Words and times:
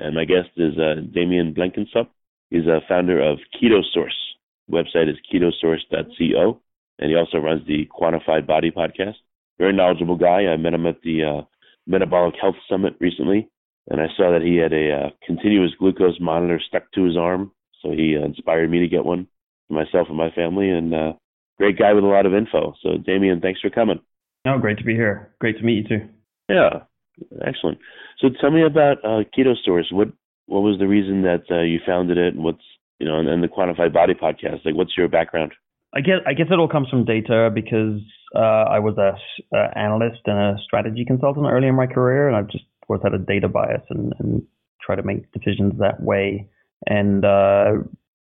and 0.00 0.14
my 0.14 0.24
guest 0.24 0.50
is 0.56 0.78
uh, 0.78 1.00
Damien 1.12 1.54
Blenkinsopp. 1.54 2.08
He's 2.50 2.66
a 2.66 2.80
founder 2.88 3.20
of 3.20 3.38
Keto 3.54 3.82
Source. 3.92 4.16
website 4.70 5.10
is 5.10 5.16
ketosource.co, 5.32 6.60
and 6.98 7.10
he 7.10 7.16
also 7.16 7.38
runs 7.38 7.66
the 7.66 7.86
Quantified 7.86 8.46
Body 8.46 8.70
podcast. 8.70 9.16
Very 9.58 9.72
knowledgeable 9.72 10.16
guy. 10.16 10.46
I 10.46 10.56
met 10.56 10.74
him 10.74 10.86
at 10.86 11.02
the 11.02 11.24
uh, 11.24 11.42
Metabolic 11.86 12.34
Health 12.40 12.54
Summit 12.70 12.94
recently, 13.00 13.48
and 13.90 14.00
I 14.00 14.06
saw 14.16 14.30
that 14.32 14.42
he 14.42 14.56
had 14.56 14.72
a 14.72 15.06
uh, 15.06 15.10
continuous 15.26 15.72
glucose 15.78 16.20
monitor 16.20 16.60
stuck 16.66 16.90
to 16.92 17.04
his 17.04 17.16
arm, 17.16 17.52
so 17.82 17.90
he 17.90 18.16
uh, 18.16 18.24
inspired 18.24 18.70
me 18.70 18.80
to 18.80 18.88
get 18.88 19.04
one 19.04 19.26
for 19.66 19.74
myself 19.74 20.08
and 20.08 20.16
my 20.16 20.30
family. 20.30 20.70
And 20.70 20.94
uh, 20.94 21.12
great 21.58 21.78
guy 21.78 21.92
with 21.92 22.04
a 22.04 22.08
lot 22.08 22.26
of 22.26 22.34
info. 22.34 22.74
So, 22.82 22.98
Damien, 22.98 23.40
thanks 23.40 23.60
for 23.60 23.70
coming. 23.70 24.00
Oh, 24.46 24.58
great 24.58 24.78
to 24.78 24.84
be 24.84 24.94
here. 24.94 25.34
Great 25.40 25.58
to 25.58 25.64
meet 25.64 25.88
you 25.88 25.98
too. 25.98 26.08
Yeah, 26.48 26.80
Excellent. 27.44 27.78
So 28.18 28.28
tell 28.40 28.50
me 28.50 28.62
about 28.64 28.98
uh, 29.04 29.24
Keto 29.36 29.54
Source. 29.64 29.88
What 29.90 30.08
what 30.46 30.60
was 30.60 30.78
the 30.78 30.88
reason 30.88 31.22
that 31.22 31.44
uh, 31.50 31.62
you 31.62 31.78
founded 31.86 32.18
it? 32.18 32.34
And 32.34 32.42
what's 32.42 32.62
you 32.98 33.06
know, 33.06 33.18
and, 33.18 33.28
and, 33.28 33.42
the 33.42 33.48
Quantified 33.48 33.92
Body 33.92 34.14
podcast? 34.14 34.64
Like, 34.64 34.74
what's 34.74 34.96
your 34.96 35.08
background? 35.08 35.52
I 35.94 36.00
guess 36.00 36.18
I 36.26 36.32
guess 36.32 36.48
it 36.50 36.58
all 36.58 36.68
comes 36.68 36.88
from 36.88 37.04
data 37.04 37.50
because 37.54 38.00
uh, 38.34 38.64
I 38.68 38.78
was 38.78 38.96
a, 38.98 39.16
a, 39.56 39.78
analyst 39.78 40.20
and 40.26 40.38
a 40.38 40.56
strategy 40.64 41.04
consultant 41.06 41.46
early 41.46 41.68
in 41.68 41.74
my 41.74 41.86
career, 41.86 42.28
and 42.28 42.36
I've 42.36 42.48
just 42.48 42.64
always 42.88 43.02
had 43.02 43.14
a 43.14 43.18
data 43.18 43.48
bias 43.48 43.82
and, 43.90 44.12
and 44.18 44.42
try 44.82 44.96
to 44.96 45.02
make 45.02 45.30
decisions 45.32 45.74
that 45.78 46.02
way. 46.02 46.48
And 46.86 47.24
uh, 47.24 47.72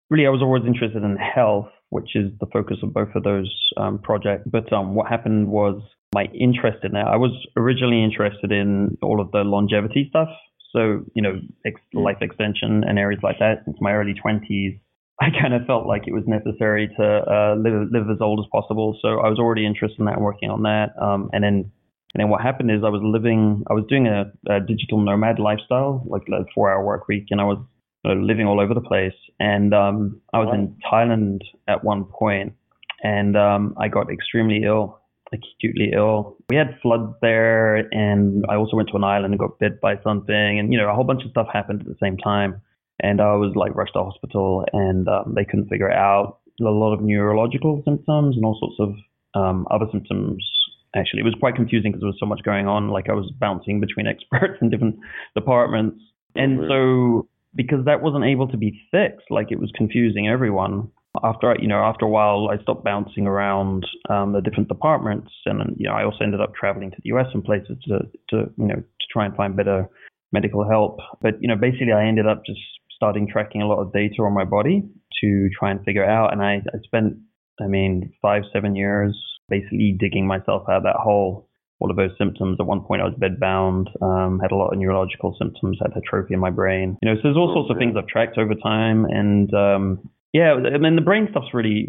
really, 0.10 0.28
I 0.28 0.30
was 0.30 0.42
always 0.42 0.64
interested 0.66 1.04
in 1.04 1.18
health, 1.18 1.70
which 1.90 2.16
is 2.16 2.32
the 2.40 2.48
focus 2.48 2.78
of 2.84 2.94
both 2.94 3.10
of 3.16 3.24
those 3.24 3.54
um, 3.78 4.00
projects. 4.00 4.48
But 4.50 4.72
um, 4.72 4.96
what 4.96 5.08
happened 5.08 5.48
was 5.48 5.82
my 6.14 6.26
interest 6.34 6.80
in 6.84 6.94
that. 6.94 7.08
I 7.08 7.18
was 7.18 7.32
originally 7.56 8.04
interested 8.04 8.52
in 8.52 8.98
all 9.02 9.20
of 9.20 9.32
the 9.32 9.40
longevity 9.40 10.08
stuff. 10.10 10.30
So, 10.74 11.04
you 11.14 11.22
know, 11.22 11.40
ex- 11.66 11.82
mm. 11.96 12.04
life 12.04 12.18
extension 12.22 12.84
and 12.84 13.00
areas 13.00 13.22
like 13.24 13.40
that 13.40 13.64
since 13.66 13.78
my 13.82 13.94
early 13.94 14.14
20s. 14.14 14.80
I 15.20 15.30
kind 15.32 15.56
of 15.56 15.66
felt 15.66 15.88
like 15.88 16.04
it 16.06 16.14
was 16.14 16.24
necessary 16.28 16.90
to 16.96 17.04
uh, 17.04 17.56
live 17.58 17.90
live 17.92 18.08
as 18.12 18.22
old 18.22 18.40
as 18.40 18.46
possible. 18.52 18.98
So 19.02 19.20
I 19.20 19.30
was 19.30 19.40
already 19.40 19.66
interested 19.66 20.00
in 20.00 20.06
that, 20.06 20.22
working 20.22 20.52
on 20.52 20.62
that. 20.64 20.90
Um, 21.02 21.32
and 21.34 21.44
then 21.44 21.72
and 22.14 22.22
then 22.22 22.30
what 22.30 22.42
happened 22.42 22.72
is 22.72 22.84
I 22.86 22.90
was 22.90 23.02
living, 23.04 23.64
I 23.70 23.74
was 23.74 23.84
doing 23.90 24.08
a, 24.08 24.32
a 24.48 24.60
digital 24.60 25.02
nomad 25.02 25.40
lifestyle, 25.40 26.04
like 26.08 26.22
a 26.32 26.46
four 26.54 26.72
hour 26.72 26.86
work 26.86 27.08
week, 27.08 27.26
and 27.32 27.42
I 27.42 27.46
was 27.46 27.58
you 28.04 28.14
know, 28.14 28.22
living 28.22 28.46
all 28.46 28.62
over 28.62 28.74
the 28.76 28.82
place. 28.82 29.14
And 29.40 29.74
um, 29.74 30.22
I 30.34 30.40
was 30.40 30.48
wow. 30.48 30.54
in 30.54 30.78
Thailand 30.92 31.42
at 31.68 31.84
one 31.84 32.06
point, 32.06 32.54
and 33.04 33.36
um, 33.36 33.76
I 33.80 33.88
got 33.88 34.12
extremely 34.12 34.64
ill 34.64 35.00
acutely 35.34 35.92
ill. 35.94 36.38
We 36.50 36.56
had 36.56 36.78
floods 36.82 37.14
there, 37.22 37.76
and 37.76 38.46
I 38.50 38.56
also 38.56 38.76
went 38.76 38.90
to 38.90 38.96
an 38.96 39.04
island 39.04 39.34
and 39.34 39.40
got 39.40 39.60
bit 39.60 39.82
by 39.82 39.96
something, 40.04 40.60
and 40.60 40.72
you 40.72 40.78
know 40.80 40.90
a 40.90 40.94
whole 40.94 41.04
bunch 41.04 41.24
of 41.24 41.32
stuff 41.32 41.48
happened 41.52 41.82
at 41.82 41.88
the 41.88 41.96
same 42.02 42.18
time. 42.18 42.62
And 43.00 43.22
I 43.22 43.36
was 43.36 43.54
like 43.56 43.76
rushed 43.76 43.94
to 43.94 44.04
hospital, 44.04 44.66
and 44.74 45.08
um, 45.08 45.34
they 45.36 45.46
couldn't 45.46 45.70
figure 45.70 45.90
it 45.90 45.96
out. 45.96 46.40
A 46.60 46.64
lot 46.64 46.94
of 46.94 47.02
neurological 47.02 47.84
symptoms 47.86 48.36
and 48.36 48.44
all 48.44 48.58
sorts 48.60 48.76
of 48.80 49.40
um, 49.40 49.68
other 49.70 49.86
symptoms. 49.92 50.44
Actually, 50.96 51.20
it 51.20 51.26
was 51.26 51.36
quite 51.40 51.56
confusing 51.56 51.92
because 51.92 52.02
there 52.02 52.08
was 52.08 52.18
so 52.20 52.26
much 52.26 52.42
going 52.44 52.68
on. 52.68 52.90
Like 52.90 53.10
I 53.10 53.14
was 53.14 53.32
bouncing 53.40 53.80
between 53.80 54.08
experts 54.14 54.58
in 54.62 54.70
different 54.70 54.98
departments, 55.36 56.02
and 56.36 56.62
so 56.68 57.28
because 57.56 57.86
that 57.86 58.02
wasn't 58.02 58.24
able 58.24 58.48
to 58.48 58.58
be 58.58 58.80
fixed, 58.92 59.30
like 59.30 59.52
it 59.52 59.60
was 59.60 59.72
confusing 59.76 60.28
everyone 60.28 60.92
after 61.24 61.56
you 61.60 61.68
know 61.68 61.80
after 61.84 62.06
a 62.06 62.10
while 62.10 62.50
I 62.52 62.62
stopped 62.62 62.84
bouncing 62.84 63.28
around 63.28 63.86
um, 64.10 64.34
the 64.34 64.42
different 64.42 64.70
departments. 64.70 65.32
And 65.46 65.76
you 65.78 65.88
know 65.88 65.94
I 65.94 66.04
also 66.04 66.24
ended 66.24 66.42
up 66.42 66.54
traveling 66.56 66.92
to 66.92 66.98
the 67.04 67.16
US 67.16 67.28
and 67.34 67.44
places 67.44 67.78
to 67.88 68.00
to 68.30 68.52
you 68.58 68.68
know 68.68 68.76
to 68.76 69.06
try 69.12 69.26
and 69.26 69.36
find 69.36 69.56
better 69.56 69.88
medical 70.32 70.68
help. 70.68 71.00
But 71.22 71.42
you 71.42 71.48
know 71.48 71.56
basically 71.56 71.94
I 71.94 72.06
ended 72.06 72.28
up 72.28 72.44
just 72.46 72.60
starting 72.96 73.28
tracking 73.28 73.62
a 73.62 73.68
lot 73.68 73.80
of 73.80 73.94
data 73.94 74.22
on 74.24 74.34
my 74.34 74.44
body 74.44 74.84
to 75.22 75.50
try 75.58 75.72
and 75.72 75.84
figure 75.84 76.06
out. 76.06 76.34
And 76.34 76.42
I, 76.42 76.56
I 76.74 76.78
spent 76.84 77.14
I 77.62 77.68
mean 77.68 78.14
five 78.22 78.44
seven 78.54 78.76
years 78.76 79.16
basically 79.50 79.96
digging 79.98 80.28
myself 80.28 80.64
out 80.70 80.78
of 80.78 80.84
that 80.84 80.98
hole. 80.98 81.50
All 81.80 81.92
of 81.92 81.96
those 81.96 82.10
symptoms. 82.18 82.58
At 82.60 82.66
one 82.66 82.82
point, 82.82 83.04
I 83.04 83.06
was 83.06 83.14
bedbound, 83.22 83.86
um, 84.02 84.40
had 84.40 84.52
a 84.52 84.56
lot 84.56 84.74
of 84.74 84.80
neurological 84.80 85.36
symptoms, 85.40 85.78
had 85.80 85.92
atrophy 85.96 86.34
in 86.34 86.40
my 86.40 86.50
brain. 86.50 86.98
You 87.04 87.10
know, 87.10 87.16
so 87.18 87.22
there's 87.26 87.38
all 87.38 87.54
sorts 87.54 87.70
of 87.70 87.78
things 87.78 87.94
I've 87.96 88.08
tracked 88.08 88.40
over 88.40 88.56
time, 88.56 89.06
and 89.06 89.54
um, 89.54 90.10
yeah, 90.34 90.54
I 90.54 90.78
mean 90.78 90.96
the 90.96 91.02
brain 91.02 91.28
stuff's 91.32 91.54
really 91.54 91.88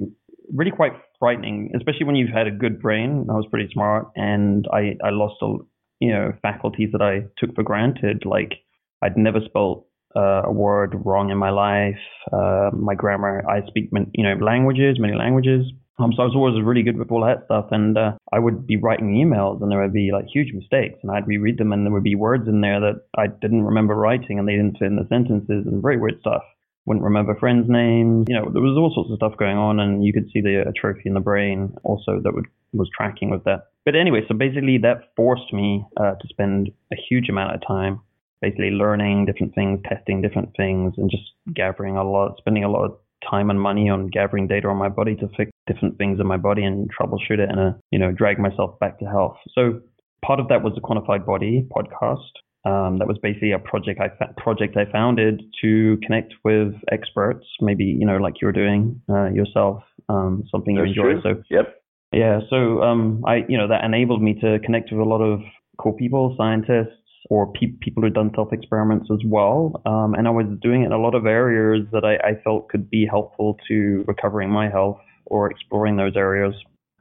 really 0.55 0.71
quite 0.71 0.93
frightening, 1.19 1.71
especially 1.77 2.07
when 2.07 2.17
you've 2.17 2.35
had 2.35 2.47
a 2.47 2.51
good 2.51 2.81
brain. 2.81 3.27
I 3.31 3.35
was 3.35 3.47
pretty 3.51 3.69
smart, 3.73 4.09
and 4.17 4.67
I 4.73 4.97
I 5.05 5.11
lost 5.11 5.37
a 5.43 5.57
you 6.01 6.13
know 6.13 6.33
faculties 6.43 6.91
that 6.93 7.03
I 7.03 7.23
took 7.39 7.55
for 7.55 7.63
granted. 7.63 8.25
Like 8.25 8.55
I'd 9.03 9.17
never 9.17 9.41
spelled 9.45 9.85
uh, 10.17 10.43
a 10.45 10.53
word 10.53 10.95
wrong 11.05 11.31
in 11.31 11.39
my 11.39 11.51
life. 11.51 12.01
Uh, 12.33 12.71
my 12.75 12.95
grammar, 12.95 13.43
I 13.49 13.67
speak 13.67 13.91
you 14.15 14.25
know 14.25 14.35
languages, 14.45 14.99
many 14.99 15.15
languages. 15.15 15.67
Um, 16.01 16.13
so 16.15 16.23
I 16.23 16.27
was 16.27 16.37
always 16.37 16.63
really 16.65 16.85
good 16.85 16.97
with 16.97 17.11
all 17.11 17.27
that 17.27 17.47
stuff, 17.47 17.67
and 17.73 17.99
uh, 17.99 18.13
I 18.33 18.39
would 18.39 18.69
be 18.69 18.77
writing 18.77 19.17
emails, 19.17 19.61
and 19.61 19.69
there 19.69 19.83
would 19.83 19.93
be 19.93 20.11
like 20.13 20.27
huge 20.33 20.55
mistakes, 20.55 21.01
and 21.03 21.11
I'd 21.11 21.27
reread 21.27 21.59
them, 21.59 21.73
and 21.73 21.85
there 21.85 21.93
would 21.93 22.05
be 22.05 22.15
words 22.15 22.47
in 22.47 22.61
there 22.61 22.79
that 22.79 23.03
I 23.17 23.27
didn't 23.27 23.65
remember 23.65 23.97
writing, 23.97 24.39
and 24.39 24.47
they 24.47 24.53
didn't 24.53 24.79
fit 24.79 24.87
in 24.87 24.95
the 24.95 25.09
sentences, 25.09 25.67
and 25.67 25.83
very 25.83 25.99
weird 25.99 26.21
stuff 26.21 26.43
wouldn't 26.89 27.05
remember 27.05 27.37
friends' 27.37 27.69
names. 27.69 28.27
You 28.29 28.37
know, 28.37 28.51
there 28.51 28.63
was 28.63 28.77
all 28.77 28.91
sorts 28.95 29.11
of 29.13 29.17
stuff 29.17 29.39
going 29.39 29.59
on, 29.59 29.79
and 29.79 30.03
you 30.05 30.13
could 30.13 30.29
see 30.33 30.41
the 30.41 30.65
atrophy 30.67 31.03
in 31.05 31.15
the 31.15 31.21
brain 31.21 31.75
also 31.85 32.21
that 32.25 32.33
would, 32.35 32.47
was 32.73 32.89
tracking 32.97 33.31
with 33.31 33.45
that. 33.45 33.69
But 33.85 33.95
anyway, 33.95 34.23
so 34.27 34.35
basically 34.35 34.79
that 34.79 35.13
forced 35.15 35.53
me 35.53 35.85
uh, 35.97 36.15
to 36.15 36.29
spend 36.29 36.71
a 36.93 36.97
huge 37.09 37.29
amount 37.29 37.55
of 37.55 37.61
time 37.67 38.01
basically 38.41 38.71
learning 38.71 39.27
different 39.27 39.55
things, 39.55 39.81
testing 39.89 40.23
different 40.23 40.51
things, 40.57 40.95
and 40.97 41.11
just 41.11 41.25
gathering 41.55 41.97
a 41.97 42.09
lot, 42.09 42.37
spending 42.39 42.65
a 42.65 42.71
lot 42.71 42.85
of 42.85 42.97
time 43.29 43.51
and 43.51 43.61
money 43.61 43.89
on 43.89 44.07
gathering 44.07 44.47
data 44.47 44.69
on 44.69 44.77
my 44.77 44.89
body 44.89 45.17
to 45.17 45.29
fix 45.37 45.51
different 45.67 45.99
things 45.99 46.21
in 46.21 46.27
my 46.27 46.37
body 46.37 46.63
and 46.63 46.89
troubleshoot 46.95 47.41
it 47.41 47.51
and, 47.51 47.59
uh, 47.59 47.73
you 47.91 47.99
know, 47.99 48.13
drag 48.13 48.39
myself 48.39 48.79
back 48.79 48.99
to 48.99 49.05
health. 49.05 49.37
So 49.55 49.81
part 50.25 50.41
of 50.41 50.49
that 50.49 50.63
was 50.63 50.73
the 50.75 50.81
Quantified 50.81 51.27
Body 51.27 51.67
podcast. 51.69 52.31
Um, 52.65 52.99
that 52.99 53.07
was 53.07 53.19
basically 53.23 53.53
a 53.53 53.59
project 53.59 54.01
I 54.01 54.09
fa- 54.09 54.35
project 54.37 54.77
I 54.77 54.91
founded 54.91 55.43
to 55.63 55.97
connect 56.03 56.35
with 56.45 56.75
experts, 56.91 57.47
maybe 57.61 57.85
you 57.85 58.05
know 58.05 58.17
like 58.17 58.41
you're 58.43 58.53
doing 58.53 59.01
uh, 59.09 59.31
yourself, 59.31 59.83
um, 60.09 60.45
something 60.51 60.75
That's 60.75 60.89
you 60.95 61.03
enjoy. 61.09 61.21
True. 61.21 61.37
So 61.37 61.43
yep, 61.51 61.83
yeah. 62.13 62.41
So 62.51 62.83
um, 62.83 63.25
I 63.27 63.45
you 63.49 63.57
know 63.57 63.69
that 63.69 63.85
enabled 63.85 64.23
me 64.23 64.35
to 64.41 64.59
connect 64.65 64.91
with 64.91 65.01
a 65.01 65.05
lot 65.05 65.23
of 65.23 65.41
cool 65.79 65.93
people, 65.93 66.35
scientists, 66.37 66.99
or 67.31 67.53
pe- 67.53 67.77
people 67.81 68.03
who'd 68.03 68.15
done 68.15 68.33
self 68.35 68.53
experiments 68.53 69.09
as 69.13 69.21
well. 69.25 69.81
Um, 69.87 70.15
and 70.15 70.27
I 70.27 70.31
was 70.31 70.47
doing 70.61 70.83
it 70.83 70.87
in 70.87 70.93
a 70.93 70.99
lot 70.99 71.15
of 71.15 71.27
areas 71.27 71.87
that 71.93 72.05
I, 72.05 72.15
I 72.17 72.43
felt 72.43 72.69
could 72.69 72.91
be 72.91 73.07
helpful 73.07 73.57
to 73.69 74.05
recovering 74.07 74.51
my 74.51 74.69
health 74.69 74.99
or 75.27 75.51
exploring 75.51 75.97
those 75.97 76.17
areas. 76.17 76.55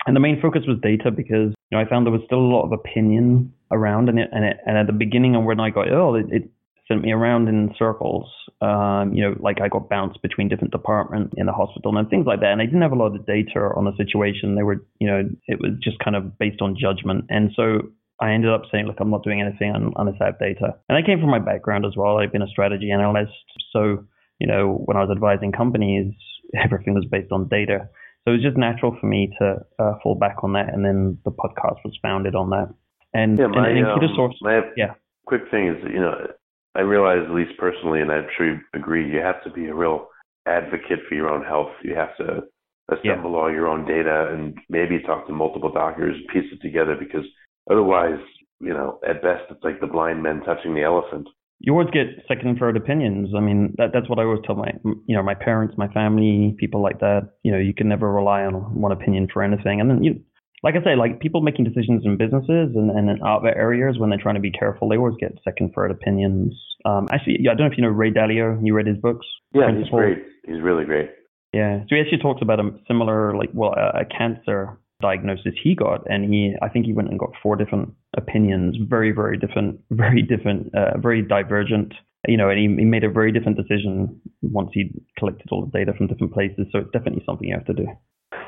And 0.05 0.15
the 0.15 0.19
main 0.19 0.39
focus 0.41 0.61
was 0.67 0.77
data 0.81 1.11
because 1.11 1.53
you 1.69 1.77
know 1.77 1.83
I 1.83 1.89
found 1.89 2.05
there 2.05 2.13
was 2.13 2.21
still 2.25 2.39
a 2.39 2.53
lot 2.53 2.63
of 2.63 2.71
opinion 2.71 3.53
around, 3.71 4.09
and 4.09 4.19
it, 4.19 4.29
and, 4.31 4.45
it, 4.45 4.57
and 4.65 4.77
at 4.77 4.87
the 4.87 4.93
beginning 4.93 5.35
and 5.35 5.45
when 5.45 5.59
I 5.59 5.69
got 5.69 5.91
ill, 5.91 6.15
it, 6.15 6.25
it 6.29 6.49
sent 6.87 7.01
me 7.01 7.11
around 7.11 7.47
in 7.47 7.73
circles. 7.77 8.29
Um, 8.61 9.13
you 9.13 9.21
know, 9.21 9.35
like 9.39 9.61
I 9.61 9.67
got 9.67 9.89
bounced 9.89 10.21
between 10.21 10.47
different 10.47 10.71
departments 10.71 11.33
in 11.37 11.45
the 11.45 11.51
hospital 11.51 11.95
and 11.97 12.09
things 12.09 12.25
like 12.25 12.39
that. 12.39 12.51
And 12.51 12.61
I 12.61 12.65
didn't 12.65 12.81
have 12.81 12.91
a 12.91 12.95
lot 12.95 13.15
of 13.15 13.25
data 13.25 13.71
on 13.75 13.85
the 13.85 13.95
situation. 13.97 14.55
They 14.55 14.63
were, 14.63 14.85
you 14.99 15.07
know, 15.07 15.29
it 15.47 15.59
was 15.59 15.71
just 15.83 15.99
kind 15.99 16.15
of 16.15 16.37
based 16.39 16.61
on 16.61 16.77
judgment. 16.79 17.25
And 17.29 17.51
so 17.55 17.89
I 18.19 18.31
ended 18.31 18.51
up 18.51 18.63
saying, 18.71 18.87
look, 18.87 18.97
I'm 18.99 19.11
not 19.11 19.23
doing 19.23 19.41
anything 19.41 19.93
unless 19.95 20.15
I 20.21 20.25
have 20.25 20.39
data. 20.39 20.75
And 20.89 20.97
I 20.97 21.05
came 21.05 21.19
from 21.19 21.29
my 21.29 21.39
background 21.39 21.85
as 21.85 21.95
well. 21.95 22.17
I've 22.17 22.31
been 22.31 22.41
a 22.41 22.47
strategy 22.47 22.89
analyst. 22.91 23.31
So, 23.71 24.05
you 24.39 24.47
know, 24.47 24.81
when 24.85 24.97
I 24.97 25.01
was 25.01 25.11
advising 25.11 25.51
companies, 25.51 26.13
everything 26.63 26.93
was 26.95 27.05
based 27.11 27.31
on 27.31 27.47
data. 27.47 27.89
So 28.27 28.33
it 28.33 28.37
was 28.37 28.43
just 28.43 28.57
natural 28.57 28.93
for 28.99 29.07
me 29.07 29.31
to 29.39 29.55
uh, 29.79 29.93
fall 30.03 30.15
back 30.15 30.43
on 30.43 30.51
that. 30.51 30.73
And 30.73 30.83
then 30.83 31.17
the 31.23 31.31
podcast 31.31 31.77
was 31.85 31.97
founded 32.01 32.35
on 32.35 32.49
that. 32.49 32.67
And, 33.13 33.39
yeah, 33.39 33.47
my, 33.47 33.69
and, 33.69 33.77
and 33.77 33.87
um, 33.87 33.99
Source, 34.17 34.35
my 34.41 34.59
yeah. 34.75 34.95
quick 35.25 35.43
thing 35.49 35.69
is, 35.69 35.77
you 35.83 36.01
know, 36.01 36.27
I 36.75 36.81
realize, 36.81 37.19
at 37.23 37.33
least 37.33 37.57
personally, 37.57 38.01
and 38.01 38.11
I'm 38.11 38.27
sure 38.35 38.51
you 38.51 38.59
agree, 38.73 39.09
you 39.09 39.19
have 39.19 39.41
to 39.45 39.49
be 39.49 39.67
a 39.67 39.73
real 39.73 40.09
advocate 40.45 40.99
for 41.07 41.15
your 41.15 41.29
own 41.29 41.45
health. 41.45 41.71
You 41.85 41.95
have 41.95 42.17
to 42.17 42.43
assemble 42.91 43.31
yeah. 43.31 43.37
all 43.37 43.51
your 43.51 43.69
own 43.69 43.85
data 43.85 44.29
and 44.33 44.57
maybe 44.67 44.99
talk 44.99 45.25
to 45.27 45.33
multiple 45.33 45.71
doctors, 45.71 46.17
and 46.17 46.27
piece 46.27 46.51
it 46.51 46.61
together 46.61 46.97
because 46.99 47.23
otherwise, 47.71 48.19
you 48.59 48.73
know, 48.73 48.99
at 49.07 49.21
best 49.21 49.43
it's 49.49 49.63
like 49.63 49.79
the 49.79 49.87
blind 49.87 50.21
men 50.21 50.41
touching 50.41 50.75
the 50.75 50.83
elephant. 50.83 51.29
You 51.59 51.73
always 51.73 51.89
get 51.91 52.23
second 52.27 52.47
and 52.49 52.59
third 52.59 52.77
opinions. 52.77 53.29
I 53.35 53.39
mean, 53.39 53.73
that, 53.77 53.89
that's 53.93 54.07
what 54.07 54.19
I 54.19 54.23
always 54.23 54.41
tell 54.45 54.55
my, 54.55 54.71
you 55.05 55.15
know, 55.15 55.23
my 55.23 55.33
parents, 55.33 55.75
my 55.77 55.87
family, 55.87 56.55
people 56.59 56.81
like 56.83 56.99
that. 56.99 57.31
You 57.43 57.51
know, 57.51 57.57
you 57.57 57.73
can 57.73 57.89
never 57.89 58.11
rely 58.11 58.43
on 58.43 58.53
one 58.79 58.91
opinion 58.91 59.27
for 59.31 59.41
anything. 59.41 59.81
And 59.81 59.89
then 59.89 60.03
you, 60.03 60.21
like 60.63 60.75
I 60.75 60.83
say, 60.83 60.95
like 60.95 61.19
people 61.19 61.41
making 61.41 61.65
decisions 61.65 62.03
in 62.05 62.17
businesses 62.17 62.75
and, 62.75 62.91
and 62.91 63.09
in 63.09 63.19
other 63.23 63.55
areas 63.55 63.97
when 63.97 64.09
they're 64.09 64.19
trying 64.21 64.35
to 64.35 64.41
be 64.41 64.51
careful, 64.51 64.89
they 64.89 64.97
always 64.97 65.15
get 65.19 65.33
second, 65.43 65.71
third 65.75 65.89
opinions. 65.91 66.53
Um, 66.85 67.07
actually, 67.11 67.37
yeah, 67.41 67.51
I 67.51 67.55
don't 67.55 67.67
know 67.67 67.71
if 67.71 67.77
you 67.77 67.83
know 67.83 67.89
Ray 67.89 68.11
Dalio. 68.11 68.59
You 68.63 68.75
read 68.75 68.87
his 68.87 68.97
books? 68.97 69.25
Yeah, 69.53 69.65
Principle. 69.65 69.99
he's 69.99 70.15
great. 70.15 70.25
He's 70.45 70.61
really 70.61 70.85
great. 70.85 71.09
Yeah, 71.53 71.79
so 71.81 71.95
he 71.95 72.01
actually 72.01 72.19
talks 72.19 72.41
about 72.41 72.59
a 72.59 72.69
similar, 72.87 73.35
like, 73.35 73.49
well, 73.53 73.73
a, 73.73 74.01
a 74.01 74.05
cancer 74.05 74.77
diagnosis 75.01 75.53
he 75.61 75.75
got, 75.75 76.09
and 76.09 76.33
he, 76.33 76.53
I 76.61 76.69
think 76.69 76.85
he 76.85 76.93
went 76.93 77.09
and 77.09 77.19
got 77.19 77.31
four 77.41 77.55
different 77.55 77.93
opinions, 78.15 78.77
very, 78.89 79.11
very 79.11 79.37
different, 79.37 79.79
very 79.91 80.21
different, 80.21 80.73
uh, 80.75 80.97
very 80.97 81.21
divergent. 81.21 81.93
You 82.27 82.35
know, 82.35 82.49
and 82.49 82.59
he, 82.59 82.65
he 82.65 82.85
made 82.85 83.03
a 83.03 83.11
very 83.11 83.31
different 83.31 83.57
decision 83.57 84.19
once 84.41 84.71
he 84.73 84.91
collected 85.17 85.47
all 85.51 85.65
the 85.65 85.71
data 85.71 85.93
from 85.95 86.07
different 86.07 86.33
places. 86.33 86.67
So 86.71 86.79
it's 86.79 86.91
definitely 86.91 87.23
something 87.25 87.47
you 87.47 87.55
have 87.55 87.65
to 87.67 87.73
do. 87.73 87.87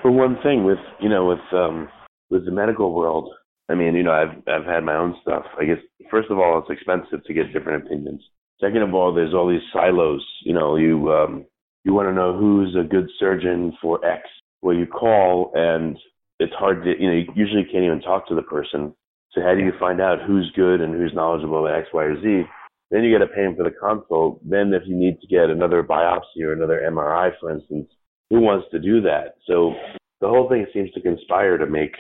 For 0.02 0.12
one 0.12 0.38
thing, 0.44 0.66
with 0.66 0.80
you 1.00 1.08
know, 1.08 1.28
with 1.28 1.54
um, 1.54 1.88
with 2.30 2.46
the 2.46 2.52
medical 2.52 2.94
world, 2.94 3.32
I 3.70 3.76
mean, 3.76 3.96
you 3.96 4.04
know, 4.04 4.12
I've 4.12 4.36
I've 4.48 4.66
had 4.66 4.84
my 4.84 4.96
own 4.96 5.16
stuff. 5.22 5.44
I 5.60 5.66
guess 5.66 5.78
first 6.10 6.30
of 6.32 6.40
all, 6.40 6.60
it's 6.60 6.72
expensive 6.72 7.24
to 7.26 7.34
get 7.34 7.54
different 7.54 7.86
opinions. 7.86 8.22
Second 8.60 8.82
of 8.82 8.94
all, 8.94 9.14
there's 9.14 9.34
all 9.34 9.48
these 9.48 9.62
silos. 9.72 10.26
You 10.44 10.54
know, 10.54 10.76
you 10.76 11.12
um, 11.14 11.46
you 11.86 11.94
want 11.94 12.10
to 12.10 12.14
know 12.14 12.38
who's 12.38 12.76
a 12.76 12.88
good 12.88 13.10
surgeon 13.20 13.74
for 13.82 14.04
X. 14.06 14.24
Well, 14.62 14.76
you 14.76 14.88
call 14.88 15.52
and 15.56 15.98
it's 16.40 16.54
hard 16.54 16.84
to, 16.84 16.94
you 17.00 17.08
know, 17.08 17.16
you 17.16 17.26
usually 17.36 17.64
can't 17.64 17.84
even 17.84 18.02
talk 18.02 18.28
to 18.28 18.36
the 18.36 18.42
person. 18.42 18.94
So 19.32 19.42
how 19.42 19.54
do 19.54 19.62
you 19.62 19.74
find 19.80 20.02
out 20.02 20.20
who's 20.26 20.52
good 20.56 20.82
and 20.82 20.94
who's 20.94 21.14
knowledgeable 21.14 21.66
about 21.66 21.78
X, 21.78 21.90
Y, 21.94 22.04
or 22.04 22.22
Z? 22.22 22.44
Then 22.92 23.04
you 23.04 23.16
got 23.18 23.24
to 23.24 23.32
pay 23.32 23.44
them 23.44 23.56
for 23.56 23.64
the 23.64 23.76
consult. 23.76 24.40
Then 24.48 24.74
if 24.74 24.84
you 24.88 24.96
need 24.96 25.20
to 25.22 25.28
get 25.28 25.50
another 25.50 25.84
biopsy 25.84 26.42
or 26.42 26.54
another 26.54 26.82
MRI, 26.90 27.32
for 27.40 27.52
instance, 27.52 27.88
who 28.30 28.40
wants 28.40 28.68
to 28.72 28.80
do 28.80 29.02
that? 29.02 29.36
So 29.46 29.74
the 30.22 30.28
whole 30.28 30.50
thing 30.50 30.66
seems 30.74 30.92
to 30.94 31.02
conspire 31.02 31.58
to 31.58 31.68
make 31.68 31.94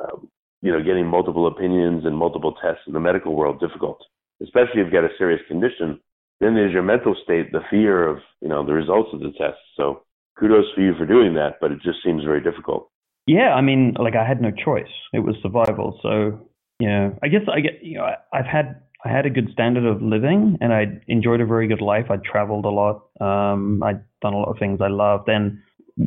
um, 0.00 0.28
you 0.62 0.72
know, 0.72 0.82
getting 0.82 1.06
multiple 1.06 1.46
opinions 1.46 2.04
and 2.04 2.16
multiple 2.16 2.54
tests 2.62 2.82
in 2.86 2.92
the 2.92 3.00
medical 3.00 3.34
world 3.34 3.60
difficult, 3.60 4.02
especially 4.42 4.80
if 4.80 4.86
you've 4.86 4.92
got 4.92 5.04
a 5.04 5.16
serious 5.18 5.40
condition. 5.48 6.00
Then 6.40 6.54
there's 6.54 6.72
your 6.72 6.82
mental 6.82 7.14
state, 7.24 7.52
the 7.52 7.60
fear 7.70 8.06
of, 8.06 8.18
you 8.40 8.48
know, 8.48 8.64
the 8.64 8.72
results 8.72 9.10
of 9.12 9.20
the 9.20 9.32
test. 9.38 9.58
So 9.76 10.02
kudos 10.38 10.66
for 10.74 10.82
you 10.82 10.94
for 10.98 11.06
doing 11.06 11.34
that, 11.34 11.58
but 11.60 11.72
it 11.72 11.80
just 11.82 11.98
seems 12.04 12.24
very 12.24 12.42
difficult. 12.42 12.90
Yeah, 13.26 13.54
I 13.54 13.60
mean, 13.60 13.96
like 13.98 14.14
I 14.14 14.26
had 14.26 14.40
no 14.40 14.50
choice. 14.50 14.92
It 15.12 15.20
was 15.20 15.34
survival. 15.42 15.98
So, 16.02 16.48
know, 16.88 17.18
I 17.22 17.28
guess 17.28 17.42
I 17.52 17.60
get, 17.60 17.82
you 17.82 17.98
know, 17.98 18.06
I've 18.32 18.46
had, 18.46 18.80
I 19.04 19.08
had 19.10 19.26
a 19.26 19.30
good 19.30 19.50
standard 19.52 19.84
of 19.84 20.00
living 20.00 20.58
and 20.60 20.72
I 20.72 21.00
enjoyed 21.08 21.40
a 21.40 21.46
very 21.46 21.68
good 21.68 21.80
life. 21.80 22.06
I 22.10 22.16
traveled 22.16 22.64
a 22.64 22.70
lot. 22.70 23.08
Um, 23.20 23.82
I'd 23.82 24.02
done 24.22 24.34
a 24.34 24.38
lot 24.38 24.50
of 24.50 24.58
things 24.58 24.80
I 24.80 24.88
loved. 24.88 25.28
And 25.28 25.58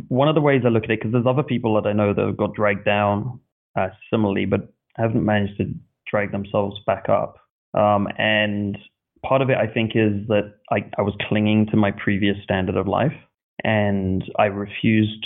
one 0.08 0.28
of 0.28 0.36
the 0.36 0.42
ways 0.42 0.62
I 0.66 0.70
look 0.70 0.84
at 0.84 0.92
it, 0.92 1.00
because 1.00 1.12
there's 1.12 1.26
other 1.28 1.44
people 1.44 1.76
that 1.76 1.88
I 1.88 1.94
know 1.94 2.14
that 2.14 2.26
have 2.26 2.38
got 2.38 2.54
dragged 2.56 2.86
down 2.86 3.40
uh, 3.78 3.90
similarly, 4.10 4.46
but 4.46 4.74
haven't 4.96 5.26
managed 5.26 5.58
to 5.58 5.74
drag 6.10 6.32
themselves 6.32 6.80
back 6.86 7.10
up. 7.10 7.38
Um, 7.74 8.08
and 8.18 8.78
part 9.26 9.42
of 9.42 9.50
it, 9.50 9.58
I 9.58 9.68
think, 9.72 9.92
is 9.96 10.28
that 10.28 10.54
I, 10.72 10.78
I 10.98 11.02
was 11.02 11.14
clinging 11.28 11.68
to 11.68 11.78
my 11.78 11.92
previous 11.92 12.38
standard 12.44 12.76
of 12.76 12.88
life, 12.88 13.14
and 13.64 14.24
I 14.38 14.46
refused 14.46 15.26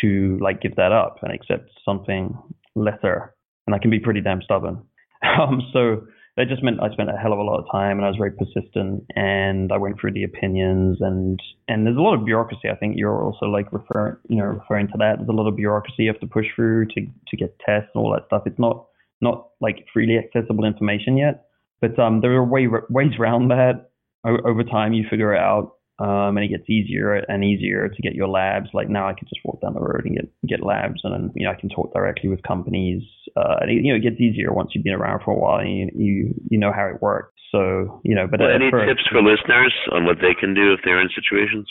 to 0.00 0.38
like 0.40 0.60
give 0.60 0.76
that 0.76 0.92
up 0.92 1.18
and 1.22 1.32
accept 1.32 1.70
something 1.84 2.36
lesser. 2.74 3.34
And 3.66 3.74
I 3.74 3.78
can 3.78 3.90
be 3.90 4.00
pretty 4.00 4.20
damn 4.20 4.42
stubborn. 4.42 4.82
Um, 5.22 5.60
so 5.74 6.06
that 6.38 6.48
just 6.48 6.62
meant 6.62 6.82
I 6.82 6.90
spent 6.92 7.10
a 7.10 7.16
hell 7.16 7.34
of 7.34 7.38
a 7.38 7.42
lot 7.42 7.58
of 7.58 7.66
time 7.70 7.98
and 7.98 8.06
I 8.06 8.08
was 8.08 8.16
very 8.16 8.30
persistent 8.30 9.04
and 9.14 9.70
I 9.70 9.76
went 9.76 10.00
through 10.00 10.12
the 10.12 10.24
opinions 10.24 10.96
and 11.00 11.38
and 11.68 11.84
there's 11.84 11.98
a 11.98 12.00
lot 12.00 12.14
of 12.14 12.24
bureaucracy. 12.24 12.70
I 12.72 12.76
think 12.76 12.94
you're 12.96 13.22
also 13.22 13.44
like 13.46 13.70
referring 13.70 14.16
you 14.30 14.36
know 14.36 14.44
referring 14.44 14.86
to 14.88 14.94
that. 14.98 15.16
There's 15.18 15.28
a 15.28 15.32
lot 15.32 15.46
of 15.46 15.56
bureaucracy 15.56 16.04
you 16.04 16.08
have 16.08 16.20
to 16.20 16.26
push 16.26 16.46
through 16.56 16.86
to 16.86 17.06
to 17.28 17.36
get 17.36 17.58
tests 17.66 17.90
and 17.94 18.02
all 18.02 18.12
that 18.14 18.24
stuff. 18.26 18.44
It's 18.46 18.58
not 18.58 18.86
not 19.20 19.48
like 19.60 19.84
freely 19.92 20.16
accessible 20.16 20.64
information 20.64 21.18
yet, 21.18 21.44
but 21.82 21.98
um 21.98 22.22
there 22.22 22.32
are 22.32 22.44
way, 22.44 22.66
ways 22.88 23.12
around 23.20 23.48
that. 23.48 23.90
O- 24.24 24.48
over 24.48 24.64
time, 24.64 24.94
you 24.94 25.04
figure 25.10 25.34
it 25.34 25.40
out 25.40 25.72
um, 26.00 26.36
and 26.36 26.44
it 26.44 26.48
gets 26.48 26.68
easier 26.68 27.12
and 27.14 27.44
easier 27.44 27.88
to 27.88 28.02
get 28.02 28.14
your 28.14 28.28
labs. 28.28 28.70
Like 28.72 28.88
now, 28.88 29.06
I 29.06 29.12
can 29.12 29.28
just 29.28 29.44
walk 29.44 29.60
down 29.60 29.74
the 29.74 29.80
road 29.80 30.06
and 30.06 30.16
get 30.16 30.32
get 30.48 30.64
labs, 30.64 31.00
and 31.04 31.12
then 31.12 31.30
you 31.36 31.44
know 31.44 31.52
I 31.52 31.60
can 31.60 31.68
talk 31.68 31.92
directly 31.92 32.30
with 32.30 32.42
companies. 32.42 33.02
Uh, 33.36 33.60
and 33.60 33.70
it, 33.70 33.84
you 33.84 33.92
know, 33.92 33.96
it 33.96 34.02
gets 34.02 34.20
easier 34.20 34.52
once 34.52 34.70
you've 34.72 34.84
been 34.84 34.94
around 34.94 35.20
for 35.24 35.32
a 35.32 35.38
while 35.38 35.60
and 35.60 35.68
you 35.68 35.88
you, 35.94 36.34
you 36.50 36.58
know 36.58 36.72
how 36.72 36.88
it 36.88 37.02
works. 37.02 37.36
So 37.52 38.00
you 38.02 38.14
know, 38.14 38.26
but 38.26 38.40
well, 38.40 38.48
any 38.48 38.70
first, 38.70 38.88
tips 38.88 39.04
for 39.12 39.20
listeners 39.20 39.74
on 39.92 40.06
what 40.06 40.16
they 40.24 40.32
can 40.32 40.54
do 40.54 40.72
if 40.72 40.80
they're 40.84 41.00
in 41.00 41.10
situations? 41.14 41.68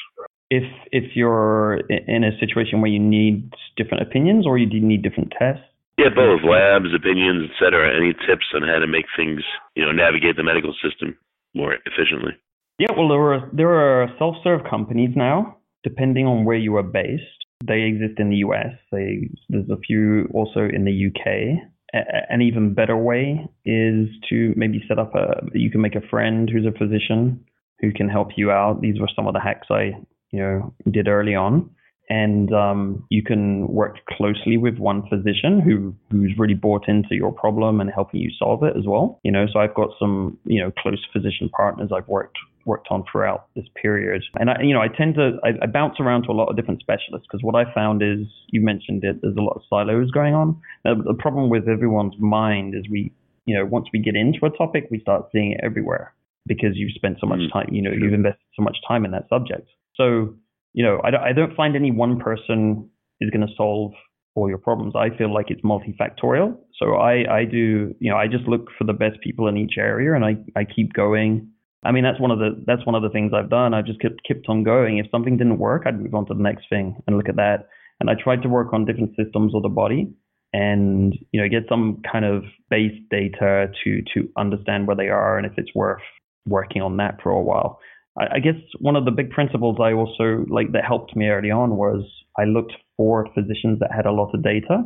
If 0.51 0.63
if 0.91 1.15
you're 1.15 1.81
in 1.89 2.23
a 2.23 2.37
situation 2.37 2.81
where 2.81 2.91
you 2.91 2.99
need 2.99 3.49
different 3.77 4.03
opinions 4.03 4.45
or 4.45 4.59
you 4.59 4.69
need 4.69 5.01
different 5.01 5.33
tests. 5.39 5.65
Yeah, 5.97 6.15
both 6.15 6.45
labs, 6.47 6.93
opinions, 6.95 7.49
etc. 7.51 7.91
Any 7.91 8.13
tips 8.13 8.45
on 8.55 8.61
how 8.61 8.79
to 8.79 8.87
make 8.87 9.03
things, 9.17 9.41
you 9.75 9.83
know, 9.83 9.91
navigate 9.91 10.37
the 10.37 10.43
medical 10.43 10.73
system 10.79 11.17
more 11.53 11.75
efficiently? 11.83 12.39
Yeah, 12.79 12.93
well, 12.97 13.09
there 13.09 13.33
are 13.33 13.49
there 13.51 13.73
are 13.73 14.07
self-serve 14.17 14.61
companies 14.69 15.11
now, 15.13 15.57
depending 15.83 16.25
on 16.25 16.45
where 16.45 16.57
you 16.57 16.77
are 16.77 16.83
based. 16.83 17.23
They 17.67 17.81
exist 17.81 18.19
in 18.19 18.29
the 18.29 18.37
US. 18.37 18.73
They, 18.89 19.29
there's 19.49 19.69
a 19.69 19.77
few 19.85 20.29
also 20.33 20.61
in 20.61 20.85
the 20.85 21.07
UK. 21.07 21.59
A, 21.93 22.33
an 22.33 22.41
even 22.41 22.73
better 22.73 22.95
way 22.95 23.45
is 23.65 24.07
to 24.29 24.53
maybe 24.55 24.81
set 24.87 24.97
up 24.97 25.13
a. 25.13 25.41
You 25.53 25.69
can 25.69 25.81
make 25.81 25.95
a 25.95 26.07
friend 26.09 26.49
who's 26.49 26.65
a 26.65 26.77
physician 26.77 27.43
who 27.81 27.91
can 27.91 28.07
help 28.07 28.29
you 28.37 28.49
out. 28.49 28.79
These 28.79 28.99
were 28.99 29.09
some 29.13 29.27
of 29.27 29.33
the 29.33 29.41
hacks 29.41 29.67
I 29.69 29.91
you 30.31 30.39
know 30.39 30.73
did 30.89 31.09
early 31.09 31.35
on 31.35 31.71
and 32.09 32.51
um, 32.53 33.05
you 33.09 33.21
can 33.21 33.67
work 33.67 33.97
closely 34.09 34.57
with 34.57 34.77
one 34.77 35.03
physician 35.09 35.61
who 35.61 35.93
who's 36.11 36.33
really 36.37 36.55
bought 36.55 36.87
into 36.87 37.13
your 37.15 37.31
problem 37.31 37.79
and 37.79 37.91
helping 37.93 38.19
you 38.19 38.31
solve 38.39 38.63
it 38.63 38.75
as 38.77 38.85
well. 38.87 39.19
You 39.23 39.31
know, 39.31 39.45
so 39.51 39.59
I've 39.59 39.75
got 39.75 39.89
some 39.99 40.37
you 40.45 40.61
know 40.61 40.71
close 40.79 41.05
physician 41.13 41.49
partners 41.49 41.91
I've 41.95 42.07
worked 42.07 42.37
worked 42.69 42.87
on 42.91 43.03
throughout 43.11 43.47
this 43.55 43.65
period, 43.81 44.21
and 44.39 44.49
I 44.49 44.61
you 44.61 44.73
know 44.73 44.81
I 44.81 44.87
tend 44.87 45.15
to 45.15 45.37
I, 45.43 45.49
I 45.63 45.67
bounce 45.67 45.95
around 45.99 46.23
to 46.23 46.31
a 46.31 46.37
lot 46.39 46.49
of 46.49 46.55
different 46.55 46.79
specialists 46.79 47.27
because 47.29 47.43
what 47.43 47.55
I 47.55 47.73
found 47.73 48.01
is 48.01 48.27
you 48.49 48.61
mentioned 48.61 49.03
it 49.03 49.17
there's 49.21 49.37
a 49.37 49.41
lot 49.41 49.55
of 49.57 49.63
silos 49.69 50.11
going 50.11 50.33
on. 50.33 50.61
Now, 50.85 50.95
the 50.95 51.17
problem 51.17 51.49
with 51.49 51.67
everyone's 51.67 52.15
mind 52.19 52.75
is 52.75 52.83
we 52.89 53.11
you 53.45 53.55
know 53.57 53.65
once 53.65 53.87
we 53.91 53.99
get 53.99 54.15
into 54.15 54.45
a 54.45 54.57
topic 54.57 54.87
we 54.91 54.99
start 54.99 55.25
seeing 55.31 55.51
it 55.53 55.59
everywhere 55.63 56.13
because 56.45 56.71
you've 56.75 56.93
spent 56.93 57.17
so 57.19 57.27
much 57.27 57.39
mm, 57.39 57.51
time 57.51 57.67
you 57.71 57.81
know 57.81 57.91
you've 57.91 58.13
invested 58.13 58.47
so 58.55 58.63
much 58.63 58.77
time 58.87 59.03
in 59.03 59.11
that 59.11 59.27
subject. 59.29 59.67
So 59.95 60.35
you 60.73 60.83
know, 60.83 60.99
I, 61.03 61.29
I 61.29 61.33
don't 61.33 61.55
find 61.55 61.75
any 61.75 61.91
one 61.91 62.19
person 62.19 62.89
is 63.19 63.29
going 63.31 63.45
to 63.45 63.53
solve 63.55 63.91
all 64.35 64.47
your 64.47 64.57
problems. 64.57 64.93
I 64.95 65.15
feel 65.17 65.33
like 65.33 65.47
it's 65.49 65.61
multifactorial. 65.61 66.57
So 66.77 66.95
I, 66.95 67.39
I 67.39 67.45
do, 67.45 67.93
you 67.99 68.09
know, 68.09 68.17
I 68.17 68.27
just 68.27 68.45
look 68.45 68.67
for 68.77 68.85
the 68.85 68.93
best 68.93 69.19
people 69.21 69.47
in 69.47 69.57
each 69.57 69.73
area 69.77 70.13
and 70.13 70.23
I, 70.23 70.37
I 70.59 70.63
keep 70.63 70.93
going. 70.93 71.49
I 71.83 71.91
mean, 71.91 72.03
that's 72.03 72.19
one 72.19 72.31
of 72.31 72.39
the, 72.39 72.61
that's 72.65 72.85
one 72.85 72.95
of 72.95 73.03
the 73.03 73.09
things 73.09 73.31
I've 73.33 73.49
done. 73.49 73.73
I've 73.73 73.85
just 73.85 74.01
kept, 74.01 74.21
kept 74.27 74.47
on 74.49 74.63
going. 74.63 74.97
If 74.97 75.07
something 75.11 75.37
didn't 75.37 75.59
work, 75.59 75.83
I'd 75.85 75.99
move 75.99 76.13
on 76.13 76.25
to 76.27 76.33
the 76.33 76.43
next 76.43 76.65
thing 76.69 76.97
and 77.07 77.17
look 77.17 77.29
at 77.29 77.37
that. 77.37 77.69
And 77.99 78.09
I 78.09 78.15
tried 78.21 78.41
to 78.43 78.49
work 78.49 78.73
on 78.73 78.85
different 78.85 79.15
systems 79.15 79.55
of 79.55 79.63
the 79.63 79.69
body. 79.69 80.13
and 80.53 81.13
you 81.31 81.41
know 81.41 81.47
get 81.47 81.69
some 81.69 82.01
kind 82.11 82.25
of 82.25 82.43
base 82.69 82.97
data 83.11 83.71
to 83.83 84.01
to 84.13 84.27
understand 84.37 84.87
where 84.87 84.95
they 84.95 85.09
are 85.09 85.37
and 85.37 85.45
if 85.45 85.53
it's 85.57 85.73
worth 85.75 86.01
working 86.45 86.81
on 86.81 86.97
that 86.97 87.21
for 87.21 87.29
a 87.29 87.41
while. 87.41 87.79
I, 88.19 88.35
I 88.35 88.39
guess 88.39 88.55
one 88.79 88.95
of 88.95 89.05
the 89.05 89.11
big 89.11 89.29
principles 89.29 89.77
I 89.79 89.93
also 89.93 90.45
like 90.49 90.71
that 90.73 90.85
helped 90.85 91.15
me 91.15 91.27
early 91.27 91.51
on 91.51 91.77
was 91.77 92.03
I 92.37 92.45
looked 92.45 92.73
for 92.97 93.27
physicians 93.35 93.79
that 93.79 93.91
had 93.91 94.05
a 94.05 94.11
lot 94.11 94.33
of 94.33 94.43
data 94.43 94.83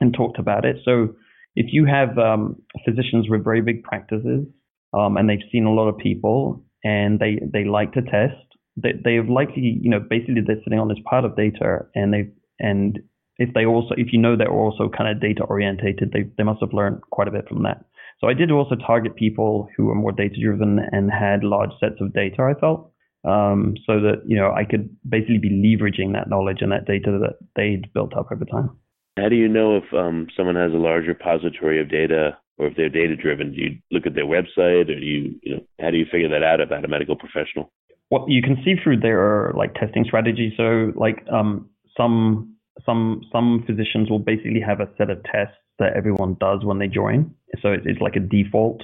and 0.00 0.12
talked 0.12 0.38
about 0.38 0.64
it. 0.64 0.76
So 0.84 1.14
if 1.56 1.72
you 1.72 1.86
have 1.86 2.18
um, 2.18 2.60
physicians 2.84 3.28
with 3.28 3.42
very 3.42 3.62
big 3.62 3.82
practices 3.82 4.46
um, 4.92 5.16
and 5.16 5.28
they've 5.28 5.48
seen 5.50 5.64
a 5.64 5.72
lot 5.72 5.88
of 5.88 5.98
people 5.98 6.64
and 6.84 7.18
they 7.18 7.40
they 7.52 7.64
like 7.64 7.92
to 7.92 8.02
test, 8.02 8.36
they 8.76 8.92
they 9.04 9.14
have 9.14 9.28
likely 9.28 9.78
you 9.80 9.90
know 9.90 10.00
basically 10.00 10.42
they're 10.46 10.62
sitting 10.64 10.78
on 10.78 10.88
this 10.88 10.98
pile 11.04 11.24
of 11.24 11.36
data 11.36 11.80
and 11.94 12.12
they 12.12 12.28
and 12.60 12.98
if 13.38 13.52
they 13.54 13.64
also 13.64 13.94
if 13.96 14.12
you 14.12 14.18
know 14.18 14.36
they're 14.36 14.52
also 14.52 14.88
kind 14.88 15.10
of 15.10 15.20
data 15.20 15.42
orientated, 15.44 16.12
they 16.12 16.24
they 16.36 16.44
must 16.44 16.60
have 16.60 16.72
learned 16.72 17.00
quite 17.10 17.28
a 17.28 17.32
bit 17.32 17.48
from 17.48 17.62
that. 17.62 17.84
So 18.20 18.28
I 18.28 18.34
did 18.34 18.50
also 18.50 18.74
target 18.74 19.14
people 19.14 19.68
who 19.76 19.86
were 19.86 19.94
more 19.94 20.10
data 20.10 20.34
driven 20.42 20.80
and 20.90 21.10
had 21.10 21.44
large 21.44 21.70
sets 21.78 22.00
of 22.00 22.12
data. 22.12 22.42
I 22.42 22.58
felt 22.58 22.90
um, 23.24 23.74
so 23.86 24.00
that 24.00 24.22
you 24.26 24.36
know 24.36 24.52
I 24.52 24.64
could 24.64 24.88
basically 25.08 25.38
be 25.38 25.50
leveraging 25.50 26.12
that 26.14 26.28
knowledge 26.28 26.58
and 26.60 26.72
that 26.72 26.86
data 26.86 27.18
that 27.20 27.36
they'd 27.56 27.92
built 27.92 28.16
up 28.16 28.28
over 28.32 28.44
time. 28.44 28.70
How 29.16 29.28
do 29.28 29.36
you 29.36 29.48
know 29.48 29.76
if 29.76 29.92
um, 29.92 30.28
someone 30.36 30.56
has 30.56 30.72
a 30.72 30.76
large 30.76 31.06
repository 31.06 31.80
of 31.80 31.90
data 31.90 32.36
or 32.58 32.66
if 32.66 32.76
they're 32.76 32.88
data 32.88 33.16
driven? 33.16 33.52
Do 33.52 33.60
you 33.60 33.78
look 33.90 34.06
at 34.06 34.14
their 34.14 34.26
website 34.26 34.90
or 34.90 34.98
do 34.98 35.04
you, 35.04 35.38
you 35.42 35.56
know, 35.56 35.62
how 35.80 35.90
do 35.90 35.96
you 35.96 36.06
figure 36.10 36.28
that 36.28 36.42
out 36.42 36.60
about 36.60 36.84
a 36.84 36.88
medical 36.88 37.16
professional? 37.16 37.72
Well, 38.10 38.24
you 38.28 38.42
can 38.42 38.56
see 38.64 38.74
through 38.82 39.00
their 39.00 39.52
like 39.56 39.74
testing 39.74 40.04
strategy. 40.04 40.52
So 40.56 40.92
like 40.96 41.24
um, 41.32 41.68
some 41.96 42.54
some 42.84 43.22
some 43.32 43.64
physicians 43.66 44.10
will 44.10 44.18
basically 44.18 44.60
have 44.66 44.80
a 44.80 44.88
set 44.96 45.10
of 45.10 45.22
tests 45.24 45.56
that 45.78 45.92
everyone 45.96 46.36
does 46.40 46.64
when 46.64 46.78
they 46.78 46.88
join. 46.88 47.34
So 47.62 47.72
it's, 47.72 47.84
it's 47.86 48.00
like 48.00 48.16
a 48.16 48.20
default. 48.20 48.82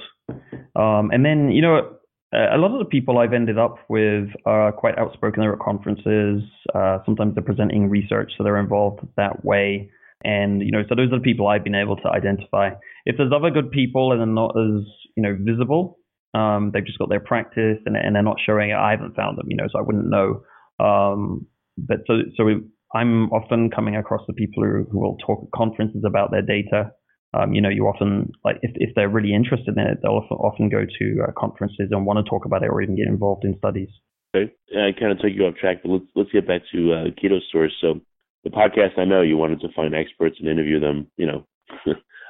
Um, 0.75 1.11
and 1.11 1.25
then 1.25 1.51
you 1.51 1.61
know 1.61 1.95
a 2.33 2.57
lot 2.57 2.71
of 2.71 2.79
the 2.79 2.85
people 2.85 3.17
I've 3.17 3.33
ended 3.33 3.57
up 3.57 3.77
with 3.89 4.29
are 4.45 4.71
quite 4.71 4.97
outspoken. 4.97 5.41
They're 5.41 5.53
at 5.53 5.59
conferences. 5.59 6.43
Uh, 6.73 6.99
sometimes 7.05 7.35
they're 7.35 7.43
presenting 7.43 7.89
research, 7.89 8.33
so 8.37 8.43
they're 8.43 8.59
involved 8.59 8.99
that 9.17 9.45
way. 9.45 9.89
And 10.23 10.61
you 10.61 10.71
know, 10.71 10.83
so 10.87 10.95
those 10.95 11.11
are 11.11 11.19
the 11.19 11.23
people 11.23 11.47
I've 11.47 11.63
been 11.63 11.75
able 11.75 11.97
to 11.97 12.09
identify. 12.09 12.71
If 13.05 13.17
there's 13.17 13.33
other 13.35 13.51
good 13.51 13.71
people 13.71 14.11
and 14.11 14.19
they're 14.19 14.27
not 14.27 14.55
as 14.57 14.85
you 15.15 15.23
know 15.23 15.37
visible, 15.39 15.99
um, 16.33 16.71
they've 16.73 16.85
just 16.85 16.99
got 16.99 17.09
their 17.09 17.19
practice 17.19 17.77
and, 17.85 17.95
and 17.95 18.15
they're 18.15 18.23
not 18.23 18.37
showing 18.45 18.71
it. 18.71 18.75
I 18.75 18.91
haven't 18.91 19.15
found 19.15 19.37
them, 19.37 19.47
you 19.49 19.57
know, 19.57 19.67
so 19.71 19.79
I 19.79 19.81
wouldn't 19.81 20.09
know. 20.09 20.43
Um, 20.79 21.47
but 21.77 21.99
so 22.07 22.21
so 22.37 22.43
I'm 22.93 23.29
often 23.31 23.69
coming 23.69 23.95
across 23.95 24.21
the 24.27 24.33
people 24.33 24.63
who, 24.63 24.85
who 24.89 24.99
will 24.99 25.17
talk 25.17 25.43
at 25.43 25.51
conferences 25.51 26.03
about 26.05 26.31
their 26.31 26.41
data. 26.41 26.91
Um, 27.33 27.53
you 27.53 27.61
know, 27.61 27.69
you 27.69 27.83
often 27.83 28.31
like 28.45 28.57
if, 28.61 28.71
if 28.75 28.95
they're 28.95 29.09
really 29.09 29.33
interested 29.33 29.75
in 29.77 29.83
it, 29.83 29.99
they'll 30.01 30.23
often, 30.23 30.37
often 30.37 30.69
go 30.69 30.85
to 30.85 31.23
uh, 31.27 31.31
conferences 31.37 31.89
and 31.91 32.05
want 32.05 32.23
to 32.23 32.29
talk 32.29 32.45
about 32.45 32.63
it 32.63 32.69
or 32.69 32.81
even 32.81 32.95
get 32.95 33.07
involved 33.07 33.43
in 33.43 33.57
studies. 33.57 33.89
Okay. 34.35 34.51
I 34.71 34.91
kind 34.97 35.11
of 35.11 35.19
took 35.19 35.31
you 35.33 35.45
off 35.45 35.55
track, 35.55 35.77
but 35.83 35.89
let's 35.89 36.05
let's 36.15 36.31
get 36.31 36.47
back 36.47 36.61
to 36.71 36.93
uh, 36.93 37.03
Keto 37.21 37.39
Source. 37.51 37.73
So 37.81 37.99
the 38.45 38.51
podcast, 38.51 38.97
I 38.97 39.03
know 39.03 39.21
you 39.21 39.35
wanted 39.35 39.59
to 39.61 39.67
find 39.75 39.93
experts 39.93 40.37
and 40.39 40.47
interview 40.47 40.79
them. 40.79 41.07
You 41.17 41.25
know, 41.25 41.47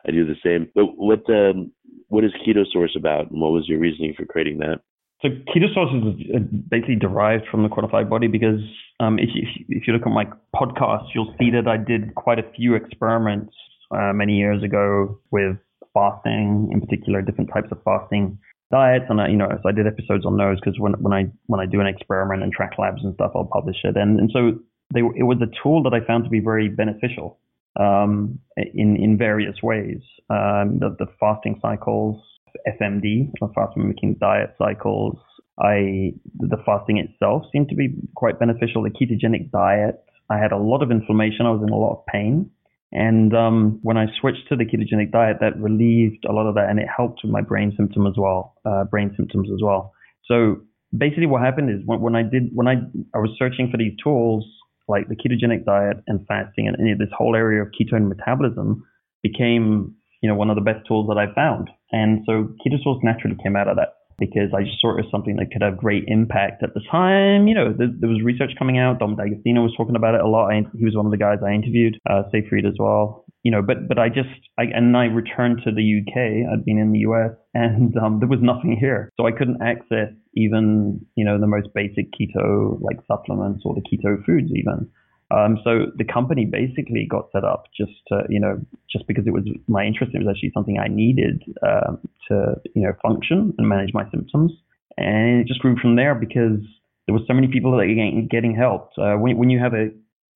I 0.07 0.11
do 0.11 0.25
the 0.25 0.35
same. 0.43 0.71
But 0.73 0.97
what 0.97 1.29
um, 1.29 1.71
what 2.07 2.23
is 2.23 2.31
Keto 2.47 2.63
Source 2.71 2.95
about, 2.97 3.29
and 3.29 3.39
what 3.39 3.51
was 3.51 3.67
your 3.67 3.79
reasoning 3.79 4.15
for 4.17 4.25
creating 4.25 4.59
that? 4.59 4.79
So 5.21 5.29
Keto 5.29 5.73
Source 5.73 5.91
is 5.93 6.35
uh, 6.35 6.39
basically 6.69 6.95
derived 6.95 7.43
from 7.51 7.63
the 7.63 7.69
quantified 7.69 8.09
body 8.09 8.27
because 8.27 8.59
um, 8.99 9.19
if, 9.19 9.29
you, 9.33 9.43
if 9.69 9.87
you 9.87 9.93
look 9.93 10.05
at 10.05 10.11
my 10.11 10.25
podcast, 10.55 11.07
you'll 11.13 11.33
see 11.39 11.51
that 11.51 11.67
I 11.67 11.77
did 11.77 12.15
quite 12.15 12.39
a 12.39 12.43
few 12.55 12.75
experiments 12.75 13.53
uh, 13.91 14.13
many 14.13 14.37
years 14.37 14.63
ago 14.63 15.19
with 15.31 15.57
fasting, 15.93 16.69
in 16.71 16.81
particular, 16.81 17.21
different 17.21 17.49
types 17.53 17.69
of 17.71 17.81
fasting 17.83 18.37
diets, 18.71 19.05
and 19.09 19.21
I, 19.21 19.27
you 19.27 19.37
know, 19.37 19.47
so 19.49 19.69
I 19.69 19.71
did 19.71 19.87
episodes 19.87 20.25
on 20.25 20.37
those 20.37 20.59
because 20.59 20.79
when 20.79 20.93
when 20.93 21.13
I 21.13 21.25
when 21.47 21.59
I 21.59 21.65
do 21.65 21.81
an 21.81 21.87
experiment 21.87 22.43
and 22.43 22.51
track 22.51 22.73
labs 22.77 23.03
and 23.03 23.13
stuff, 23.15 23.31
I'll 23.35 23.49
publish 23.51 23.77
it, 23.83 23.95
and 23.97 24.19
and 24.19 24.29
so 24.31 24.59
they, 24.93 24.99
it 24.99 25.23
was 25.23 25.37
a 25.41 25.51
tool 25.61 25.83
that 25.83 25.93
I 25.93 26.05
found 26.05 26.23
to 26.25 26.29
be 26.29 26.39
very 26.39 26.69
beneficial 26.69 27.39
um, 27.79 28.39
in 28.57 28.95
in 28.97 29.17
various 29.17 29.55
ways. 29.61 30.01
Um, 30.29 30.79
the, 30.79 30.95
the 30.97 31.07
fasting 31.19 31.59
cycles, 31.61 32.21
FMD, 32.67 33.31
fast 33.53 33.77
mimicking 33.77 34.15
diet 34.19 34.55
cycles. 34.57 35.17
I 35.59 36.13
the 36.37 36.57
fasting 36.65 36.97
itself 36.97 37.43
seemed 37.51 37.69
to 37.69 37.75
be 37.75 37.95
quite 38.15 38.39
beneficial. 38.39 38.83
The 38.83 38.89
ketogenic 38.89 39.51
diet, 39.51 40.03
I 40.29 40.37
had 40.37 40.51
a 40.51 40.57
lot 40.57 40.81
of 40.81 40.91
inflammation. 40.91 41.45
I 41.45 41.51
was 41.51 41.63
in 41.65 41.69
a 41.69 41.77
lot 41.77 41.99
of 41.99 42.05
pain. 42.07 42.51
And 42.91 43.35
um, 43.35 43.79
when 43.81 43.97
I 43.97 44.05
switched 44.21 44.47
to 44.49 44.55
the 44.55 44.63
ketogenic 44.63 45.11
diet, 45.11 45.37
that 45.41 45.59
relieved 45.59 46.23
a 46.29 46.31
lot 46.31 46.47
of 46.47 46.55
that, 46.55 46.69
and 46.69 46.79
it 46.79 46.87
helped 46.95 47.21
with 47.23 47.31
my 47.31 47.41
brain 47.41 47.73
symptom 47.75 48.07
as 48.07 48.13
well, 48.17 48.55
uh, 48.63 48.85
brain 48.85 49.13
symptoms 49.17 49.49
as 49.53 49.61
well. 49.61 49.93
So 50.25 50.61
basically, 50.97 51.25
what 51.25 51.41
happened 51.41 51.69
is 51.69 51.85
when, 51.85 51.99
when 51.99 52.15
I 52.15 52.23
did 52.23 52.49
when 52.53 52.67
I 52.67 52.75
I 53.13 53.17
was 53.17 53.31
searching 53.37 53.69
for 53.69 53.77
these 53.77 53.93
tools, 54.01 54.45
like 54.87 55.07
the 55.07 55.15
ketogenic 55.15 55.65
diet 55.65 55.97
and 56.07 56.25
fasting 56.27 56.67
and, 56.67 56.99
this 56.99 57.09
whole 57.17 57.35
area 57.35 57.61
of 57.61 57.69
ketone 57.69 58.07
metabolism 58.07 58.83
became, 59.23 59.93
you 60.21 60.29
know, 60.29 60.35
one 60.35 60.49
of 60.49 60.55
the 60.55 60.61
best 60.61 60.85
tools 60.87 61.07
that 61.07 61.17
I 61.17 61.33
found. 61.33 61.69
And 61.91 62.23
so 62.25 62.49
KetoSource 62.65 63.03
naturally 63.03 63.37
came 63.41 63.55
out 63.55 63.67
of 63.67 63.77
that 63.77 63.93
because 64.17 64.53
I 64.55 64.63
just 64.63 64.79
saw 64.79 64.95
it 64.95 65.05
as 65.05 65.11
something 65.11 65.35
that 65.37 65.51
could 65.51 65.61
have 65.61 65.77
great 65.77 66.05
impact 66.07 66.63
at 66.63 66.73
the 66.73 66.81
time. 66.91 67.47
You 67.47 67.55
know, 67.55 67.73
there, 67.77 67.89
there 67.91 68.09
was 68.09 68.21
research 68.23 68.51
coming 68.57 68.77
out. 68.77 68.99
Dom 68.99 69.15
D'Agostino 69.15 69.61
was 69.61 69.73
talking 69.75 69.95
about 69.95 70.15
it 70.15 70.21
a 70.21 70.27
lot. 70.27 70.51
I, 70.51 70.63
he 70.77 70.85
was 70.85 70.95
one 70.95 71.05
of 71.05 71.11
the 71.11 71.17
guys 71.17 71.39
I 71.45 71.51
interviewed, 71.51 71.99
uh, 72.09 72.23
Seyfried 72.31 72.65
as 72.65 72.75
well. 72.79 73.25
You 73.43 73.51
know, 73.51 73.61
but 73.61 73.87
but 73.87 73.99
I 73.99 74.09
just 74.09 74.29
I 74.57 74.63
and 74.73 74.95
I 74.97 75.05
returned 75.05 75.61
to 75.65 75.71
the 75.71 76.01
UK. 76.01 76.51
I'd 76.51 76.65
been 76.65 76.79
in 76.79 76.91
the 76.91 76.99
US, 76.99 77.31
and 77.53 77.95
um, 77.97 78.19
there 78.19 78.29
was 78.29 78.39
nothing 78.41 78.75
here, 78.79 79.11
so 79.17 79.27
I 79.27 79.31
couldn't 79.31 79.61
access 79.61 80.09
even 80.35 81.05
you 81.15 81.25
know 81.25 81.39
the 81.39 81.47
most 81.47 81.67
basic 81.75 82.07
keto 82.11 82.81
like 82.81 82.97
supplements 83.07 83.61
or 83.65 83.75
the 83.75 83.81
keto 83.81 84.23
foods 84.25 84.49
even. 84.55 84.89
Um, 85.31 85.57
so 85.63 85.91
the 85.97 86.03
company 86.03 86.45
basically 86.45 87.07
got 87.09 87.29
set 87.31 87.43
up 87.43 87.65
just 87.75 87.91
to, 88.09 88.23
you 88.29 88.39
know, 88.39 88.61
just 88.91 89.07
because 89.07 89.25
it 89.25 89.33
was 89.33 89.43
my 89.67 89.83
interest. 89.83 90.13
It 90.13 90.19
was 90.19 90.27
actually 90.29 90.51
something 90.53 90.77
I 90.77 90.87
needed 90.87 91.43
um, 91.65 91.99
to, 92.29 92.55
you 92.75 92.83
know, 92.83 92.93
function 93.01 93.53
and 93.57 93.67
manage 93.67 93.91
my 93.93 94.03
symptoms. 94.11 94.51
And 94.97 95.41
it 95.41 95.47
just 95.47 95.59
grew 95.59 95.75
from 95.81 95.95
there 95.95 96.13
because 96.15 96.59
there 97.05 97.13
were 97.13 97.25
so 97.27 97.33
many 97.33 97.47
people 97.47 97.71
that 97.71 97.77
were 97.77 98.27
getting 98.29 98.55
helped. 98.55 98.97
Uh, 98.97 99.15
when, 99.15 99.37
when 99.37 99.49
you 99.49 99.59
have 99.59 99.73
a, 99.73 99.87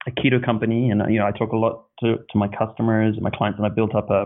a 0.08 0.12
keto 0.12 0.44
company, 0.44 0.90
and 0.90 1.02
you 1.12 1.20
know, 1.20 1.28
I 1.28 1.32
talk 1.32 1.52
a 1.52 1.58
lot 1.58 1.86
to, 2.02 2.18
to 2.18 2.38
my 2.38 2.48
customers 2.48 3.16
and 3.16 3.24
my 3.24 3.32
clients, 3.32 3.60
and 3.60 3.66
I 3.66 3.70
built 3.70 3.96
up 3.96 4.10
a, 4.10 4.26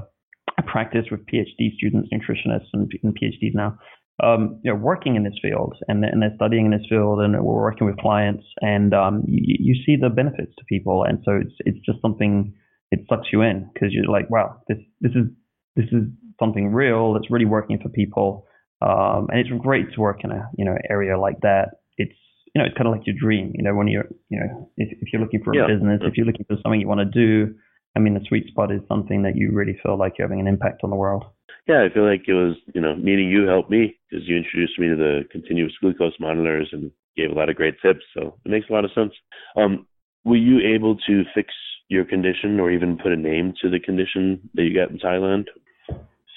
a 0.58 0.63
practice 0.63 1.05
with 1.12 1.25
PhD 1.25 1.75
students, 1.75 2.10
nutritionists, 2.13 2.67
and, 2.74 2.91
and 3.03 3.17
PhDs 3.20 3.53
now 3.53 3.77
um, 4.22 4.60
you 4.63 4.72
know, 4.72 4.77
working 4.77 5.15
in 5.15 5.24
this 5.24 5.34
field 5.41 5.75
and, 5.88 6.05
and 6.05 6.22
they're 6.22 6.36
studying 6.36 6.65
in 6.65 6.72
this 6.72 6.86
field 6.88 7.20
and 7.20 7.34
we're 7.34 7.62
working 7.62 7.88
with 7.88 7.98
clients 7.98 8.43
and 8.62 8.93
um, 8.93 9.24
you, 9.27 9.55
you 9.60 9.84
see 9.86 9.96
the 10.00 10.10
benefits 10.10 10.53
to 10.58 10.65
people. 10.65 11.03
And 11.03 11.20
so 11.25 11.32
it's, 11.34 11.55
it's 11.60 11.84
just 11.86 12.00
something, 12.01 12.53
it 12.91 13.00
sucks 13.10 13.27
you 13.34 13.41
in 13.41 13.70
because 13.74 13.89
you're 13.91 14.05
like, 14.05 14.29
wow, 14.29 14.62
this, 14.67 14.77
this 15.01 15.13
is, 15.13 15.25
this 15.75 15.88
is 15.91 16.03
something 16.39 16.72
real 16.72 17.13
that's 17.13 17.32
really 17.32 17.46
working 17.46 17.79
for 17.82 17.89
people. 17.89 18.46
Um, 18.82 19.27
and 19.32 19.39
it's 19.39 19.50
great 19.63 19.93
to 19.93 20.01
work 20.01 20.24
in 20.24 20.32
a, 20.32 20.48
you 20.58 20.65
know, 20.65 20.75
area 20.89 21.20
like 21.20 21.39
that. 21.41 21.70
It's, 21.98 22.13
you 22.53 22.62
know, 22.62 22.67
it's 22.67 22.77
kind 22.77 22.88
of 22.88 22.93
like 22.93 23.08
your 23.08 23.15
dream, 23.20 23.51
you 23.55 23.63
know, 23.63 23.74
when 23.74 23.88
you're, 23.88 24.08
you 24.29 24.39
know, 24.39 24.70
if, 24.77 24.89
if 25.01 25.12
you're 25.12 25.22
looking 25.22 25.43
for 25.43 25.53
a 25.53 25.58
yeah. 25.58 25.67
business, 25.67 26.01
if 26.03 26.17
you're 26.17 26.27
looking 26.27 26.46
for 26.48 26.58
something 26.62 26.79
you 26.79 26.88
want 26.88 27.00
to 27.00 27.05
do, 27.05 27.55
I 27.96 28.00
mean, 28.00 28.13
the 28.13 28.25
sweet 28.27 28.48
spot 28.48 28.72
is 28.72 28.82
something 28.88 29.24
that 29.24 29.36
you 29.36 29.51
really 29.51 29.77
feel 29.82 29.98
like 29.98 30.13
you're 30.17 30.27
having 30.27 30.39
an 30.39 30.48
impact 30.48 30.82
on 30.84 30.89
the 30.89 30.96
world 30.96 31.25
yeah, 31.67 31.86
I 31.89 31.93
feel 31.93 32.05
like 32.05 32.24
it 32.27 32.34
was, 32.34 32.55
you 32.74 32.82
know, 32.82 32.96
meeting 32.96 33.29
you 33.29 33.48
helped 33.48 33.70
me 33.70 33.96
because 34.10 34.27
you 34.27 34.36
introduced 34.36 34.77
me 34.77 34.89
to 34.89 34.96
the 34.96 35.22
continuous 35.32 35.74
glucose 35.79 36.13
monitors 36.20 36.70
and 36.72 36.91
gave 37.15 37.32
a 37.32 37.34
lot 37.34 37.50
of 37.50 37.55
great 37.55 37.75
tips. 37.82 38.01
So 38.13 38.36
it 38.43 38.51
makes 38.51 38.70
a 38.70 38.74
lot 38.74 38.84
of 38.84 38.91
sense. 38.93 39.13
Um, 39.55 39.88
were 40.25 40.36
you 40.36 40.60
able 40.60 40.98
to 41.08 41.24
fix 41.34 41.53
your 41.88 42.03
condition 42.03 42.60
or 42.60 42.72
even 42.72 42.98
put 42.98 43.13
a 43.13 43.15
name 43.15 43.53
to 43.62 43.70
the 43.70 43.79
condition 43.79 44.50
that 44.55 44.63
you 44.63 44.74
got 44.74 44.89
in 44.89 45.00
Thailand? 45.00 45.46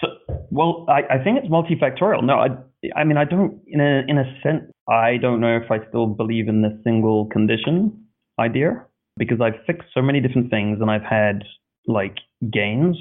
So, 0.00 0.08
well, 0.50 0.84
I, 0.88 1.14
I 1.14 1.24
think 1.24 1.38
it's 1.38 1.48
multifactorial. 1.48 2.22
No, 2.22 2.34
I, 2.34 2.48
I 2.94 3.04
mean, 3.04 3.16
I 3.16 3.24
don't, 3.24 3.60
in 3.66 3.80
a, 3.80 4.04
in 4.06 4.18
a 4.18 4.24
sense, 4.42 4.70
I 4.88 5.16
don't 5.16 5.40
know 5.40 5.56
if 5.56 5.70
I 5.70 5.78
still 5.88 6.06
believe 6.06 6.48
in 6.48 6.62
the 6.62 6.78
single 6.84 7.26
condition 7.26 8.06
idea 8.38 8.84
because 9.16 9.40
I've 9.40 9.64
fixed 9.66 9.88
so 9.94 10.02
many 10.02 10.20
different 10.20 10.50
things 10.50 10.78
and 10.80 10.90
I've 10.90 11.02
had 11.02 11.42
like 11.86 12.16
gains 12.52 12.96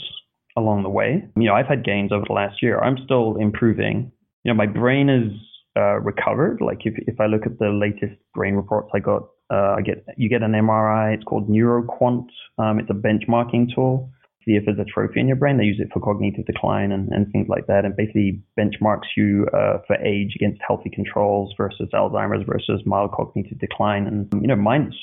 along 0.56 0.84
the 0.84 0.90
way. 0.90 1.24
You 1.36 1.44
know, 1.44 1.54
I've 1.54 1.68
had 1.68 1.84
gains 1.84 2.12
over 2.12 2.26
the 2.28 2.34
last 2.34 2.62
year. 2.62 2.80
I'm 2.80 2.98
still 3.04 3.36
improving. 3.38 4.12
You 4.44 4.54
know, 4.54 4.58
my 4.58 4.68
brain 4.68 5.10
is 5.10 5.32
uh, 5.78 6.00
recovered. 6.00 6.60
Like 6.62 6.86
if 6.86 6.94
if 7.08 7.20
I 7.20 7.26
look 7.26 7.46
at 7.46 7.60
the 7.60 7.70
latest 7.70 8.20
brain 8.34 8.56
reports 8.56 8.90
I 8.94 9.00
got, 9.00 9.24
uh, 9.52 9.76
I 9.78 9.82
get 9.82 10.06
you 10.18 10.30
get 10.30 10.44
an 10.44 10.52
MRI. 10.52 11.14
It's 11.14 11.24
called 11.24 11.50
NeuroQuant. 11.50 12.28
Um, 12.58 12.80
it's 12.80 12.90
a 12.90 12.94
benchmarking 12.94 13.74
tool. 13.76 14.10
See 14.46 14.52
if 14.52 14.64
there's 14.66 14.78
atrophy 14.80 15.20
in 15.20 15.28
your 15.28 15.38
brain. 15.38 15.58
They 15.58 15.64
use 15.64 15.80
it 15.80 15.90
for 15.92 16.00
cognitive 16.00 16.46
decline 16.46 16.92
and, 16.92 17.10
and 17.10 17.32
things 17.32 17.48
like 17.50 17.66
that, 17.66 17.84
and 17.84 17.96
basically 17.96 18.44
benchmarks 18.60 19.10
you 19.18 19.48
uh, 19.54 19.80
for 19.88 19.96
age 20.06 20.34
against 20.36 20.62
healthy 20.66 20.92
controls 20.92 21.52
versus 21.58 21.90
Alzheimer's 21.94 22.46
versus 22.48 22.82
mild 22.86 23.12
cognitive 23.12 23.58
decline. 23.60 24.06
And 24.06 24.42
you 24.42 24.48
know, 24.48 24.56
mine's 24.56 24.96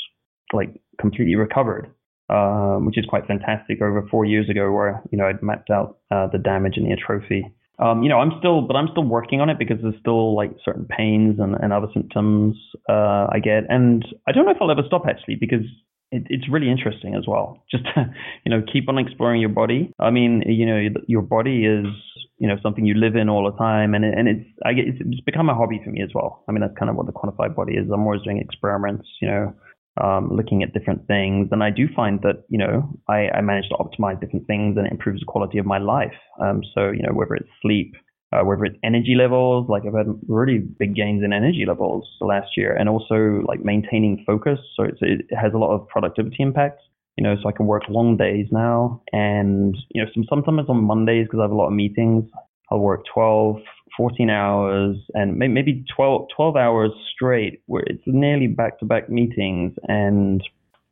like 0.53 0.71
completely 1.01 1.35
recovered. 1.35 1.93
Um, 2.33 2.87
which 2.87 2.97
is 2.97 3.05
quite 3.07 3.27
fantastic. 3.27 3.83
Over 3.83 4.07
four 4.11 4.25
years 4.25 4.49
ago, 4.49 4.73
where 4.73 5.03
you 5.11 5.19
know 5.19 5.27
I'd 5.27 5.43
mapped 5.43 5.71
out 5.71 5.99
uh, 6.11 6.29
the 6.29 6.39
damage 6.39 6.77
and 6.77 6.87
the 6.87 6.93
atrophy. 6.93 7.53
Um, 7.79 8.03
you 8.03 8.09
know, 8.09 8.19
I'm 8.19 8.33
still, 8.39 8.63
but 8.63 8.77
I'm 8.77 8.89
still 8.93 9.05
working 9.05 9.41
on 9.41 9.51
it 9.51 9.59
because 9.59 9.79
there's 9.83 9.99
still 10.01 10.37
like 10.37 10.53
certain 10.65 10.85
pains 10.85 11.41
and, 11.41 11.57
and 11.61 11.73
other 11.73 11.89
symptoms 11.93 12.57
uh, 12.89 13.27
I 13.31 13.41
get, 13.43 13.65
and 13.69 14.05
I 14.27 14.33
don't 14.33 14.45
know 14.45 14.53
if 14.53 14.59
I'll 14.61 14.71
ever 14.71 14.85
stop 14.87 15.03
actually 15.09 15.35
because 15.35 15.65
it, 16.13 16.23
it's 16.29 16.49
really 16.49 16.71
interesting 16.71 17.15
as 17.15 17.25
well. 17.27 17.65
Just 17.71 17.85
to, 17.95 18.13
you 18.45 18.51
know, 18.51 18.63
keep 18.73 18.89
on 18.89 18.99
exploring 18.99 19.41
your 19.41 19.51
body. 19.51 19.93
I 19.99 20.11
mean, 20.11 20.43
you 20.47 20.67
know, 20.67 20.89
your 21.07 21.23
body 21.23 21.67
is 21.67 21.87
you 22.39 22.49
know 22.49 22.57
something 22.63 22.85
you 22.85 22.95
live 22.95 23.17
in 23.17 23.29
all 23.29 23.51
the 23.51 23.57
time, 23.59 23.95
and 23.95 24.05
and 24.05 24.29
it's 24.29 24.49
I 24.65 24.73
get, 24.75 24.85
it's 24.89 25.21
become 25.21 25.49
a 25.49 25.55
hobby 25.55 25.81
for 25.85 25.91
me 25.91 26.03
as 26.03 26.11
well. 26.15 26.45
I 26.49 26.53
mean, 26.53 26.61
that's 26.61 26.77
kind 26.79 26.91
of 26.91 26.97
what 26.97 27.07
the 27.07 27.13
quantified 27.13 27.55
body 27.55 27.75
is. 27.75 27.91
I'm 27.93 28.03
always 28.03 28.23
doing 28.23 28.39
experiments, 28.39 29.07
you 29.21 29.29
know, 29.29 29.55
um, 30.01 30.31
looking 30.33 30.63
at 30.63 30.73
different 30.73 31.07
things, 31.07 31.49
and 31.53 31.63
I 31.63 31.71
do 31.71 31.89
find 31.95 32.21
that 32.23 32.45
you 32.49 32.59
know 32.59 32.89
I, 33.09 33.29
I 33.29 33.41
manage 33.41 33.69
to 33.69 33.77
optimize 33.77 34.21
different 34.21 34.47
things, 34.47 34.77
and 34.77 34.87
it 34.87 34.93
improves 34.93 35.21
the 35.21 35.27
quality 35.27 35.59
of 35.59 35.67
my 35.67 35.79
life. 35.79 36.15
Um, 36.41 36.63
so 36.75 36.91
you 36.91 37.03
know, 37.03 37.13
whether 37.13 37.35
it's 37.35 37.49
sleep. 37.61 37.95
Uh, 38.35 38.43
whether 38.43 38.65
it's 38.65 38.79
energy 38.83 39.15
levels, 39.15 39.69
like 39.69 39.83
I've 39.87 39.93
had 39.93 40.07
really 40.27 40.57
big 40.57 40.95
gains 40.95 41.23
in 41.23 41.35
energy 41.35 41.67
levels 41.69 42.09
last 42.23 42.57
year, 42.57 42.75
and 42.75 42.89
also 42.89 43.43
like 43.47 43.63
maintaining 43.63 44.25
focus. 44.27 44.59
So 44.75 44.85
it 44.85 45.27
has 45.39 45.53
a 45.53 45.59
lot 45.59 45.75
of 45.75 45.87
productivity 45.89 46.39
impact, 46.39 46.81
you 47.17 47.25
know, 47.25 47.37
so 47.43 47.49
I 47.49 47.53
can 47.53 47.67
work 47.67 47.83
long 47.89 48.17
days 48.17 48.47
now. 48.51 49.03
And, 49.13 49.77
you 49.91 50.03
know, 50.03 50.09
some, 50.15 50.25
sometimes 50.29 50.69
on 50.69 50.83
Mondays, 50.83 51.27
because 51.27 51.41
I 51.41 51.43
have 51.43 51.51
a 51.51 51.55
lot 51.55 51.67
of 51.67 51.75
meetings, 51.75 52.25
I'll 52.71 52.79
work 52.79 53.05
12, 53.13 53.57
14 53.97 54.31
hours 54.31 54.97
and 55.15 55.37
maybe 55.37 55.85
12, 55.95 56.29
12 56.35 56.57
hours 56.57 56.91
straight 57.15 57.63
where 57.67 57.83
it's 57.87 58.03
nearly 58.07 58.47
back 58.47 58.79
to 58.79 58.85
back 58.85 59.09
meetings. 59.09 59.73
And 59.89 60.43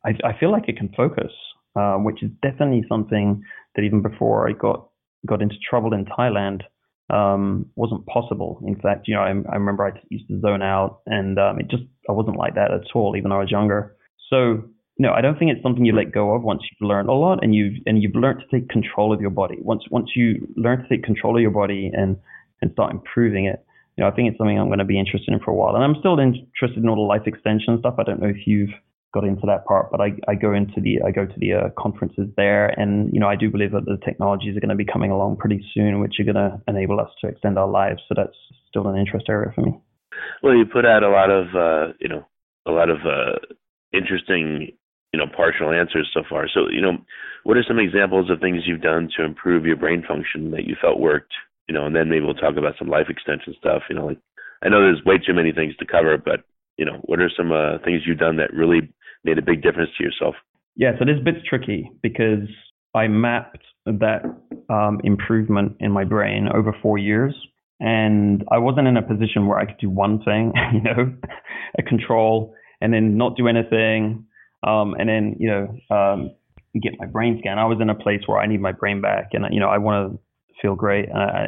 I, 0.05 0.09
I 0.23 0.37
feel 0.39 0.51
like 0.51 0.63
I 0.67 0.77
can 0.77 0.93
focus, 0.95 1.31
uh, 1.75 1.95
which 1.95 2.23
is 2.23 2.31
definitely 2.41 2.83
something 2.87 3.43
that 3.75 3.81
even 3.81 4.01
before 4.01 4.49
I 4.49 4.53
got, 4.53 4.89
got 5.25 5.41
into 5.41 5.55
trouble 5.69 5.93
in 5.93 6.05
Thailand, 6.05 6.61
um, 7.09 7.65
wasn't 7.75 8.05
possible. 8.05 8.61
In 8.65 8.79
fact, 8.79 9.07
you 9.07 9.15
know, 9.15 9.21
I, 9.21 9.29
I 9.51 9.55
remember 9.55 9.85
I 9.85 9.99
used 10.09 10.27
to 10.29 10.39
zone 10.39 10.61
out 10.61 11.01
and 11.05 11.37
um, 11.37 11.59
it 11.59 11.69
just, 11.69 11.83
I 12.07 12.13
wasn't 12.13 12.37
like 12.37 12.55
that 12.55 12.71
at 12.71 12.81
all, 12.95 13.15
even 13.17 13.29
though 13.29 13.37
I 13.37 13.41
was 13.41 13.51
younger. 13.51 13.95
So 14.29 14.63
no, 15.01 15.13
I 15.13 15.21
don't 15.21 15.37
think 15.39 15.51
it's 15.51 15.63
something 15.63 15.83
you 15.83 15.95
let 15.95 16.11
go 16.11 16.35
of 16.35 16.43
once 16.43 16.61
you've 16.61 16.87
learned 16.87 17.09
a 17.09 17.13
lot 17.13 17.43
and 17.43 17.55
you've 17.55 17.73
and 17.87 18.03
you've 18.03 18.15
learned 18.15 18.41
to 18.41 18.59
take 18.59 18.69
control 18.69 19.11
of 19.11 19.19
your 19.19 19.31
body. 19.31 19.57
Once 19.59 19.83
once 19.89 20.11
you 20.15 20.47
learn 20.55 20.83
to 20.83 20.89
take 20.89 21.03
control 21.03 21.35
of 21.35 21.41
your 21.41 21.49
body 21.49 21.89
and 21.91 22.17
and 22.61 22.71
start 22.71 22.91
improving 22.91 23.45
it, 23.45 23.65
you 23.97 24.03
know, 24.03 24.09
I 24.09 24.15
think 24.15 24.29
it's 24.29 24.37
something 24.37 24.57
I'm 24.57 24.67
going 24.67 24.79
to 24.79 24.85
be 24.85 24.99
interested 24.99 25.33
in 25.33 25.39
for 25.39 25.51
a 25.51 25.55
while. 25.55 25.75
And 25.75 25.83
I'm 25.83 25.95
still 25.99 26.17
interested 26.19 26.77
in 26.77 26.89
all 26.89 26.95
the 26.95 27.01
life 27.01 27.27
extension 27.27 27.77
stuff. 27.79 27.95
I 27.99 28.03
don't 28.03 28.21
know 28.21 28.29
if 28.29 28.47
you've 28.47 28.69
got 29.13 29.25
into 29.25 29.45
that 29.45 29.65
part, 29.65 29.91
but 29.91 29.99
I, 29.99 30.13
I 30.27 30.35
go 30.35 30.53
into 30.53 30.79
the 30.79 31.01
I 31.05 31.11
go 31.11 31.25
to 31.25 31.33
the 31.37 31.53
uh, 31.53 31.69
conferences 31.77 32.29
there, 32.37 32.67
and 32.79 33.11
you 33.13 33.19
know 33.19 33.27
I 33.27 33.35
do 33.35 33.49
believe 33.49 33.71
that 33.71 33.85
the 33.85 33.97
technologies 34.03 34.55
are 34.55 34.61
going 34.61 34.69
to 34.69 34.75
be 34.75 34.85
coming 34.85 35.11
along 35.11 35.37
pretty 35.37 35.63
soon, 35.73 35.99
which 35.99 36.15
are 36.19 36.23
going 36.23 36.35
to 36.35 36.61
enable 36.67 36.99
us 36.99 37.09
to 37.21 37.27
extend 37.27 37.57
our 37.57 37.67
lives. 37.67 38.01
So 38.07 38.15
that's 38.15 38.35
still 38.69 38.87
an 38.87 38.97
interest 38.97 39.25
area 39.27 39.51
for 39.53 39.61
me. 39.61 39.77
Well, 40.43 40.55
you 40.55 40.65
put 40.65 40.85
out 40.85 41.03
a 41.03 41.09
lot 41.09 41.29
of 41.29 41.47
uh, 41.55 41.93
you 41.99 42.07
know 42.07 42.25
a 42.65 42.71
lot 42.71 42.89
of 42.89 42.97
uh, 43.05 43.37
interesting 43.91 44.71
you 45.11 45.19
know 45.19 45.25
partial 45.35 45.71
answers 45.71 46.09
so 46.13 46.23
far. 46.29 46.47
So 46.47 46.69
you 46.71 46.81
know, 46.81 46.97
what 47.43 47.57
are 47.57 47.65
some 47.67 47.79
examples 47.79 48.29
of 48.29 48.39
things 48.39 48.63
you've 48.65 48.81
done 48.81 49.09
to 49.17 49.25
improve 49.25 49.65
your 49.65 49.77
brain 49.77 50.03
function 50.07 50.51
that 50.51 50.65
you 50.65 50.75
felt 50.81 50.99
worked? 50.99 51.33
You 51.71 51.77
know, 51.77 51.85
and 51.85 51.95
then 51.95 52.09
maybe 52.09 52.25
we'll 52.25 52.33
talk 52.33 52.57
about 52.57 52.75
some 52.77 52.89
life 52.89 53.07
extension 53.07 53.55
stuff. 53.57 53.83
You 53.89 53.95
know, 53.95 54.07
like 54.07 54.19
I 54.61 54.67
know 54.67 54.81
there's 54.81 55.05
way 55.05 55.17
too 55.17 55.33
many 55.33 55.53
things 55.53 55.73
to 55.77 55.85
cover, 55.85 56.17
but 56.17 56.41
you 56.75 56.83
know, 56.83 56.99
what 57.03 57.21
are 57.21 57.31
some 57.37 57.53
uh, 57.53 57.77
things 57.85 58.01
you've 58.05 58.17
done 58.17 58.35
that 58.37 58.53
really 58.53 58.91
made 59.23 59.37
a 59.37 59.41
big 59.41 59.63
difference 59.63 59.91
to 59.97 60.03
yourself? 60.03 60.35
Yeah, 60.75 60.91
so 60.99 61.05
this 61.05 61.23
bit's 61.23 61.47
tricky 61.47 61.89
because 62.03 62.49
I 62.93 63.07
mapped 63.07 63.63
that 63.85 64.23
um, 64.69 64.99
improvement 65.05 65.77
in 65.79 65.93
my 65.93 66.03
brain 66.03 66.49
over 66.53 66.75
four 66.81 66.97
years. 66.97 67.33
And 67.79 68.43
I 68.51 68.57
wasn't 68.57 68.87
in 68.87 68.97
a 68.97 69.01
position 69.01 69.47
where 69.47 69.57
I 69.57 69.65
could 69.65 69.79
do 69.79 69.89
one 69.89 70.21
thing, 70.23 70.51
you 70.73 70.81
know, 70.81 71.15
a 71.79 71.83
control 71.83 72.53
and 72.81 72.93
then 72.93 73.15
not 73.15 73.37
do 73.37 73.47
anything 73.47 74.25
um, 74.67 74.93
and 74.99 75.07
then, 75.07 75.37
you 75.39 75.49
know, 75.49 75.95
um, 75.95 76.31
get 76.81 76.93
my 76.99 77.05
brain 77.05 77.37
scan. 77.39 77.57
I 77.57 77.65
was 77.65 77.79
in 77.81 77.89
a 77.89 77.95
place 77.95 78.21
where 78.25 78.39
I 78.39 78.47
need 78.47 78.61
my 78.61 78.73
brain 78.73 79.01
back 79.01 79.29
and, 79.31 79.45
you 79.51 79.59
know, 79.59 79.69
I 79.69 79.77
want 79.77 80.13
to 80.13 80.19
feel 80.61 80.75
great. 80.75 81.09
and 81.09 81.17
I, 81.17 81.47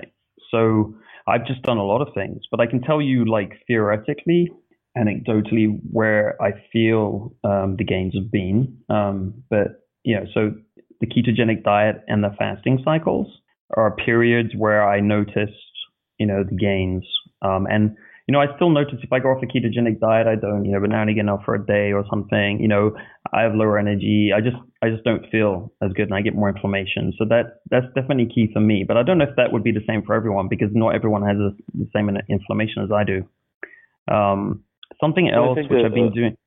so 0.53 0.93
I've 1.27 1.45
just 1.45 1.63
done 1.63 1.77
a 1.77 1.83
lot 1.83 2.01
of 2.01 2.13
things, 2.13 2.41
but 2.51 2.59
I 2.59 2.67
can 2.67 2.81
tell 2.81 3.01
you 3.01 3.25
like 3.25 3.53
theoretically, 3.67 4.51
anecdotally 4.97 5.79
where 5.91 6.41
I 6.41 6.51
feel 6.71 7.35
um, 7.43 7.75
the 7.77 7.83
gains 7.83 8.13
have 8.15 8.31
been. 8.31 8.77
Um, 8.89 9.43
but, 9.49 9.85
you 10.03 10.15
know, 10.15 10.25
so 10.33 10.51
the 11.01 11.07
ketogenic 11.07 11.63
diet 11.63 12.03
and 12.07 12.23
the 12.23 12.35
fasting 12.37 12.81
cycles 12.85 13.27
are 13.75 13.95
periods 13.95 14.51
where 14.55 14.87
I 14.87 14.99
noticed, 14.99 15.53
you 16.19 16.27
know, 16.27 16.43
the 16.43 16.55
gains. 16.55 17.03
Um, 17.41 17.65
and 17.69 17.95
you 18.27 18.31
know, 18.31 18.39
I 18.39 18.45
still 18.55 18.69
notice 18.69 18.99
if 19.01 19.11
I 19.11 19.19
go 19.19 19.29
off 19.29 19.43
a 19.43 19.45
ketogenic 19.45 19.99
diet, 19.99 20.27
I 20.27 20.35
don't, 20.35 20.63
you 20.63 20.71
know, 20.71 20.79
but 20.79 20.89
now 20.89 21.01
and 21.01 21.09
again, 21.09 21.27
off 21.27 21.43
for 21.43 21.55
a 21.55 21.65
day 21.65 21.91
or 21.91 22.05
something, 22.09 22.61
you 22.61 22.69
know, 22.69 22.95
I 23.33 23.41
have 23.41 23.55
lower 23.55 23.79
energy. 23.79 24.31
I 24.35 24.41
just, 24.41 24.55
I 24.81 24.89
just 24.89 25.03
don't 25.03 25.29
feel 25.31 25.73
as 25.81 25.91
good 25.93 26.03
and 26.03 26.13
I 26.13 26.21
get 26.21 26.35
more 26.35 26.49
inflammation. 26.49 27.13
So 27.17 27.25
that, 27.29 27.61
that's 27.69 27.87
definitely 27.95 28.27
key 28.33 28.49
for 28.53 28.59
me. 28.59 28.85
But 28.87 28.97
I 28.97 29.03
don't 29.03 29.17
know 29.17 29.25
if 29.25 29.35
that 29.37 29.51
would 29.51 29.63
be 29.63 29.71
the 29.71 29.83
same 29.87 30.03
for 30.03 30.13
everyone 30.13 30.47
because 30.49 30.69
not 30.73 30.95
everyone 30.95 31.23
has 31.23 31.37
a, 31.37 31.51
the 31.73 31.89
same 31.95 32.09
inflammation 32.29 32.83
as 32.83 32.91
I 32.91 33.03
do. 33.03 33.25
Um, 34.13 34.63
something 35.01 35.29
else 35.29 35.57
which 35.57 35.83
i 35.83 35.87
I've 35.87 35.93
been 35.93 36.13
doing. 36.13 36.37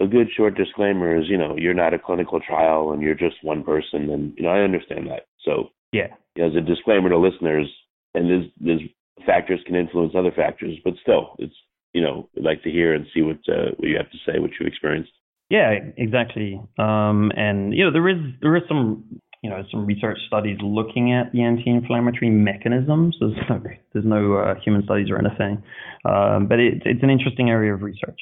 A, 0.00 0.06
good 0.06 0.28
short 0.36 0.56
disclaimer 0.56 1.16
is, 1.16 1.28
you 1.28 1.38
know, 1.38 1.54
you're 1.56 1.74
not 1.74 1.94
a 1.94 1.98
clinical 1.98 2.40
trial 2.40 2.92
and 2.92 3.00
you're 3.00 3.14
just 3.14 3.36
one 3.42 3.62
person. 3.62 4.10
And, 4.10 4.34
you 4.36 4.42
know, 4.42 4.50
I 4.50 4.60
understand 4.60 5.08
that. 5.08 5.26
So, 5.44 5.68
yeah, 5.92 6.08
as 6.36 6.56
a 6.56 6.60
disclaimer 6.60 7.08
to 7.08 7.18
listeners, 7.18 7.68
and 8.14 8.28
there's, 8.28 8.46
there's 8.60 8.80
factors 9.24 9.60
can 9.64 9.76
influence 9.76 10.14
other 10.16 10.32
factors, 10.32 10.76
but 10.84 10.94
still, 11.02 11.36
it's 11.38 11.54
you 11.92 12.00
know, 12.00 12.28
I'd 12.36 12.44
like 12.44 12.62
to 12.62 12.70
hear 12.70 12.94
and 12.94 13.06
see 13.14 13.22
what 13.22 13.38
uh, 13.48 13.72
what 13.76 13.88
you 13.88 13.96
have 13.96 14.10
to 14.10 14.18
say, 14.26 14.38
what 14.38 14.50
you 14.58 14.66
experienced. 14.66 15.12
Yeah, 15.52 15.74
exactly. 15.98 16.58
Um, 16.78 17.30
and 17.36 17.74
you 17.74 17.84
know, 17.84 17.92
there 17.92 18.08
is 18.08 18.16
there 18.40 18.56
is 18.56 18.62
some 18.68 19.04
you 19.42 19.50
know 19.50 19.62
some 19.70 19.84
research 19.84 20.16
studies 20.26 20.56
looking 20.62 21.12
at 21.12 21.30
the 21.32 21.42
anti-inflammatory 21.42 22.30
mechanisms. 22.30 23.16
There's 23.20 23.36
no, 23.50 23.62
there's 23.92 24.04
no 24.06 24.36
uh, 24.38 24.54
human 24.64 24.82
studies 24.84 25.08
or 25.10 25.18
anything, 25.18 25.62
um, 26.06 26.46
but 26.48 26.58
it, 26.58 26.80
it's 26.86 27.02
an 27.02 27.10
interesting 27.10 27.50
area 27.50 27.74
of 27.74 27.82
research. 27.82 28.18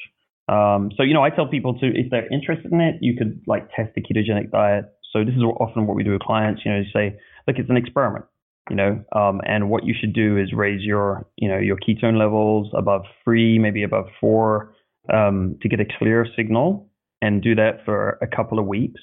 Um, 0.49 0.91
so 0.97 1.03
you 1.03 1.13
know, 1.13 1.23
I 1.23 1.29
tell 1.29 1.47
people 1.47 1.79
to 1.79 1.85
if 1.85 2.11
they're 2.11 2.27
interested 2.33 2.69
in 2.69 2.81
it, 2.81 2.95
you 2.99 3.15
could 3.17 3.39
like 3.47 3.69
test 3.73 3.91
the 3.95 4.01
ketogenic 4.01 4.51
diet. 4.51 4.87
So 5.13 5.23
this 5.23 5.33
is 5.33 5.41
often 5.41 5.87
what 5.87 5.95
we 5.95 6.03
do 6.03 6.11
with 6.11 6.21
clients. 6.23 6.63
You 6.65 6.73
know, 6.73 6.79
you 6.79 6.91
say, 6.93 7.17
look, 7.47 7.55
it's 7.59 7.69
an 7.69 7.77
experiment 7.77 8.25
you 8.69 8.75
know, 8.75 9.03
um, 9.13 9.41
and 9.45 9.69
what 9.69 9.83
you 9.85 9.93
should 9.99 10.13
do 10.13 10.37
is 10.37 10.53
raise 10.53 10.81
your, 10.83 11.25
you 11.35 11.49
know, 11.49 11.57
your 11.57 11.75
ketone 11.77 12.17
levels 12.17 12.69
above 12.77 13.01
three, 13.23 13.57
maybe 13.57 13.83
above 13.83 14.05
four, 14.21 14.73
um, 15.11 15.57
to 15.61 15.67
get 15.67 15.79
a 15.81 15.85
clear 15.97 16.27
signal, 16.37 16.87
and 17.21 17.41
do 17.41 17.55
that 17.55 17.85
for 17.85 18.17
a 18.21 18.27
couple 18.27 18.59
of 18.59 18.65
weeks 18.65 19.01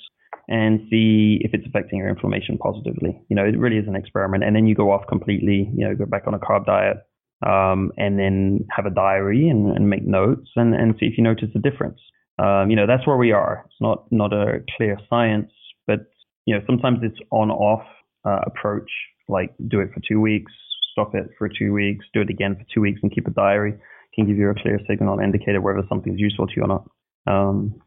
and 0.48 0.80
see 0.90 1.38
if 1.42 1.52
it's 1.52 1.66
affecting 1.66 1.98
your 1.98 2.08
inflammation 2.08 2.56
positively. 2.58 3.20
You 3.28 3.36
know, 3.36 3.44
it 3.44 3.58
really 3.58 3.76
is 3.76 3.86
an 3.86 3.94
experiment, 3.94 4.44
and 4.44 4.56
then 4.56 4.66
you 4.66 4.74
go 4.74 4.90
off 4.90 5.06
completely. 5.08 5.70
You 5.74 5.88
know, 5.88 5.94
go 5.94 6.06
back 6.06 6.26
on 6.26 6.34
a 6.34 6.38
carb 6.38 6.66
diet, 6.66 6.98
um, 7.46 7.92
and 7.96 8.18
then 8.18 8.66
have 8.74 8.86
a 8.86 8.90
diary 8.90 9.48
and, 9.48 9.76
and 9.76 9.88
make 9.90 10.06
notes 10.06 10.48
and, 10.56 10.74
and 10.74 10.94
see 10.98 11.06
if 11.06 11.18
you 11.18 11.24
notice 11.24 11.50
a 11.54 11.58
difference. 11.58 12.00
Um, 12.38 12.70
you 12.70 12.76
know, 12.76 12.86
that's 12.86 13.06
where 13.06 13.16
we 13.16 13.32
are. 13.32 13.64
It's 13.66 13.80
not 13.80 14.10
not 14.10 14.32
a 14.32 14.60
clear 14.76 14.98
science, 15.10 15.52
but 15.86 16.00
you 16.46 16.54
know, 16.54 16.62
sometimes 16.66 17.00
it's 17.02 17.18
on 17.30 17.50
off 17.50 17.86
uh, 18.24 18.40
approach 18.46 18.90
like 19.28 19.54
do 19.68 19.80
it 19.80 19.90
for 19.92 20.00
two 20.08 20.20
weeks, 20.20 20.50
stop 20.92 21.14
it 21.14 21.28
for 21.36 21.48
two 21.48 21.72
weeks, 21.72 22.06
do 22.14 22.22
it 22.22 22.30
again 22.30 22.56
for 22.56 22.64
two 22.74 22.80
weeks, 22.80 23.00
and 23.02 23.12
keep 23.14 23.26
a 23.26 23.30
diary 23.30 23.74
can 24.18 24.26
give 24.26 24.36
you 24.36 24.50
a 24.50 24.54
clear 24.54 24.80
signal 24.88 25.20
indicator 25.20 25.60
whether 25.60 25.82
something's 25.88 26.20
useful 26.20 26.46
to 26.46 26.52
you 26.56 26.62
or 26.62 26.68
not. 26.68 26.90
Um, 27.26 27.80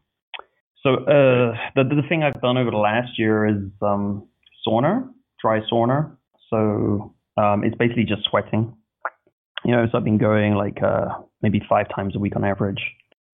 so 0.82 0.94
uh, 0.94 1.56
the 1.74 1.84
the 1.84 2.02
thing 2.08 2.22
I've 2.22 2.40
done 2.40 2.56
over 2.56 2.70
the 2.70 2.76
last 2.76 3.18
year 3.18 3.46
is 3.46 3.70
um, 3.80 4.26
sauna, 4.66 5.08
dry 5.40 5.60
sauna. 5.72 6.16
So 6.50 7.14
um, 7.36 7.64
it's 7.64 7.76
basically 7.76 8.04
just 8.04 8.22
sweating. 8.28 8.74
You 9.64 9.72
know, 9.72 9.86
so 9.90 9.98
I've 9.98 10.04
been 10.04 10.18
going 10.18 10.54
like 10.54 10.82
uh, 10.82 11.08
maybe 11.40 11.60
five 11.68 11.86
times 11.94 12.16
a 12.16 12.18
week 12.18 12.34
on 12.36 12.44
average, 12.44 12.82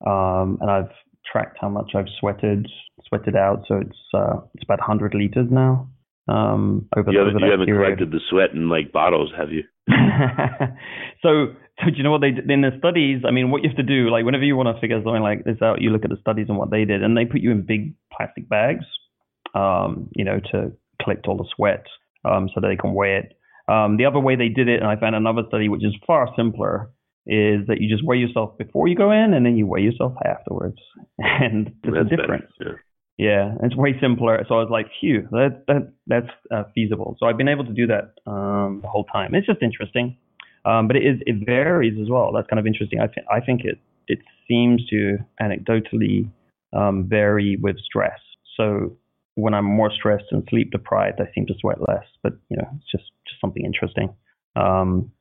um, 0.07 0.59
and 0.61 0.71
I've 0.71 0.91
tracked 1.31 1.59
how 1.61 1.69
much 1.69 1.93
I've 1.95 2.09
sweated, 2.21 2.67
sweated 3.07 3.37
out. 3.37 3.65
So 3.67 3.77
it's 3.77 3.99
uh, 4.15 4.41
it's 4.55 4.65
about 4.65 4.81
100 4.81 5.15
liters 5.15 5.49
now 5.51 5.89
um, 6.29 6.87
over, 6.97 7.11
you 7.11 7.19
haven't, 7.19 7.37
over 7.37 7.47
you 7.47 7.51
haven't 7.51 7.67
collected 7.67 8.11
the 8.11 8.21
sweat 8.29 8.53
in 8.53 8.69
like 8.69 8.93
bottles, 8.93 9.33
have 9.37 9.49
you? 9.51 9.65
so, 11.23 11.55
so 11.81 11.91
do 11.91 11.97
you 11.97 12.03
know 12.03 12.11
what 12.11 12.21
they 12.21 12.33
did 12.33 12.51
in 12.51 12.63
the 12.63 12.71
studies? 12.79 13.23
I 13.27 13.31
mean, 13.31 13.51
what 13.51 13.63
you 13.63 13.69
have 13.69 13.77
to 13.77 13.83
do, 13.83 14.11
like 14.11 14.25
whenever 14.25 14.45
you 14.45 14.57
want 14.57 14.75
to 14.75 14.81
figure 14.81 15.01
something 15.03 15.23
like 15.23 15.45
this 15.45 15.63
out, 15.63 15.81
you 15.81 15.91
look 15.91 16.05
at 16.05 16.11
the 16.11 16.19
studies 16.21 16.47
and 16.49 16.59
what 16.59 16.71
they 16.71 16.85
did, 16.85 17.03
and 17.03 17.17
they 17.17 17.25
put 17.25 17.41
you 17.41 17.51
in 17.51 17.63
big 17.63 17.95
plastic 18.17 18.49
bags, 18.49 18.85
um, 19.55 20.09
you 20.15 20.25
know, 20.25 20.41
to 20.53 20.73
collect 21.03 21.27
all 21.27 21.37
the 21.37 21.49
sweat, 21.55 21.85
um, 22.25 22.49
so 22.55 22.61
that 22.61 22.69
they 22.69 22.77
can 22.77 22.95
weigh 22.95 23.19
it. 23.19 23.73
Um, 23.73 23.97
the 23.97 24.07
other 24.07 24.19
way 24.19 24.35
they 24.35 24.49
did 24.49 24.69
it, 24.69 24.81
and 24.81 24.89
I 24.89 24.97
found 24.97 25.15
another 25.15 25.43
study 25.49 25.69
which 25.69 25.85
is 25.85 25.95
far 26.07 26.29
simpler, 26.37 26.91
is 27.27 27.67
that 27.69 27.81
you 27.81 27.89
just 27.89 28.05
weigh 28.05 28.17
yourself 28.17 28.57
before 28.59 28.89
you 28.89 28.97
go 28.97 29.13
in, 29.13 29.35
and 29.35 29.45
then 29.45 29.57
you 29.57 29.67
weigh 29.67 29.83
yourself 29.83 30.15
afterwards, 30.25 30.79
and 31.19 31.73
there's 31.83 32.07
a 32.07 32.17
difference. 32.17 32.51
Yeah. 32.61 32.73
Yeah, 33.19 33.55
it's 33.65 33.75
way 33.75 33.99
simpler. 34.01 34.45
So 34.49 34.55
I 34.55 34.59
was 34.59 34.69
like, 34.71 34.87
phew, 35.01 35.27
that 35.33 35.65
that 35.67 35.93
that's 36.07 36.31
uh, 36.55 36.63
feasible. 36.73 37.17
So 37.19 37.27
I've 37.27 37.37
been 37.37 37.49
able 37.49 37.65
to 37.65 37.73
do 37.73 37.89
that 37.89 38.15
um, 38.31 38.79
the 38.81 38.89
whole 38.89 39.03
time. 39.05 39.35
It's 39.35 39.45
just 39.45 39.61
interesting, 39.61 40.17
um, 40.69 40.87
but 40.87 40.97
it 40.97 41.05
is 41.05 41.21
it 41.27 41.47
varies 41.47 41.99
as 42.01 42.09
well. 42.11 42.33
That's 42.33 42.49
kind 42.49 42.61
of 42.61 42.67
interesting. 42.67 43.01
I 43.01 43.07
think 43.07 43.27
I 43.31 43.41
think 43.41 43.63
it 43.65 43.79
it 44.07 44.19
seems 44.47 44.87
to 44.89 45.19
anecdotally 45.41 46.31
um, 46.73 47.07
vary 47.09 47.57
with 47.61 47.77
stress. 47.79 48.19
So 48.57 48.97
when 49.35 49.55
I'm 49.55 49.65
more 49.65 49.91
stressed 49.93 50.25
and 50.31 50.43
sleep 50.51 50.73
deprived, 50.73 51.21
I 51.21 51.33
seem 51.35 51.47
to 51.47 51.55
sweat 51.61 51.79
less. 51.81 52.05
But 52.23 52.35
you 52.51 52.57
know, 52.57 52.69
it's 52.77 52.91
just 52.91 53.05
just 53.27 53.41
something 53.41 53.65
interesting. 53.65 54.11
Um, 54.57 55.13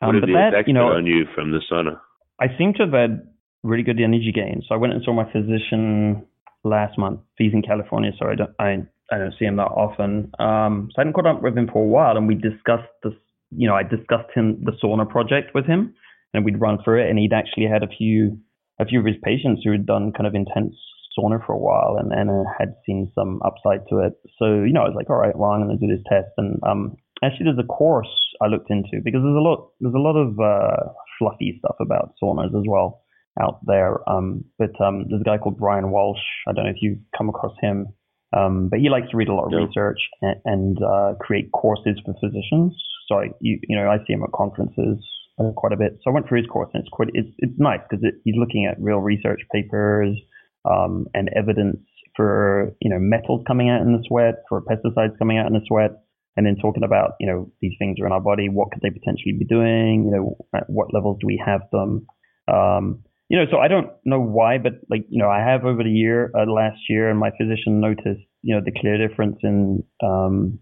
what 0.00 0.08
um, 0.08 0.20
did 0.20 0.28
the 0.28 0.50
that, 0.52 0.66
you 0.66 0.74
know, 0.74 0.88
on 0.88 1.06
you 1.06 1.24
from 1.34 1.52
the 1.52 1.60
sauna? 1.70 2.00
I 2.40 2.46
seem 2.58 2.72
to 2.74 2.84
have 2.84 2.92
had 2.92 3.28
really 3.62 3.82
good 3.82 4.00
energy 4.00 4.32
gain. 4.32 4.62
So 4.68 4.74
I 4.74 4.78
went 4.78 4.92
and 4.92 5.02
saw 5.04 5.12
my 5.12 5.30
physician 5.30 6.24
last 6.64 6.98
month. 6.98 7.20
He's 7.36 7.52
in 7.52 7.62
California, 7.62 8.12
so 8.18 8.28
I 8.28 8.34
don't 8.34 8.50
I, 8.58 8.86
I 9.14 9.18
don't 9.18 9.34
see 9.38 9.44
him 9.44 9.56
that 9.56 9.64
often. 9.64 10.32
Um, 10.38 10.88
so 10.90 10.98
I 10.98 11.00
hadn't 11.00 11.14
caught 11.14 11.26
up 11.26 11.42
with 11.42 11.56
him 11.56 11.68
for 11.72 11.82
a 11.82 11.86
while, 11.86 12.16
and 12.16 12.26
we 12.26 12.34
discussed 12.34 12.90
this. 13.02 13.12
You 13.50 13.68
know, 13.68 13.74
I 13.74 13.82
discussed 13.82 14.30
him 14.34 14.62
the 14.64 14.72
sauna 14.82 15.08
project 15.08 15.54
with 15.54 15.66
him, 15.66 15.94
and 16.34 16.44
we'd 16.44 16.60
run 16.60 16.78
through 16.82 17.04
it. 17.04 17.10
And 17.10 17.18
he'd 17.18 17.32
actually 17.32 17.66
had 17.66 17.82
a 17.82 17.88
few 17.88 18.38
a 18.78 18.84
few 18.84 19.00
of 19.00 19.06
his 19.06 19.16
patients 19.22 19.62
who 19.64 19.72
had 19.72 19.86
done 19.86 20.12
kind 20.12 20.26
of 20.26 20.34
intense 20.34 20.74
sauna 21.18 21.44
for 21.46 21.54
a 21.54 21.58
while 21.58 21.96
and, 21.98 22.12
and 22.12 22.28
uh, 22.28 22.50
had 22.58 22.74
seen 22.84 23.10
some 23.14 23.40
upside 23.44 23.86
to 23.88 24.00
it. 24.00 24.12
So 24.38 24.62
you 24.62 24.72
know, 24.72 24.82
I 24.82 24.88
was 24.88 24.96
like, 24.96 25.10
all 25.10 25.16
right, 25.16 25.36
well, 25.36 25.50
I'm 25.50 25.66
going 25.66 25.78
to 25.78 25.86
do 25.86 25.92
this 25.92 26.04
test. 26.10 26.32
And 26.36 26.58
um, 26.66 26.96
actually, 27.24 27.44
there's 27.44 27.64
a 27.64 27.66
course 27.66 28.12
I 28.42 28.46
looked 28.46 28.70
into 28.70 29.00
because 29.02 29.22
there's 29.22 29.36
a 29.36 29.44
lot 29.44 29.70
there's 29.80 29.94
a 29.94 29.98
lot 29.98 30.16
of 30.16 30.38
uh, 30.38 30.92
fluffy 31.18 31.58
stuff 31.58 31.76
about 31.80 32.12
saunas 32.22 32.56
as 32.58 32.64
well 32.68 33.02
out 33.40 33.60
there. 33.66 34.08
Um, 34.08 34.44
but 34.58 34.78
um, 34.80 35.06
there's 35.08 35.20
a 35.20 35.24
guy 35.24 35.38
called 35.38 35.58
Bryan 35.58 35.90
Walsh. 35.90 36.20
I 36.48 36.52
don't 36.52 36.64
know 36.64 36.70
if 36.70 36.82
you've 36.82 36.98
come 37.16 37.28
across 37.28 37.54
him, 37.60 37.88
um, 38.32 38.68
but 38.68 38.80
he 38.80 38.88
likes 38.88 39.10
to 39.10 39.16
read 39.16 39.28
a 39.28 39.34
lot 39.34 39.46
of 39.46 39.52
Yeah. 39.52 39.66
research 39.66 39.98
and, 40.22 40.36
and 40.44 40.78
uh, 40.82 41.14
create 41.20 41.52
courses 41.52 42.00
for 42.04 42.14
physicians. 42.20 42.74
So 43.08 43.20
I, 43.20 43.28
you, 43.40 43.58
you 43.68 43.76
know, 43.76 43.88
I 43.88 43.98
see 44.06 44.12
him 44.12 44.22
at 44.22 44.32
conferences 44.32 44.98
uh, 45.38 45.52
quite 45.56 45.72
a 45.72 45.76
bit. 45.76 45.98
So 46.02 46.10
I 46.10 46.14
went 46.14 46.28
through 46.28 46.38
his 46.42 46.50
course, 46.50 46.70
and 46.74 46.80
it's 46.82 46.90
quite 46.90 47.08
it's 47.14 47.28
it's 47.38 47.58
nice 47.58 47.80
because 47.88 48.02
it, 48.04 48.14
he's 48.24 48.34
looking 48.36 48.66
at 48.66 48.80
real 48.80 48.98
research 48.98 49.40
papers 49.52 50.16
um, 50.64 51.06
and 51.14 51.30
evidence 51.36 51.78
for 52.16 52.72
you 52.80 52.90
know 52.90 52.98
metals 52.98 53.44
coming 53.46 53.68
out 53.70 53.82
in 53.82 53.92
the 53.92 54.02
sweat, 54.08 54.42
for 54.48 54.62
pesticides 54.62 55.18
coming 55.18 55.38
out 55.38 55.46
in 55.46 55.52
the 55.52 55.60
sweat, 55.66 55.92
and 56.36 56.46
then 56.46 56.56
talking 56.56 56.82
about 56.84 57.12
you 57.20 57.26
know 57.26 57.50
these 57.60 57.74
things 57.78 58.00
are 58.00 58.06
in 58.06 58.12
our 58.12 58.20
body, 58.20 58.48
what 58.48 58.70
could 58.72 58.82
they 58.82 58.90
potentially 58.90 59.34
be 59.38 59.44
doing, 59.44 60.04
you 60.04 60.10
know, 60.10 60.36
at 60.54 60.68
what 60.68 60.92
levels 60.92 61.18
do 61.20 61.26
we 61.26 61.40
have 61.44 61.60
them, 61.70 62.06
um, 62.52 63.02
you 63.28 63.38
know, 63.38 63.44
so 63.50 63.58
I 63.58 63.68
don't 63.68 63.90
know 64.04 64.20
why, 64.20 64.58
but 64.58 64.74
like 64.88 65.04
you 65.08 65.20
know, 65.20 65.28
I 65.28 65.40
have 65.40 65.64
over 65.64 65.82
the 65.82 65.90
year, 65.90 66.30
uh, 66.38 66.50
last 66.50 66.78
year, 66.88 67.10
and 67.10 67.18
my 67.18 67.30
physician 67.30 67.80
noticed 67.80 68.26
you 68.42 68.54
know 68.54 68.60
the 68.64 68.72
clear 68.72 68.96
difference 69.06 69.38
in 69.42 69.82
um, 70.02 70.58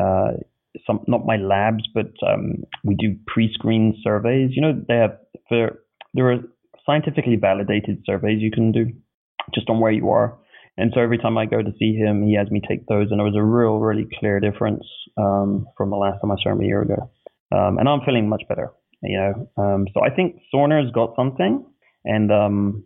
uh, 0.00 0.32
some 0.86 1.00
not 1.06 1.26
my 1.26 1.36
labs, 1.36 1.84
but 1.94 2.12
um, 2.26 2.64
we 2.84 2.94
do 2.96 3.16
pre-screen 3.26 4.00
surveys. 4.02 4.50
You 4.54 4.62
know, 4.62 4.84
they 4.88 4.96
have 4.96 5.18
for 5.48 5.82
there 6.14 6.32
are 6.32 6.38
scientifically 6.84 7.36
validated 7.36 8.02
surveys 8.04 8.40
you 8.40 8.50
can 8.50 8.72
do 8.72 8.86
just 9.54 9.68
on 9.68 9.80
where 9.80 9.92
you 9.92 10.10
are. 10.10 10.38
And 10.76 10.92
so 10.94 11.00
every 11.00 11.18
time 11.18 11.36
I 11.36 11.46
go 11.46 11.62
to 11.62 11.72
see 11.78 11.94
him, 11.94 12.26
he 12.26 12.36
has 12.36 12.50
me 12.50 12.62
take 12.66 12.86
those, 12.86 13.08
and 13.10 13.18
there 13.18 13.26
was 13.26 13.36
a 13.36 13.42
real, 13.42 13.78
really 13.78 14.08
clear 14.18 14.40
difference 14.40 14.84
um, 15.18 15.66
from 15.76 15.90
the 15.90 15.96
last 15.96 16.20
time 16.20 16.30
I 16.30 16.36
saw 16.42 16.52
him 16.52 16.60
a 16.60 16.64
year 16.64 16.82
ago. 16.82 17.10
Um, 17.52 17.78
and 17.78 17.88
I'm 17.88 18.00
feeling 18.06 18.28
much 18.28 18.42
better, 18.48 18.70
you 19.02 19.18
know. 19.18 19.62
Um, 19.62 19.86
so 19.92 20.00
I 20.02 20.10
think 20.14 20.40
sauna's 20.54 20.90
got 20.92 21.14
something, 21.16 21.66
and 22.04 22.30
um, 22.32 22.84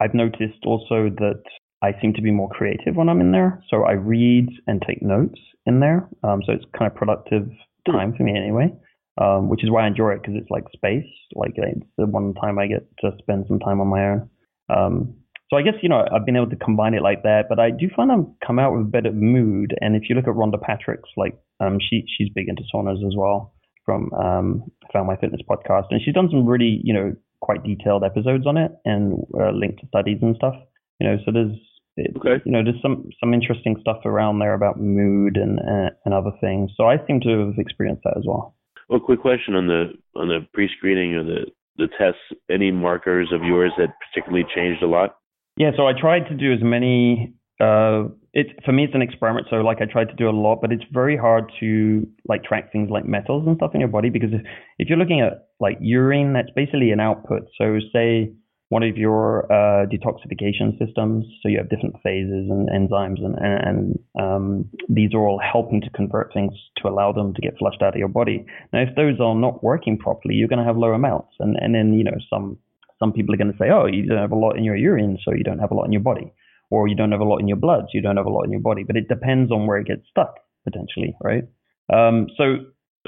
I've 0.00 0.14
noticed 0.14 0.64
also 0.64 1.10
that 1.18 1.42
I 1.82 1.92
seem 2.00 2.14
to 2.14 2.22
be 2.22 2.30
more 2.30 2.48
creative 2.48 2.96
when 2.96 3.08
I'm 3.08 3.20
in 3.20 3.32
there. 3.32 3.62
So 3.70 3.84
I 3.84 3.92
read 3.92 4.48
and 4.66 4.82
take 4.86 5.02
notes 5.02 5.38
in 5.66 5.80
there. 5.80 6.08
Um, 6.22 6.42
so 6.44 6.52
it's 6.52 6.64
kind 6.76 6.90
of 6.90 6.96
productive 6.96 7.48
time 7.86 8.14
for 8.16 8.22
me 8.22 8.36
anyway, 8.36 8.72
um, 9.20 9.48
which 9.48 9.62
is 9.62 9.70
why 9.70 9.84
I 9.84 9.86
enjoy 9.86 10.12
it 10.12 10.22
because 10.22 10.34
it's 10.36 10.50
like 10.50 10.64
space. 10.72 11.10
Like 11.34 11.52
it's 11.56 11.86
the 11.98 12.06
one 12.06 12.34
time 12.34 12.58
I 12.58 12.66
get 12.66 12.86
to 13.00 13.12
spend 13.18 13.46
some 13.48 13.58
time 13.58 13.80
on 13.80 13.88
my 13.88 14.08
own. 14.10 14.30
Um, 14.68 15.14
so 15.50 15.56
I 15.56 15.62
guess 15.62 15.74
you 15.80 15.88
know 15.88 16.04
I've 16.12 16.26
been 16.26 16.36
able 16.36 16.50
to 16.50 16.56
combine 16.56 16.94
it 16.94 17.02
like 17.02 17.22
that, 17.22 17.44
but 17.48 17.60
I 17.60 17.70
do 17.70 17.88
find 17.94 18.10
I'm 18.10 18.34
come 18.44 18.58
out 18.58 18.72
with 18.72 18.82
a 18.82 18.90
better 18.90 19.12
mood. 19.12 19.74
And 19.80 19.94
if 19.94 20.08
you 20.08 20.16
look 20.16 20.26
at 20.26 20.34
Rhonda 20.34 20.60
Patrick's, 20.60 21.10
like 21.16 21.38
um, 21.60 21.78
she 21.78 22.04
she's 22.16 22.28
big 22.34 22.48
into 22.48 22.62
saunas 22.74 23.06
as 23.06 23.14
well 23.16 23.54
from 23.84 24.12
um, 24.14 24.64
Found 24.92 25.06
My 25.06 25.16
Fitness 25.16 25.42
podcast, 25.48 25.86
and 25.90 26.00
she's 26.04 26.14
done 26.14 26.28
some 26.30 26.46
really 26.46 26.80
you 26.82 26.92
know 26.92 27.14
quite 27.46 27.62
detailed 27.62 28.02
episodes 28.04 28.44
on 28.46 28.56
it 28.56 28.72
and 28.84 29.24
uh, 29.40 29.52
linked 29.52 29.80
to 29.80 29.86
studies 29.86 30.18
and 30.20 30.34
stuff. 30.36 30.54
You 31.00 31.06
know, 31.06 31.16
so 31.24 31.30
there's 31.32 31.56
it, 31.96 32.12
Okay. 32.18 32.42
you 32.44 32.52
know 32.52 32.62
there's 32.62 32.82
some 32.82 33.08
some 33.20 33.32
interesting 33.32 33.76
stuff 33.80 34.04
around 34.04 34.40
there 34.40 34.54
about 34.54 34.80
mood 34.80 35.36
and 35.36 35.58
uh, 35.60 35.90
and 36.04 36.12
other 36.12 36.32
things. 36.40 36.72
So 36.76 36.84
I 36.92 36.96
seem 37.06 37.20
to 37.20 37.46
have 37.46 37.58
experienced 37.58 38.02
that 38.04 38.16
as 38.16 38.24
well. 38.26 38.54
Well, 38.88 39.00
quick 39.00 39.20
question 39.20 39.54
on 39.54 39.66
the 39.68 39.92
on 40.20 40.28
the 40.28 40.40
pre-screening 40.52 41.14
or 41.14 41.24
the 41.24 41.40
the 41.76 41.88
tests. 41.98 42.20
Any 42.50 42.70
markers 42.70 43.28
of 43.32 43.42
yours 43.44 43.72
that 43.78 43.88
particularly 44.04 44.46
changed 44.54 44.82
a 44.82 44.86
lot? 44.86 45.16
Yeah, 45.56 45.70
so 45.76 45.86
I 45.86 45.92
tried 45.98 46.28
to 46.28 46.34
do 46.34 46.52
as 46.52 46.62
many. 46.62 47.32
Uh, 47.60 48.08
it 48.32 48.48
for 48.64 48.72
me, 48.72 48.84
it's 48.84 48.94
an 48.94 49.02
experiment. 49.02 49.46
So 49.48 49.56
like, 49.56 49.78
I 49.80 49.86
tried 49.86 50.08
to 50.08 50.14
do 50.14 50.28
a 50.28 50.30
lot, 50.30 50.60
but 50.60 50.72
it's 50.72 50.84
very 50.92 51.16
hard 51.16 51.50
to 51.60 52.06
like 52.28 52.44
track 52.44 52.70
things 52.70 52.90
like 52.90 53.06
metals 53.06 53.46
and 53.46 53.56
stuff 53.56 53.70
in 53.74 53.80
your 53.80 53.88
body 53.88 54.10
because 54.10 54.30
if, 54.32 54.42
if 54.78 54.88
you're 54.88 54.98
looking 54.98 55.20
at 55.20 55.48
like 55.58 55.78
urine, 55.80 56.34
that's 56.34 56.50
basically 56.54 56.90
an 56.90 57.00
output. 57.00 57.44
So 57.58 57.78
say 57.92 58.32
one 58.68 58.82
of 58.82 58.96
your 58.96 59.50
uh, 59.50 59.86
detoxification 59.86 60.76
systems. 60.78 61.24
So 61.42 61.48
you 61.48 61.58
have 61.58 61.68
different 61.68 61.96
phases 62.02 62.50
and 62.50 62.68
enzymes, 62.68 63.24
and 63.24 63.36
and, 63.38 63.66
and 63.68 63.98
um, 64.20 64.70
these 64.88 65.14
are 65.14 65.20
all 65.20 65.40
helping 65.40 65.80
to 65.82 65.90
convert 65.90 66.32
things 66.32 66.52
to 66.78 66.88
allow 66.88 67.12
them 67.12 67.32
to 67.34 67.40
get 67.40 67.56
flushed 67.58 67.82
out 67.82 67.94
of 67.94 67.98
your 67.98 68.08
body. 68.08 68.44
Now, 68.72 68.82
if 68.82 68.94
those 68.96 69.20
are 69.20 69.34
not 69.34 69.62
working 69.62 69.96
properly, 69.98 70.34
you're 70.34 70.48
going 70.48 70.58
to 70.58 70.64
have 70.64 70.76
low 70.76 70.92
amounts, 70.92 71.32
and 71.38 71.56
and 71.60 71.74
then 71.74 71.94
you 71.94 72.04
know 72.04 72.16
some 72.28 72.58
some 72.98 73.12
people 73.12 73.34
are 73.34 73.38
going 73.38 73.52
to 73.52 73.58
say, 73.58 73.70
oh, 73.70 73.86
you 73.86 74.06
don't 74.06 74.18
have 74.18 74.32
a 74.32 74.36
lot 74.36 74.56
in 74.56 74.64
your 74.64 74.76
urine, 74.76 75.18
so 75.24 75.32
you 75.32 75.44
don't 75.44 75.58
have 75.58 75.70
a 75.70 75.74
lot 75.74 75.84
in 75.84 75.92
your 75.92 76.02
body, 76.02 76.32
or 76.70 76.88
you 76.88 76.94
don't 76.94 77.12
have 77.12 77.20
a 77.20 77.24
lot 77.24 77.38
in 77.38 77.48
your 77.48 77.56
blood, 77.56 77.86
you 77.92 78.00
don't 78.00 78.16
have 78.16 78.26
a 78.26 78.30
lot 78.30 78.42
in 78.42 78.52
your 78.52 78.60
body. 78.60 78.82
But 78.84 78.96
it 78.96 79.08
depends 79.08 79.50
on 79.52 79.66
where 79.66 79.78
it 79.78 79.86
gets 79.86 80.02
stuck 80.10 80.34
potentially, 80.64 81.14
right? 81.22 81.44
Um, 81.92 82.26
so 82.36 82.56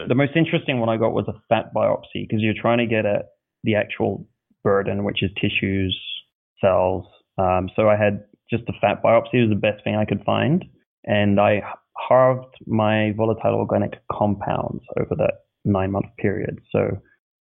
the 0.07 0.15
most 0.15 0.33
interesting 0.37 0.79
one 0.79 0.89
I 0.89 0.97
got 0.97 1.13
was 1.13 1.27
a 1.29 1.41
fat 1.49 1.75
biopsy 1.75 2.27
because 2.29 2.41
you're 2.41 2.55
trying 2.61 2.79
to 2.79 2.87
get 2.87 3.05
at 3.05 3.27
the 3.65 3.75
actual 3.75 4.27
burden, 4.63 5.05
which 5.05 5.23
is 5.23 5.31
tissues, 5.41 5.99
cells. 6.61 7.05
Um, 7.37 7.69
so 7.75 7.89
I 7.89 7.97
had 7.97 8.25
just 8.51 8.65
a 8.69 8.73
fat 8.81 9.03
biopsy 9.03 9.41
was 9.41 9.51
the 9.51 9.57
best 9.57 9.83
thing 9.85 9.97
I 9.97 10.05
could 10.05 10.23
find, 10.25 10.65
and 11.05 11.41
I 11.41 11.63
halved 12.09 12.55
my 12.67 13.13
volatile 13.17 13.55
organic 13.55 13.95
compounds 14.11 14.83
over 15.01 15.15
that 15.17 15.35
nine 15.65 15.93
month 15.93 16.07
period. 16.19 16.61
So 16.71 16.81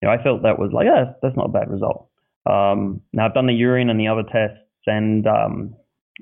you 0.01 0.07
know, 0.07 0.09
I 0.09 0.21
felt 0.21 0.43
that 0.43 0.59
was 0.59 0.71
like, 0.73 0.85
yeah, 0.85 1.13
that's 1.21 1.35
not 1.35 1.47
a 1.47 1.51
bad 1.51 1.69
result. 1.69 2.09
Um, 2.45 3.01
now 3.13 3.25
I've 3.25 3.33
done 3.33 3.47
the 3.47 3.53
urine 3.53 3.89
and 3.89 3.99
the 3.99 4.07
other 4.07 4.23
tests, 4.23 4.63
and 4.85 5.25
um, 5.27 5.75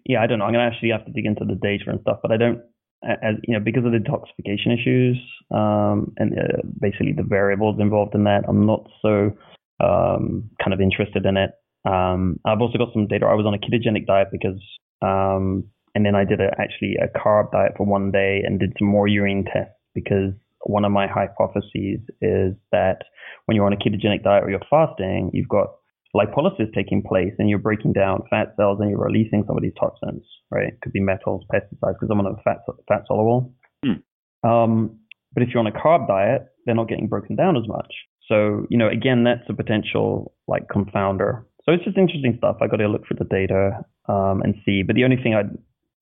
yeah, 0.06 0.22
I 0.22 0.28
don't 0.28 0.40
know. 0.40 0.46
I'm 0.46 0.54
gonna 0.54 0.66
actually 0.66 0.90
have 0.90 1.06
to 1.06 1.12
dig 1.12 1.26
into 1.26 1.46
the 1.46 1.56
data 1.56 1.86
and 1.88 2.02
stuff, 2.02 2.20
but 2.22 2.32
I 2.32 2.38
don't, 2.38 2.60
as 3.04 3.36
you 3.48 3.54
know, 3.54 3.64
because 3.64 3.86
of 3.86 3.92
the 3.92 4.00
detoxification 4.00 4.74
issues 4.74 5.18
um, 5.52 6.14
and 6.18 6.38
uh, 6.38 6.62
basically 6.80 7.14
the 7.14 7.24
variables 7.24 7.80
involved 7.80 8.16
in 8.16 8.24
that, 8.26 8.44
I'm 8.48 8.66
not 8.66 8.88
so 9.02 9.32
um, 9.80 10.50
kind 10.62 10.74
of 10.74 10.82
interested 10.82 11.26
in 11.26 11.38
it. 11.38 11.52
Um, 11.86 12.40
I've 12.46 12.62
also 12.62 12.78
got 12.78 12.94
some 12.94 13.08
data. 13.08 13.26
I 13.26 13.36
was 13.36 13.46
on 13.46 13.54
a 13.54 13.60
ketogenic 13.60 14.08
diet 14.08 14.30
because, 14.32 14.60
um, 15.02 15.66
and 15.94 16.06
then 16.06 16.16
I 16.16 16.26
did 16.26 16.42
a, 16.42 16.50
actually 16.60 16.98
a 17.02 17.08
carb 17.18 17.52
diet 17.52 17.74
for 17.78 17.86
one 17.86 18.12
day 18.12 18.42
and 18.44 18.60
did 18.60 18.74
some 18.80 18.88
more 18.88 19.08
urine 19.08 19.46
tests 19.46 19.76
because 19.94 20.34
one 20.62 20.84
of 20.84 20.92
my 20.92 21.08
hypotheses 21.08 22.00
is 22.22 22.56
that 22.72 23.04
when 23.46 23.56
you're 23.56 23.66
on 23.66 23.74
a 23.74 23.78
ketogenic 23.78 24.24
diet 24.24 24.44
or 24.44 24.50
you're 24.50 24.60
fasting, 24.70 25.30
you've 25.32 25.48
got 25.48 25.68
lipolysis 26.16 26.74
taking 26.74 27.04
place 27.04 27.34
and 27.38 27.50
you're 27.50 27.60
breaking 27.60 27.94
down 27.94 28.24
fat 28.30 28.54
cells 28.56 28.80
and 28.80 28.90
you're 28.90 29.04
releasing 29.04 29.44
some 29.46 29.58
of 29.58 29.64
these 29.64 29.74
toxins, 29.80 30.24
right? 30.50 30.70
It 30.70 30.80
could 30.82 30.94
be 30.94 31.02
metals, 31.02 31.44
pesticides, 31.54 31.94
because 32.00 32.10
I'm 32.10 32.20
on 32.20 32.28
a 32.28 32.42
fat, 32.44 32.60
fat 32.88 33.02
soluble. 33.08 33.54
Hmm. 33.84 34.48
Um, 34.50 35.00
but 35.34 35.44
if 35.44 35.50
you're 35.50 35.60
on 35.60 35.68
a 35.68 35.72
carb 35.72 36.08
diet, 36.08 36.48
they're 36.66 36.76
not 36.76 36.88
getting 36.88 37.08
broken 37.08 37.36
down 37.36 37.58
as 37.58 37.68
much. 37.68 37.94
So, 38.28 38.66
you 38.70 38.78
know, 38.78 38.88
again, 38.88 39.24
that's 39.24 39.48
a 39.50 39.54
potential 39.54 40.34
like 40.48 40.68
confounder. 40.68 41.44
So 41.66 41.74
it's 41.74 41.84
just 41.84 41.98
interesting 41.98 42.36
stuff. 42.38 42.58
I 42.62 42.68
got 42.68 42.78
to 42.78 42.88
look 42.88 43.06
for 43.06 43.16
the 43.16 43.26
data 43.26 43.82
um, 44.08 44.42
and 44.44 44.56
see. 44.66 44.84
But 44.84 44.96
the 44.96 45.04
only 45.04 45.18
thing 45.18 45.36
I'd, 45.36 45.50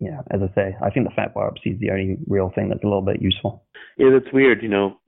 yeah, 0.03 0.21
as 0.31 0.41
I 0.41 0.53
say, 0.53 0.75
I 0.83 0.89
think 0.89 1.07
the 1.07 1.15
fat 1.15 1.33
biopsy 1.33 1.73
is 1.73 1.79
the 1.79 1.91
only 1.91 2.17
real 2.27 2.51
thing 2.53 2.69
that's 2.69 2.83
a 2.83 2.87
little 2.87 3.01
bit 3.01 3.21
useful. 3.21 3.63
Yeah, 3.97 4.09
that's 4.11 4.33
weird. 4.33 4.61
You 4.61 4.69
know, 4.69 4.99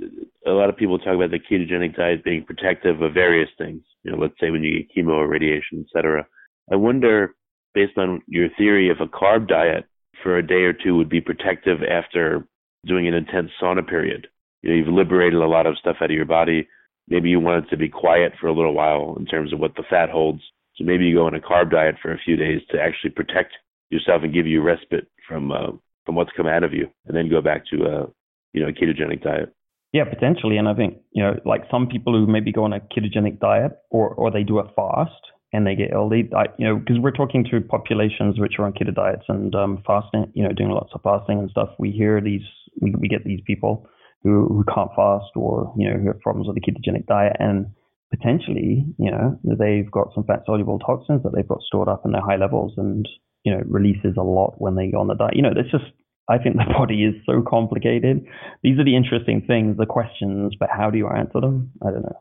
a 0.45 0.51
lot 0.51 0.69
of 0.69 0.77
people 0.77 0.97
talk 0.99 1.15
about 1.15 1.31
the 1.31 1.39
ketogenic 1.39 1.95
diet 1.95 2.23
being 2.23 2.45
protective 2.45 3.01
of 3.01 3.13
various 3.13 3.49
things. 3.57 3.83
You 4.03 4.11
know, 4.11 4.17
let's 4.17 4.39
say 4.39 4.51
when 4.51 4.63
you 4.63 4.79
get 4.79 4.95
chemo 4.95 5.13
or 5.13 5.27
radiation, 5.27 5.85
et 5.85 5.87
cetera. 5.91 6.25
I 6.71 6.75
wonder, 6.75 7.35
based 7.73 7.97
on 7.97 8.21
your 8.27 8.49
theory, 8.57 8.89
if 8.89 8.99
a 8.99 9.07
carb 9.07 9.47
diet 9.47 9.85
for 10.23 10.37
a 10.37 10.45
day 10.45 10.63
or 10.63 10.73
two 10.73 10.95
would 10.95 11.09
be 11.09 11.21
protective 11.21 11.79
after 11.83 12.47
doing 12.85 13.07
an 13.07 13.13
intense 13.13 13.51
sauna 13.61 13.87
period. 13.87 14.27
You 14.61 14.69
know, 14.69 14.75
you've 14.75 14.87
liberated 14.87 15.39
a 15.39 15.47
lot 15.47 15.67
of 15.67 15.77
stuff 15.77 15.97
out 16.01 16.11
of 16.11 16.15
your 16.15 16.25
body. 16.25 16.67
Maybe 17.07 17.29
you 17.29 17.39
want 17.39 17.65
it 17.65 17.69
to 17.69 17.77
be 17.77 17.89
quiet 17.89 18.33
for 18.39 18.47
a 18.47 18.53
little 18.53 18.73
while 18.73 19.15
in 19.19 19.25
terms 19.25 19.53
of 19.53 19.59
what 19.59 19.75
the 19.75 19.83
fat 19.89 20.09
holds. 20.09 20.41
So 20.75 20.83
maybe 20.83 21.05
you 21.05 21.15
go 21.15 21.27
on 21.27 21.35
a 21.35 21.39
carb 21.39 21.71
diet 21.71 21.95
for 22.01 22.11
a 22.11 22.17
few 22.17 22.35
days 22.35 22.61
to 22.71 22.81
actually 22.81 23.11
protect 23.11 23.53
yourself 23.89 24.21
and 24.23 24.33
give 24.33 24.47
you 24.47 24.61
respite 24.61 25.07
from 25.27 25.51
uh, 25.51 25.71
from 26.05 26.15
what's 26.15 26.31
come 26.37 26.47
out 26.47 26.63
of 26.63 26.73
you, 26.73 26.87
and 27.05 27.15
then 27.15 27.29
go 27.29 27.41
back 27.41 27.63
to 27.71 27.83
a 27.83 28.03
uh, 28.03 28.05
you 28.53 28.61
know 28.61 28.69
a 28.69 28.73
ketogenic 28.73 29.23
diet. 29.23 29.53
Yeah, 29.93 30.03
potentially. 30.03 30.57
And 30.57 30.67
I 30.67 30.73
think, 30.73 30.97
you 31.13 31.23
know, 31.23 31.39
like 31.45 31.61
some 31.71 31.87
people 31.87 32.11
who 32.11 32.27
maybe 32.27 32.51
go 32.51 32.65
on 32.65 32.73
a 32.73 32.81
ketogenic 32.81 33.39
diet 33.39 33.71
or, 33.91 34.09
or 34.09 34.29
they 34.29 34.43
do 34.43 34.59
a 34.59 34.69
fast 34.75 35.21
and 35.53 35.65
they 35.65 35.73
get 35.73 35.91
ill, 35.93 36.09
they, 36.09 36.27
you 36.57 36.67
know, 36.67 36.75
because 36.75 36.99
we're 36.99 37.11
talking 37.11 37.45
to 37.49 37.61
populations 37.61 38.37
which 38.37 38.55
are 38.59 38.65
on 38.65 38.73
keto 38.73 38.93
diets 38.93 39.23
and 39.29 39.55
um, 39.55 39.81
fasting, 39.87 40.29
you 40.33 40.43
know, 40.43 40.51
doing 40.51 40.71
lots 40.71 40.89
of 40.93 41.01
fasting 41.01 41.39
and 41.39 41.49
stuff. 41.49 41.69
We 41.79 41.91
hear 41.91 42.19
these, 42.19 42.41
we, 42.81 42.93
we 42.99 43.07
get 43.07 43.23
these 43.23 43.39
people 43.47 43.87
who, 44.21 44.47
who 44.49 44.65
can't 44.65 44.91
fast 44.97 45.31
or, 45.37 45.73
you 45.77 45.89
know, 45.89 45.97
who 45.97 46.07
have 46.07 46.19
problems 46.19 46.47
with 46.49 46.57
the 46.57 46.61
ketogenic 46.61 47.05
diet. 47.05 47.37
And 47.39 47.67
potentially, 48.11 48.83
you 48.99 49.11
know, 49.11 49.39
they've 49.45 49.89
got 49.89 50.13
some 50.13 50.25
fat 50.25 50.43
soluble 50.45 50.79
toxins 50.79 51.23
that 51.23 51.31
they've 51.33 51.47
got 51.47 51.61
stored 51.61 51.87
up 51.87 52.01
in 52.03 52.11
their 52.11 52.21
high 52.21 52.35
levels 52.35 52.73
and, 52.75 53.07
you 53.45 53.53
know, 53.53 53.61
releases 53.67 54.17
a 54.17 54.23
lot 54.23 54.55
when 54.57 54.75
they 54.75 54.87
go 54.87 54.99
on 54.99 55.07
the 55.07 55.13
diet. 55.13 55.35
You 55.35 55.43
know, 55.43 55.53
it's 55.55 55.71
just, 55.71 55.85
I 56.27 56.37
think 56.37 56.55
the 56.57 56.73
body 56.73 57.03
is 57.05 57.15
so 57.25 57.41
complicated. 57.47 58.25
These 58.63 58.79
are 58.79 58.83
the 58.83 58.95
interesting 58.95 59.41
things, 59.47 59.77
the 59.77 59.85
questions, 59.85 60.53
but 60.59 60.69
how 60.69 60.89
do 60.89 60.97
you 60.97 61.07
answer 61.07 61.39
them? 61.39 61.71
I 61.81 61.91
don't 61.91 62.03
know. 62.03 62.19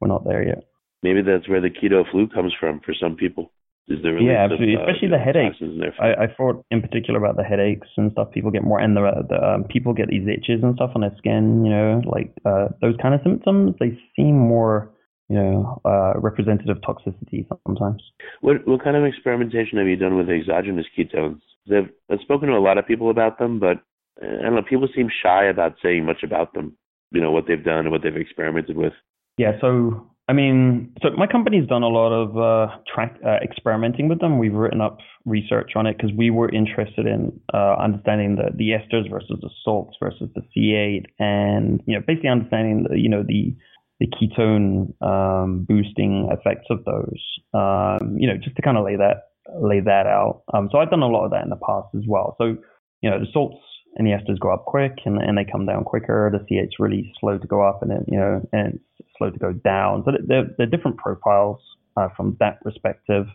We're 0.00 0.08
not 0.08 0.24
there 0.24 0.46
yet. 0.46 0.64
Maybe 1.02 1.22
that's 1.22 1.48
where 1.48 1.60
the 1.60 1.70
keto 1.70 2.08
flu 2.10 2.28
comes 2.28 2.52
from 2.58 2.80
for 2.84 2.94
some 2.98 3.16
people. 3.16 3.50
Is 3.86 3.98
there 4.02 4.18
yeah, 4.18 4.44
absolutely, 4.44 4.74
of, 4.74 4.80
uh, 4.80 4.84
especially 4.84 5.08
the 5.08 5.18
headaches. 5.18 5.56
I, 6.00 6.24
I, 6.24 6.26
thought 6.34 6.64
in 6.70 6.80
particular 6.80 7.18
about 7.18 7.36
the 7.36 7.42
headaches 7.42 7.86
and 7.98 8.10
stuff. 8.12 8.30
People 8.32 8.50
get 8.50 8.64
more, 8.64 8.80
and 8.80 8.96
the, 8.96 9.02
the 9.28 9.36
um, 9.36 9.64
people 9.64 9.92
get 9.92 10.08
these 10.08 10.26
itches 10.26 10.62
and 10.62 10.74
stuff 10.74 10.92
on 10.94 11.02
their 11.02 11.14
skin. 11.18 11.66
You 11.66 11.70
know, 11.70 12.00
like 12.06 12.32
uh, 12.46 12.68
those 12.80 12.94
kind 13.02 13.14
of 13.14 13.20
symptoms. 13.22 13.74
They 13.78 13.98
seem 14.16 14.38
more 14.38 14.90
you 15.28 15.36
know, 15.36 15.80
uh, 15.84 16.18
representative 16.20 16.76
toxicity 16.78 17.46
sometimes. 17.66 18.02
What 18.40 18.66
what 18.66 18.82
kind 18.82 18.96
of 18.96 19.04
experimentation 19.04 19.78
have 19.78 19.86
you 19.86 19.96
done 19.96 20.16
with 20.16 20.28
exogenous 20.28 20.86
ketones? 20.96 21.40
I've, 21.72 21.88
I've 22.10 22.20
spoken 22.20 22.48
to 22.48 22.56
a 22.56 22.60
lot 22.60 22.76
of 22.76 22.86
people 22.86 23.10
about 23.10 23.38
them, 23.38 23.58
but 23.58 23.78
uh, 24.22 24.38
I 24.40 24.42
don't 24.42 24.54
know. 24.56 24.62
People 24.68 24.88
seem 24.94 25.08
shy 25.22 25.46
about 25.46 25.76
saying 25.82 26.04
much 26.04 26.22
about 26.22 26.52
them. 26.54 26.76
You 27.10 27.20
know 27.20 27.30
what 27.30 27.44
they've 27.46 27.64
done 27.64 27.80
and 27.80 27.90
what 27.90 28.02
they've 28.02 28.16
experimented 28.16 28.76
with. 28.76 28.92
Yeah. 29.38 29.52
So 29.60 30.06
I 30.26 30.32
mean, 30.32 30.94
so 31.02 31.10
my 31.18 31.26
company's 31.26 31.68
done 31.68 31.82
a 31.82 31.88
lot 31.88 32.10
of 32.10 32.36
uh, 32.38 32.76
track 32.92 33.18
uh, 33.24 33.36
experimenting 33.42 34.08
with 34.08 34.20
them. 34.20 34.38
We've 34.38 34.54
written 34.54 34.80
up 34.80 34.98
research 35.26 35.72
on 35.76 35.86
it 35.86 35.98
because 35.98 36.12
we 36.16 36.30
were 36.30 36.48
interested 36.48 37.06
in 37.06 37.38
uh, 37.52 37.76
understanding 37.78 38.36
the 38.36 38.50
the 38.56 38.70
esters 38.70 39.10
versus 39.10 39.38
the 39.42 39.50
salts 39.62 39.96
versus 40.02 40.30
the 40.34 40.42
C8, 40.56 41.04
and 41.18 41.82
you 41.86 41.94
know, 41.94 42.02
basically 42.06 42.30
understanding 42.30 42.86
the, 42.88 42.98
you 42.98 43.10
know 43.10 43.22
the 43.22 43.54
the 44.00 44.08
ketone 44.08 44.92
um, 45.02 45.64
boosting 45.68 46.28
effects 46.30 46.66
of 46.70 46.84
those. 46.84 47.22
Um, 47.52 48.16
you 48.18 48.26
know, 48.26 48.36
just 48.36 48.56
to 48.56 48.62
kind 48.62 48.76
of 48.76 48.84
lay 48.84 48.96
that 48.96 49.28
lay 49.60 49.80
that 49.80 50.06
out. 50.06 50.42
Um, 50.52 50.68
so 50.72 50.78
I've 50.78 50.90
done 50.90 51.02
a 51.02 51.08
lot 51.08 51.24
of 51.24 51.30
that 51.32 51.44
in 51.44 51.50
the 51.50 51.56
past 51.56 51.88
as 51.94 52.02
well. 52.06 52.34
So 52.38 52.56
you 53.02 53.10
know, 53.10 53.20
the 53.20 53.26
salts 53.32 53.60
and 53.96 54.06
the 54.06 54.12
esters 54.12 54.40
go 54.40 54.52
up 54.52 54.64
quick 54.64 54.92
and, 55.04 55.18
and 55.18 55.36
they 55.36 55.44
come 55.44 55.66
down 55.66 55.84
quicker. 55.84 56.30
The 56.32 56.54
C8's 56.54 56.76
really 56.78 57.12
slow 57.20 57.38
to 57.38 57.46
go 57.46 57.62
up 57.62 57.82
and 57.82 57.92
it, 57.92 58.04
you 58.08 58.18
know, 58.18 58.40
and 58.52 58.80
it's 58.98 59.08
slow 59.18 59.30
to 59.30 59.38
go 59.38 59.52
down. 59.52 60.02
So 60.04 60.12
they're, 60.26 60.46
they're 60.56 60.66
different 60.66 60.96
profiles 60.96 61.60
uh, 61.96 62.08
from 62.16 62.36
that 62.40 62.62
perspective. 62.62 63.26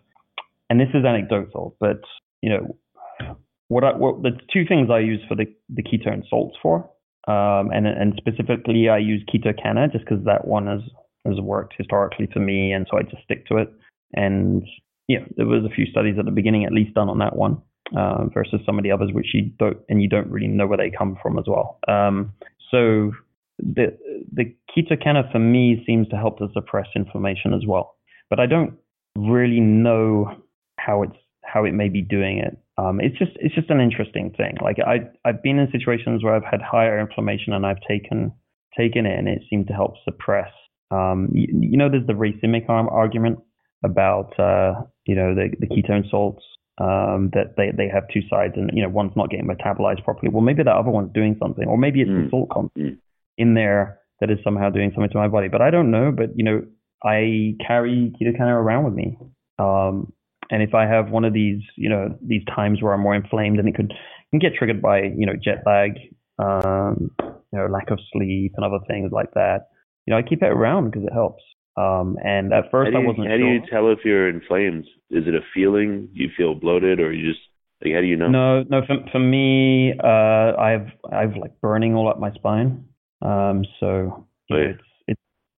And 0.69 0.80
this 0.80 0.89
is 0.93 1.06
anecdotal, 1.06 1.76
but 1.80 2.02
you 2.41 2.50
know, 2.50 3.36
what, 3.67 3.84
I, 3.84 3.95
what 3.95 4.22
the 4.24 4.32
two 4.52 4.65
things 4.67 4.89
I 4.91 5.00
use 5.00 5.22
for 5.28 5.36
the, 5.36 5.45
the 5.69 5.84
ketone 5.84 6.24
salts 6.30 6.58
for 6.62 6.89
um, 7.30 7.70
and 7.72 7.86
and 7.86 8.13
specifically, 8.18 8.89
I 8.89 8.98
use 8.98 9.24
Ketocana 9.32 9.92
just 9.92 10.04
because 10.04 10.26
that 10.26 10.48
one 10.48 10.65
has 10.65 10.82
has 11.28 11.39
worked 11.39 11.76
historically 11.78 12.28
for 12.34 12.39
me, 12.39 12.72
and 12.72 12.88
so 12.89 12.98
I 12.98 13.04
just 13.04 13.24
stick 13.24 13.46
to 13.48 13.58
it. 13.58 13.72
And 14.13 14.63
yeah, 15.08 15.20
there 15.38 15.46
was 15.46 15.63
a 15.63 15.74
few 15.74 15.86
studies 15.86 16.15
at 16.18 16.26
the 16.26 16.32
beginning, 16.32 16.65
at 16.65 16.74
least 16.74 16.96
done 16.96 17.08
on 17.08 17.20
that 17.20 17.36
one, 17.36 17.62
uh, 17.96 18.26
versus 18.34 18.62
some 18.65 18.80
of 18.80 18.84
the 18.84 18.92
others 18.92 19.12
which 19.13 19.28
you 19.34 19.52
don't 19.60 19.78
and 19.89 20.02
you 20.02 20.10
don't 20.10 20.28
really 20.28 20.48
know 20.48 20.65
where 20.65 20.78
they 20.78 20.89
come 20.89 21.18
from 21.22 21.38
as 21.38 21.46
well. 21.48 21.78
Um, 21.88 22.34
so 22.72 23.12
the 23.60 23.96
the 24.34 24.56
Ketocana 24.76 25.32
for 25.32 25.39
me 25.39 25.84
seems 25.86 26.08
to 26.10 26.15
help 26.15 26.39
to 26.39 26.48
suppress 26.54 26.88
inflammation 26.96 27.54
as 27.54 27.62
well, 27.68 27.96
but 28.32 28.39
I 28.39 28.48
don't 28.48 28.74
really 29.15 29.60
know 29.60 30.36
how 30.80 31.04
it's 31.04 31.18
how 31.44 31.65
it 31.65 31.74
may 31.74 31.89
be 31.89 32.02
doing 32.02 32.39
it. 32.39 32.58
Um, 32.80 33.00
it's 33.02 33.18
just 33.18 33.32
it's 33.36 33.56
just 33.56 33.70
an 33.70 33.82
interesting 33.82 34.32
thing. 34.38 34.56
Like 34.62 34.78
I 34.80 35.10
I've 35.28 35.44
been 35.44 35.60
in 35.60 35.70
situations 35.72 36.24
where 36.24 36.36
I've 36.36 36.50
had 36.50 36.62
higher 36.62 37.00
inflammation 37.00 37.54
and 37.54 37.65
I've 37.65 37.82
taken 37.88 38.32
taken 38.78 39.06
it 39.06 39.18
and 39.18 39.28
it 39.28 39.42
seemed 39.50 39.68
to 39.68 39.74
help 39.74 39.96
suppress. 40.06 40.52
Um, 40.92 41.30
you, 41.34 41.48
you, 41.52 41.78
know, 41.78 41.89
there's 41.89 42.08
the 42.08 42.13
racemic 42.13 42.70
arm 42.70 42.88
argument 42.89 43.39
about 43.84 44.39
uh, 44.39 44.82
you 45.06 45.15
know 45.15 45.36
the, 45.36 45.50
the 45.60 45.68
ketone 45.68 46.10
salts 46.10 46.44
um, 46.80 47.32
that 47.34 47.56
they, 47.58 47.72
they 47.76 47.89
have 47.89 48.04
two 48.13 48.22
sides 48.30 48.54
and 48.56 48.72
you 48.74 48.82
know 48.82 48.89
one's 48.89 49.13
not 49.15 49.30
getting 49.30 49.48
metabolized 49.48 50.04
properly. 50.04 50.32
Well, 50.32 50.42
maybe 50.42 50.63
the 50.63 50.72
other 50.72 50.92
one's 50.92 51.12
doing 51.13 51.36
something, 51.42 51.68
or 51.68 51.78
maybe 51.78 52.02
it's 52.02 52.10
mm. 52.10 52.26
the 52.26 52.30
salt 52.30 52.50
content 52.50 52.96
mm. 52.96 52.98
in 53.38 53.56
there 53.56 54.00
that 54.22 54.32
is 54.32 54.38
somehow 54.44 54.70
doing 54.70 54.92
something 54.94 55.12
to 55.12 55.18
my 55.18 55.28
body. 55.28 55.48
But 55.50 55.62
I 55.62 55.70
don't 55.70 55.92
know. 55.92 56.12
But 56.15 56.30
you 56.36 56.46
know, 56.46 56.62
I 57.04 57.56
carry 57.65 58.13
Ketocana 58.20 58.54
around 58.54 58.86
with 58.86 58.94
me. 58.94 59.18
Um, 59.58 60.13
and 60.49 60.63
if 60.63 60.73
I 60.73 60.85
have 60.85 61.09
one 61.09 61.25
of 61.25 61.33
these, 61.33 61.62
you 61.75 61.89
know, 61.89 62.17
these 62.21 62.43
times 62.53 62.81
where 62.81 62.93
I'm 62.93 63.01
more 63.01 63.15
inflamed, 63.15 63.59
and 63.59 63.67
it 63.67 63.75
could 63.75 63.93
can 64.31 64.39
get 64.39 64.53
triggered 64.55 64.81
by, 64.81 65.01
you 65.03 65.25
know, 65.25 65.33
jet 65.41 65.63
lag, 65.65 65.97
um, 66.38 67.12
you 67.19 67.59
know, 67.59 67.67
lack 67.67 67.89
of 67.91 67.99
sleep 68.12 68.53
and 68.55 68.65
other 68.65 68.83
things 68.88 69.12
like 69.12 69.31
that. 69.33 69.69
You 70.05 70.13
know, 70.13 70.17
I 70.17 70.23
keep 70.23 70.41
it 70.41 70.47
around 70.47 70.91
because 70.91 71.05
it 71.05 71.13
helps. 71.13 71.43
Um, 71.77 72.17
and 72.23 72.53
at 72.53 72.71
first, 72.71 72.91
you, 72.91 72.97
I 72.97 73.05
wasn't. 73.05 73.27
How 73.27 73.38
sure. 73.38 73.38
do 73.38 73.45
you 73.45 73.62
tell 73.69 73.91
if 73.91 73.99
you're 74.03 74.29
inflamed? 74.29 74.85
Is 75.12 75.23
it 75.27 75.35
a 75.35 75.41
feeling? 75.53 76.09
Do 76.13 76.23
you 76.23 76.29
feel 76.35 76.55
bloated, 76.55 76.99
or 76.99 77.13
you 77.13 77.27
just 77.27 77.41
like 77.83 77.93
how 77.93 78.01
do 78.01 78.07
you 78.07 78.17
know? 78.17 78.27
No, 78.27 78.63
no. 78.63 78.81
For 78.85 78.97
for 79.12 79.19
me, 79.19 79.93
uh, 80.03 80.59
I've 80.59 80.88
I've 81.12 81.35
like 81.38 81.59
burning 81.62 81.95
all 81.95 82.09
up 82.09 82.19
my 82.19 82.31
spine. 82.33 82.85
Um, 83.21 83.63
so 83.79 84.27
you 84.49 84.57
know, 84.57 84.63
it's 84.71 84.88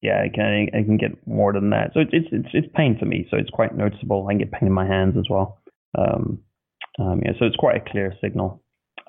yeah, 0.01 0.23
it 0.23 0.33
can 0.33 0.67
it 0.73 0.85
can 0.85 0.97
get 0.97 1.27
more 1.27 1.53
than 1.53 1.69
that. 1.69 1.91
So 1.93 1.99
it's 1.99 2.27
it's 2.31 2.47
it's 2.53 2.67
pain 2.75 2.97
for 2.99 3.05
me. 3.05 3.27
So 3.29 3.37
it's 3.37 3.51
quite 3.51 3.77
noticeable. 3.77 4.25
I 4.27 4.31
can 4.31 4.39
get 4.39 4.51
pain 4.51 4.67
in 4.67 4.73
my 4.73 4.85
hands 4.85 5.15
as 5.17 5.25
well. 5.29 5.59
Um, 5.97 6.39
um, 6.99 7.21
yeah, 7.23 7.33
so 7.39 7.45
it's 7.45 7.55
quite 7.55 7.77
a 7.77 7.91
clear 7.91 8.13
signal 8.21 8.63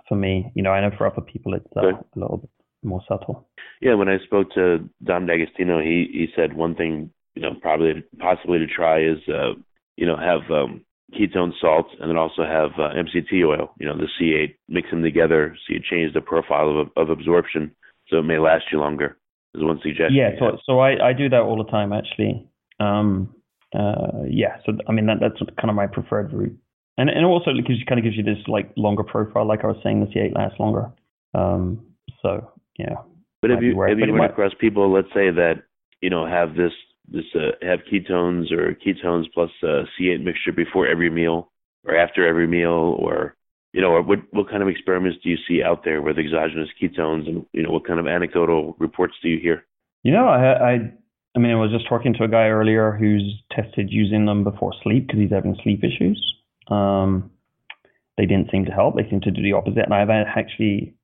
for 0.08 0.16
me. 0.16 0.52
You 0.54 0.62
know, 0.62 0.70
I 0.70 0.80
know 0.80 0.94
for 0.96 1.06
other 1.06 1.22
people 1.22 1.54
it's 1.54 1.66
uh, 1.76 1.88
a 1.88 2.18
little 2.18 2.38
bit 2.38 2.50
more 2.82 3.00
subtle. 3.08 3.48
Yeah, 3.80 3.94
when 3.94 4.08
I 4.08 4.18
spoke 4.24 4.52
to 4.54 4.88
Dom 5.02 5.26
D'Agostino, 5.26 5.80
he 5.80 6.08
he 6.12 6.26
said 6.36 6.54
one 6.54 6.74
thing 6.74 7.10
you 7.34 7.42
know 7.42 7.54
probably 7.62 8.04
possibly 8.18 8.58
to 8.58 8.66
try 8.66 9.02
is 9.02 9.18
uh, 9.28 9.52
you 9.96 10.06
know 10.06 10.16
have 10.16 10.50
um, 10.50 10.84
ketone 11.18 11.52
salts 11.58 11.90
and 12.00 12.10
then 12.10 12.18
also 12.18 12.42
have 12.42 12.72
uh, 12.78 12.92
MCT 12.94 13.46
oil. 13.46 13.72
You 13.80 13.86
know, 13.86 13.96
the 13.96 14.08
C8, 14.20 14.54
mix 14.68 14.90
them 14.90 15.02
together 15.02 15.56
so 15.66 15.72
you 15.72 15.80
change 15.80 16.12
the 16.12 16.20
profile 16.20 16.78
of 16.78 16.88
of 16.96 17.08
absorption 17.08 17.74
so 18.08 18.18
it 18.18 18.24
may 18.24 18.38
last 18.38 18.64
you 18.70 18.78
longer 18.78 19.16
is 19.54 19.62
one 19.62 19.80
suggestion. 19.82 20.14
Yeah, 20.14 20.30
so 20.38 20.58
so 20.64 20.80
I, 20.80 21.10
I 21.10 21.12
do 21.12 21.28
that 21.28 21.40
all 21.40 21.56
the 21.56 21.70
time 21.70 21.92
actually. 21.92 22.46
Um, 22.80 23.34
uh, 23.74 24.24
yeah, 24.28 24.56
so 24.64 24.72
I 24.88 24.92
mean 24.92 25.06
that 25.06 25.18
that's 25.20 25.38
kind 25.60 25.70
of 25.70 25.76
my 25.76 25.86
preferred 25.86 26.32
route, 26.32 26.56
and 26.98 27.08
and 27.08 27.24
also 27.24 27.50
it 27.50 27.66
gives 27.66 27.78
you 27.78 27.86
kind 27.86 27.98
of 27.98 28.04
gives 28.04 28.16
you 28.16 28.22
this 28.22 28.38
like 28.46 28.70
longer 28.76 29.02
profile, 29.02 29.46
like 29.46 29.64
I 29.64 29.68
was 29.68 29.76
saying, 29.82 30.00
the 30.00 30.06
C8 30.06 30.34
lasts 30.34 30.60
longer. 30.60 30.90
Um, 31.34 31.86
so 32.20 32.50
yeah. 32.78 32.96
But 33.40 33.50
have 33.50 33.62
you 33.62 33.80
have 33.80 33.98
you 33.98 34.14
run 34.14 34.30
across 34.30 34.52
people, 34.60 34.92
let's 34.92 35.08
say 35.08 35.30
that 35.30 35.62
you 36.00 36.10
know 36.10 36.26
have 36.26 36.54
this 36.54 36.72
this 37.08 37.24
uh, 37.34 37.52
have 37.66 37.80
ketones 37.92 38.52
or 38.52 38.74
ketones 38.74 39.24
plus 39.34 39.50
uh, 39.62 39.84
C8 39.98 40.22
mixture 40.22 40.52
before 40.52 40.86
every 40.86 41.10
meal 41.10 41.50
or 41.84 41.96
after 41.96 42.26
every 42.26 42.46
meal 42.46 42.96
or 42.98 43.36
you 43.72 43.80
know, 43.80 44.02
what 44.02 44.18
what 44.32 44.50
kind 44.50 44.62
of 44.62 44.68
experiments 44.68 45.18
do 45.22 45.30
you 45.30 45.38
see 45.48 45.62
out 45.62 45.82
there 45.84 46.02
with 46.02 46.18
exogenous 46.18 46.68
ketones, 46.80 47.26
and 47.26 47.46
you 47.52 47.62
know, 47.62 47.70
what 47.70 47.86
kind 47.86 47.98
of 47.98 48.06
anecdotal 48.06 48.76
reports 48.78 49.14
do 49.22 49.28
you 49.28 49.38
hear? 49.40 49.64
You 50.02 50.12
know, 50.12 50.28
I 50.28 50.72
I, 50.72 50.92
I 51.34 51.38
mean, 51.38 51.52
I 51.52 51.56
was 51.56 51.70
just 51.70 51.88
talking 51.88 52.12
to 52.14 52.24
a 52.24 52.28
guy 52.28 52.48
earlier 52.48 52.92
who's 52.92 53.42
tested 53.50 53.88
using 53.90 54.26
them 54.26 54.44
before 54.44 54.72
sleep 54.82 55.06
because 55.06 55.20
he's 55.20 55.30
having 55.30 55.56
sleep 55.62 55.82
issues. 55.82 56.34
Um, 56.68 57.30
they 58.18 58.26
didn't 58.26 58.50
seem 58.50 58.66
to 58.66 58.72
help; 58.72 58.96
they 58.96 59.08
seemed 59.08 59.22
to 59.22 59.30
do 59.30 59.42
the 59.42 59.54
opposite, 59.54 59.84
and 59.84 59.94
I've 59.94 60.10
actually 60.10 60.94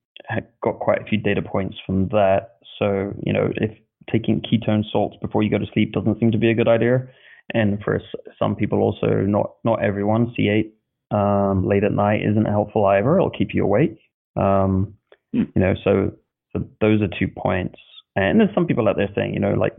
got 0.62 0.78
quite 0.78 1.00
a 1.00 1.04
few 1.04 1.18
data 1.18 1.40
points 1.40 1.78
from 1.86 2.08
that. 2.08 2.58
So, 2.78 3.14
you 3.24 3.32
know, 3.32 3.50
if 3.56 3.70
taking 4.12 4.42
ketone 4.42 4.84
salts 4.92 5.16
before 5.22 5.42
you 5.42 5.50
go 5.50 5.58
to 5.58 5.66
sleep 5.72 5.92
doesn't 5.92 6.20
seem 6.20 6.32
to 6.32 6.38
be 6.38 6.50
a 6.50 6.54
good 6.54 6.68
idea, 6.68 7.08
and 7.54 7.82
for 7.82 7.98
some 8.38 8.54
people 8.56 8.80
also, 8.80 9.22
not 9.22 9.54
not 9.64 9.82
everyone, 9.82 10.34
C8 10.38 10.70
um, 11.10 11.66
late 11.66 11.84
at 11.84 11.92
night 11.92 12.20
isn't 12.22 12.46
helpful 12.46 12.84
either. 12.86 13.16
It'll 13.16 13.30
keep 13.30 13.54
you 13.54 13.64
awake. 13.64 13.98
Um, 14.36 14.94
mm. 15.34 15.50
You 15.54 15.60
know, 15.60 15.74
so, 15.84 16.12
so 16.52 16.64
those 16.80 17.00
are 17.02 17.08
two 17.18 17.28
points. 17.28 17.78
And 18.16 18.40
there's 18.40 18.54
some 18.54 18.66
people 18.66 18.88
out 18.88 18.96
there 18.96 19.10
saying, 19.14 19.34
you 19.34 19.40
know, 19.40 19.54
like 19.54 19.74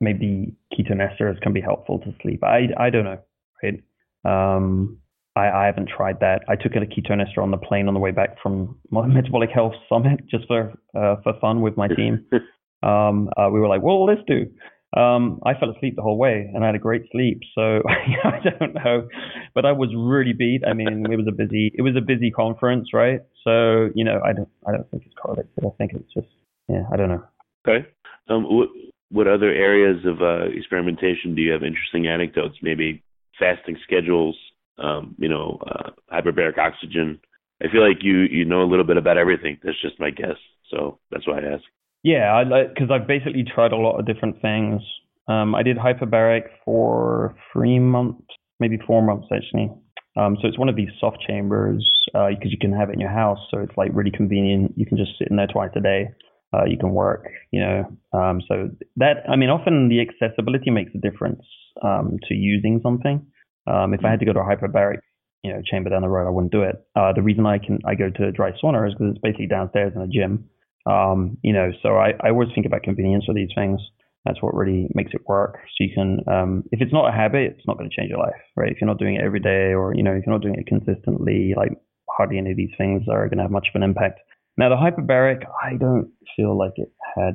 maybe 0.00 0.54
ketone 0.72 1.00
esters 1.00 1.40
can 1.40 1.52
be 1.52 1.60
helpful 1.60 1.98
to 2.00 2.14
sleep. 2.22 2.42
I, 2.42 2.68
I 2.78 2.90
don't 2.90 3.04
know, 3.04 3.18
right? 3.62 3.82
Um, 4.24 4.98
I, 5.36 5.48
I 5.48 5.66
haven't 5.66 5.88
tried 5.94 6.20
that. 6.20 6.42
I 6.48 6.56
took 6.56 6.72
a 6.76 6.80
ketone 6.80 7.26
ester 7.26 7.42
on 7.42 7.50
the 7.50 7.56
plane 7.56 7.88
on 7.88 7.94
the 7.94 8.00
way 8.00 8.10
back 8.10 8.36
from 8.42 8.78
my 8.90 9.06
metabolic 9.06 9.50
health 9.50 9.74
summit 9.88 10.20
just 10.30 10.46
for 10.46 10.72
uh, 10.96 11.16
for 11.22 11.34
fun 11.40 11.60
with 11.60 11.76
my 11.76 11.88
team. 11.88 12.26
um, 12.82 13.28
uh, 13.36 13.48
we 13.52 13.60
were 13.60 13.68
like, 13.68 13.82
well, 13.82 14.04
let's 14.04 14.22
do. 14.26 14.46
Um, 14.96 15.40
I 15.44 15.54
fell 15.58 15.70
asleep 15.70 15.96
the 15.96 16.02
whole 16.02 16.18
way 16.18 16.50
and 16.54 16.62
I 16.62 16.66
had 16.66 16.76
a 16.76 16.78
great 16.78 17.02
sleep. 17.10 17.40
So 17.54 17.82
I 18.24 18.38
don't 18.58 18.74
know, 18.74 19.08
but 19.54 19.64
I 19.64 19.72
was 19.72 19.90
really 19.96 20.32
beat. 20.32 20.62
I 20.66 20.72
mean, 20.72 21.06
it 21.10 21.16
was 21.16 21.26
a 21.28 21.32
busy, 21.32 21.72
it 21.74 21.82
was 21.82 21.96
a 21.96 22.00
busy 22.00 22.30
conference, 22.30 22.88
right? 22.92 23.20
So 23.42 23.90
you 23.94 24.04
know, 24.04 24.20
I 24.24 24.32
don't, 24.32 24.48
I 24.66 24.72
don't 24.72 24.88
think 24.90 25.04
it's 25.06 25.14
correlated. 25.14 25.50
I 25.58 25.70
think 25.78 25.92
it's 25.94 26.12
just, 26.12 26.28
yeah, 26.68 26.84
I 26.92 26.96
don't 26.96 27.08
know. 27.08 27.24
Okay. 27.66 27.86
Um, 28.28 28.44
what 28.44 28.68
what 29.10 29.28
other 29.28 29.50
areas 29.50 30.04
of 30.06 30.22
uh, 30.22 30.46
experimentation 30.56 31.34
do 31.34 31.42
you 31.42 31.52
have 31.52 31.62
interesting 31.62 32.06
anecdotes? 32.06 32.56
Maybe 32.62 33.02
fasting 33.38 33.76
schedules, 33.84 34.36
um, 34.78 35.14
you 35.18 35.28
know, 35.28 35.58
uh, 35.66 35.90
hyperbaric 36.12 36.58
oxygen. 36.58 37.20
I 37.62 37.70
feel 37.70 37.86
like 37.86 37.98
you 38.02 38.22
you 38.30 38.44
know 38.44 38.62
a 38.62 38.68
little 38.70 38.84
bit 38.84 38.96
about 38.96 39.18
everything. 39.18 39.58
That's 39.62 39.80
just 39.80 40.00
my 40.00 40.10
guess. 40.10 40.38
So 40.70 40.98
that's 41.10 41.26
why 41.26 41.40
I 41.40 41.54
ask. 41.54 41.64
Yeah, 42.04 42.44
because 42.68 42.90
I've 42.92 43.08
basically 43.08 43.44
tried 43.44 43.72
a 43.72 43.76
lot 43.76 43.98
of 43.98 44.06
different 44.06 44.40
things. 44.42 44.82
Um, 45.26 45.54
I 45.54 45.62
did 45.62 45.78
hyperbaric 45.78 46.42
for 46.64 47.34
three 47.52 47.78
months, 47.78 48.22
maybe 48.60 48.78
four 48.86 49.02
months 49.02 49.26
actually. 49.34 49.72
Um, 50.16 50.36
so 50.40 50.46
it's 50.46 50.58
one 50.58 50.68
of 50.68 50.76
these 50.76 50.90
soft 51.00 51.18
chambers 51.26 51.82
because 52.12 52.38
uh, 52.44 52.50
you 52.50 52.58
can 52.60 52.72
have 52.72 52.90
it 52.90 52.92
in 52.92 53.00
your 53.00 53.10
house, 53.10 53.38
so 53.50 53.58
it's 53.58 53.76
like 53.76 53.90
really 53.94 54.10
convenient. 54.12 54.72
You 54.76 54.86
can 54.86 54.98
just 54.98 55.12
sit 55.18 55.28
in 55.28 55.36
there 55.36 55.48
twice 55.48 55.70
a 55.76 55.80
day. 55.80 56.10
Uh, 56.52 56.64
you 56.66 56.76
can 56.78 56.92
work, 56.92 57.26
you 57.50 57.60
know. 57.60 57.84
Um, 58.12 58.40
so 58.46 58.68
that 58.96 59.24
I 59.28 59.34
mean, 59.34 59.48
often 59.48 59.88
the 59.88 60.00
accessibility 60.00 60.70
makes 60.70 60.92
a 60.94 60.98
difference 60.98 61.42
um, 61.82 62.18
to 62.28 62.34
using 62.34 62.80
something. 62.82 63.26
Um, 63.66 63.94
if 63.94 64.04
I 64.04 64.10
had 64.10 64.20
to 64.20 64.26
go 64.26 64.34
to 64.34 64.40
a 64.40 64.44
hyperbaric, 64.44 64.98
you 65.42 65.52
know, 65.52 65.62
chamber 65.68 65.90
down 65.90 66.02
the 66.02 66.08
road, 66.08 66.28
I 66.28 66.30
wouldn't 66.30 66.52
do 66.52 66.62
it. 66.62 66.76
Uh, 66.94 67.12
the 67.14 67.22
reason 67.22 67.46
I 67.46 67.58
can 67.58 67.80
I 67.86 67.94
go 67.96 68.10
to 68.10 68.30
dry 68.30 68.52
sauna 68.62 68.86
is 68.86 68.94
because 68.94 69.12
it's 69.14 69.22
basically 69.22 69.46
downstairs 69.46 69.94
in 69.96 70.02
a 70.02 70.06
gym. 70.06 70.48
Um, 70.86 71.38
you 71.42 71.52
know, 71.52 71.70
so 71.82 71.96
I, 71.96 72.12
I 72.22 72.30
always 72.30 72.48
think 72.54 72.66
about 72.66 72.82
convenience 72.82 73.24
for 73.24 73.34
these 73.34 73.50
things. 73.54 73.80
That's 74.24 74.40
what 74.40 74.54
really 74.54 74.88
makes 74.94 75.12
it 75.12 75.20
work. 75.26 75.58
So 75.76 75.84
you 75.84 75.90
can, 75.94 76.20
um, 76.26 76.64
if 76.72 76.80
it's 76.80 76.92
not 76.92 77.08
a 77.08 77.12
habit, 77.12 77.56
it's 77.56 77.66
not 77.66 77.76
going 77.76 77.90
to 77.90 77.96
change 77.96 78.10
your 78.10 78.18
life, 78.18 78.40
right? 78.56 78.70
If 78.70 78.80
you're 78.80 78.88
not 78.88 78.98
doing 78.98 79.16
it 79.16 79.24
every 79.24 79.40
day, 79.40 79.74
or 79.74 79.94
you 79.94 80.02
know, 80.02 80.12
if 80.12 80.24
you're 80.24 80.34
not 80.34 80.42
doing 80.42 80.56
it 80.56 80.66
consistently, 80.66 81.54
like 81.56 81.72
hardly 82.08 82.38
any 82.38 82.52
of 82.52 82.56
these 82.56 82.72
things 82.78 83.02
are 83.10 83.28
going 83.28 83.38
to 83.38 83.44
have 83.44 83.50
much 83.50 83.68
of 83.68 83.80
an 83.80 83.82
impact. 83.82 84.20
Now, 84.56 84.68
the 84.68 84.76
hyperbaric, 84.76 85.44
I 85.62 85.76
don't 85.76 86.12
feel 86.36 86.56
like 86.56 86.72
it 86.76 86.92
had 87.16 87.34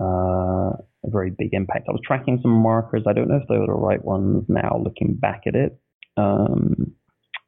uh, 0.00 0.76
a 1.04 1.10
very 1.10 1.30
big 1.30 1.50
impact. 1.52 1.86
I 1.88 1.92
was 1.92 2.02
tracking 2.06 2.38
some 2.42 2.50
markers. 2.50 3.04
I 3.08 3.14
don't 3.14 3.28
know 3.28 3.40
if 3.40 3.48
they 3.48 3.58
were 3.58 3.66
the 3.66 3.72
right 3.72 4.04
ones 4.04 4.44
now, 4.48 4.80
looking 4.82 5.14
back 5.14 5.42
at 5.46 5.54
it. 5.54 5.78
Um, 6.16 6.94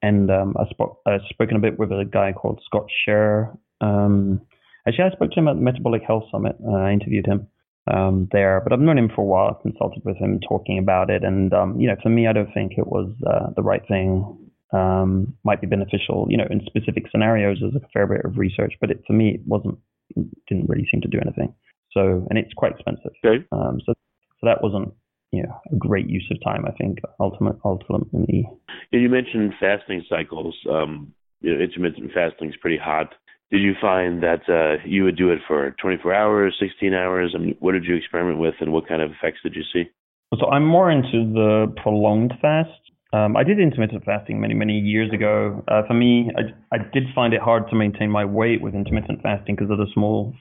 and 0.03 0.31
um, 0.31 0.55
I 0.59 0.65
I've 1.07 1.21
spoken 1.29 1.57
a 1.57 1.61
bit 1.61 1.79
with 1.79 1.91
a 1.91 2.09
guy 2.11 2.33
called 2.33 2.63
Scott 2.65 2.87
Sherr. 3.07 3.57
Um, 3.81 4.41
Actually, 4.87 5.05
I 5.05 5.11
spoke 5.11 5.31
to 5.33 5.41
him 5.41 5.49
at 5.49 5.57
the 5.57 5.63
Metabolic 5.63 6.03
Health 6.07 6.25
Summit. 6.31 6.57
Uh, 6.67 6.73
I 6.73 6.93
interviewed 6.93 7.27
him 7.27 7.47
um, 7.93 8.29
there, 8.33 8.61
but 8.61 8.73
I've 8.73 8.81
known 8.81 8.99
him 8.99 9.11
for 9.15 9.23
a 9.23 9.25
while. 9.25 9.55
I've 9.55 9.63
consulted 9.63 10.05
with 10.05 10.17
him, 10.17 10.41
talking 10.47 10.79
about 10.79 11.11
it, 11.11 11.25
and 11.25 11.53
um, 11.53 11.81
you 11.81 11.89
know, 11.89 11.97
for 12.03 12.09
me, 12.09 12.27
I 12.27 12.33
don't 12.33 12.53
think 12.53 12.73
it 12.77 12.87
was 12.87 13.11
uh, 13.27 13.51
the 13.57 13.63
right 13.63 13.87
thing. 13.87 14.37
Um, 14.73 15.37
might 15.43 15.61
be 15.61 15.67
beneficial, 15.67 16.29
you 16.31 16.37
know, 16.37 16.47
in 16.49 16.61
specific 16.65 17.07
scenarios. 17.11 17.59
There's 17.61 17.75
a 17.75 17.87
fair 17.93 18.07
bit 18.07 18.25
of 18.25 18.39
research, 18.39 18.75
but 18.81 18.91
it, 18.91 19.03
for 19.07 19.13
me, 19.13 19.35
it 19.35 19.41
wasn't. 19.47 19.79
It 20.17 20.27
didn't 20.49 20.69
really 20.69 20.87
seem 20.91 21.01
to 21.01 21.09
do 21.09 21.19
anything. 21.21 21.55
So, 21.93 22.27
and 22.31 22.39
it's 22.39 22.55
quite 22.55 22.73
expensive. 22.73 23.11
Okay. 23.25 23.45
Um, 23.51 23.81
so, 23.85 23.95
so 24.41 24.47
that 24.47 24.63
wasn't 24.63 24.95
you 25.33 25.43
know, 25.43 25.61
a 25.73 25.77
great 25.77 26.09
use 26.09 26.29
of 26.31 26.43
time. 26.45 26.65
I 26.67 26.73
think 26.73 26.99
ultimate, 27.19 27.57
ultimately. 27.65 28.49
Yeah, 28.93 29.01
you 29.01 29.09
mentioned 29.09 29.55
fasting 29.61 30.05
cycles. 30.09 30.55
Um, 30.71 31.13
you 31.41 31.55
know, 31.55 31.63
intermittent 31.63 32.13
fasting 32.13 32.51
is 32.51 32.57
pretty 32.61 32.79
hot 32.79 33.15
did 33.51 33.63
you 33.63 33.75
find 33.81 34.23
that 34.23 34.49
uh, 34.49 34.83
you 34.87 35.05
would 35.05 35.17
do 35.17 35.31
it 35.31 35.41
for 35.47 35.75
24 35.83 36.15
hours, 36.15 36.57
16 36.61 36.95
hours? 36.95 37.33
I 37.35 37.39
mean, 37.39 37.57
what 37.59 37.73
did 37.73 37.85
you 37.85 37.97
experiment 37.97 38.39
with, 38.39 38.55
and 38.61 38.73
what 38.73 38.89
kind 38.89 39.03
of 39.03 39.11
effects 39.11 39.41
did 39.43 39.55
you 39.55 39.63
see? 39.73 39.91
So 40.39 40.47
I'm 40.47 40.65
more 40.65 40.91
into 40.91 41.33
the 41.33 41.75
prolonged 41.83 42.35
fast. 42.41 42.71
Um, 43.13 43.37
I 43.37 43.43
did 43.43 43.59
intermittent 43.59 44.05
fasting 44.05 44.41
many, 44.41 44.55
many 44.55 44.79
years 44.79 45.13
ago. 45.13 45.65
Uh, 45.67 45.83
for 45.89 45.95
me, 45.95 46.31
I, 46.37 46.77
I 46.77 46.79
did 46.93 47.05
find 47.13 47.35
it 47.35 47.41
hard 47.41 47.69
to 47.71 47.77
maintain 47.77 48.09
my 48.09 48.25
weight 48.25 48.63
with 48.63 48.75
intermittent 48.75 49.21
fasting 49.23 49.57
because 49.57 49.71
of 49.71 49.79
the 49.79 49.89
small 49.93 50.33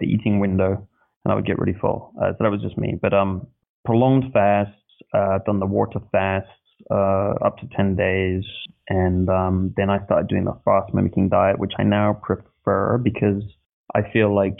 eating 0.00 0.38
window, 0.38 0.86
and 1.24 1.32
I 1.32 1.34
would 1.34 1.46
get 1.46 1.58
really 1.58 1.76
full. 1.80 2.12
Uh, 2.20 2.30
so 2.30 2.36
that 2.44 2.50
was 2.50 2.62
just 2.62 2.78
me. 2.78 2.96
But 3.00 3.12
um, 3.12 3.48
prolonged 3.84 4.32
fasts, 4.32 4.72
uh, 5.12 5.40
done 5.44 5.58
the 5.58 5.66
water 5.66 5.98
fast, 6.12 6.46
uh, 6.90 7.34
up 7.44 7.58
to 7.58 7.68
10 7.76 7.96
days. 7.96 8.44
And 8.88 9.28
um, 9.28 9.72
then 9.76 9.90
I 9.90 10.04
started 10.04 10.28
doing 10.28 10.44
the 10.44 10.58
fast 10.64 10.92
mimicking 10.92 11.28
diet, 11.28 11.58
which 11.58 11.72
I 11.78 11.82
now 11.82 12.20
prefer 12.22 12.98
because 12.98 13.42
I 13.94 14.02
feel 14.12 14.34
like 14.34 14.58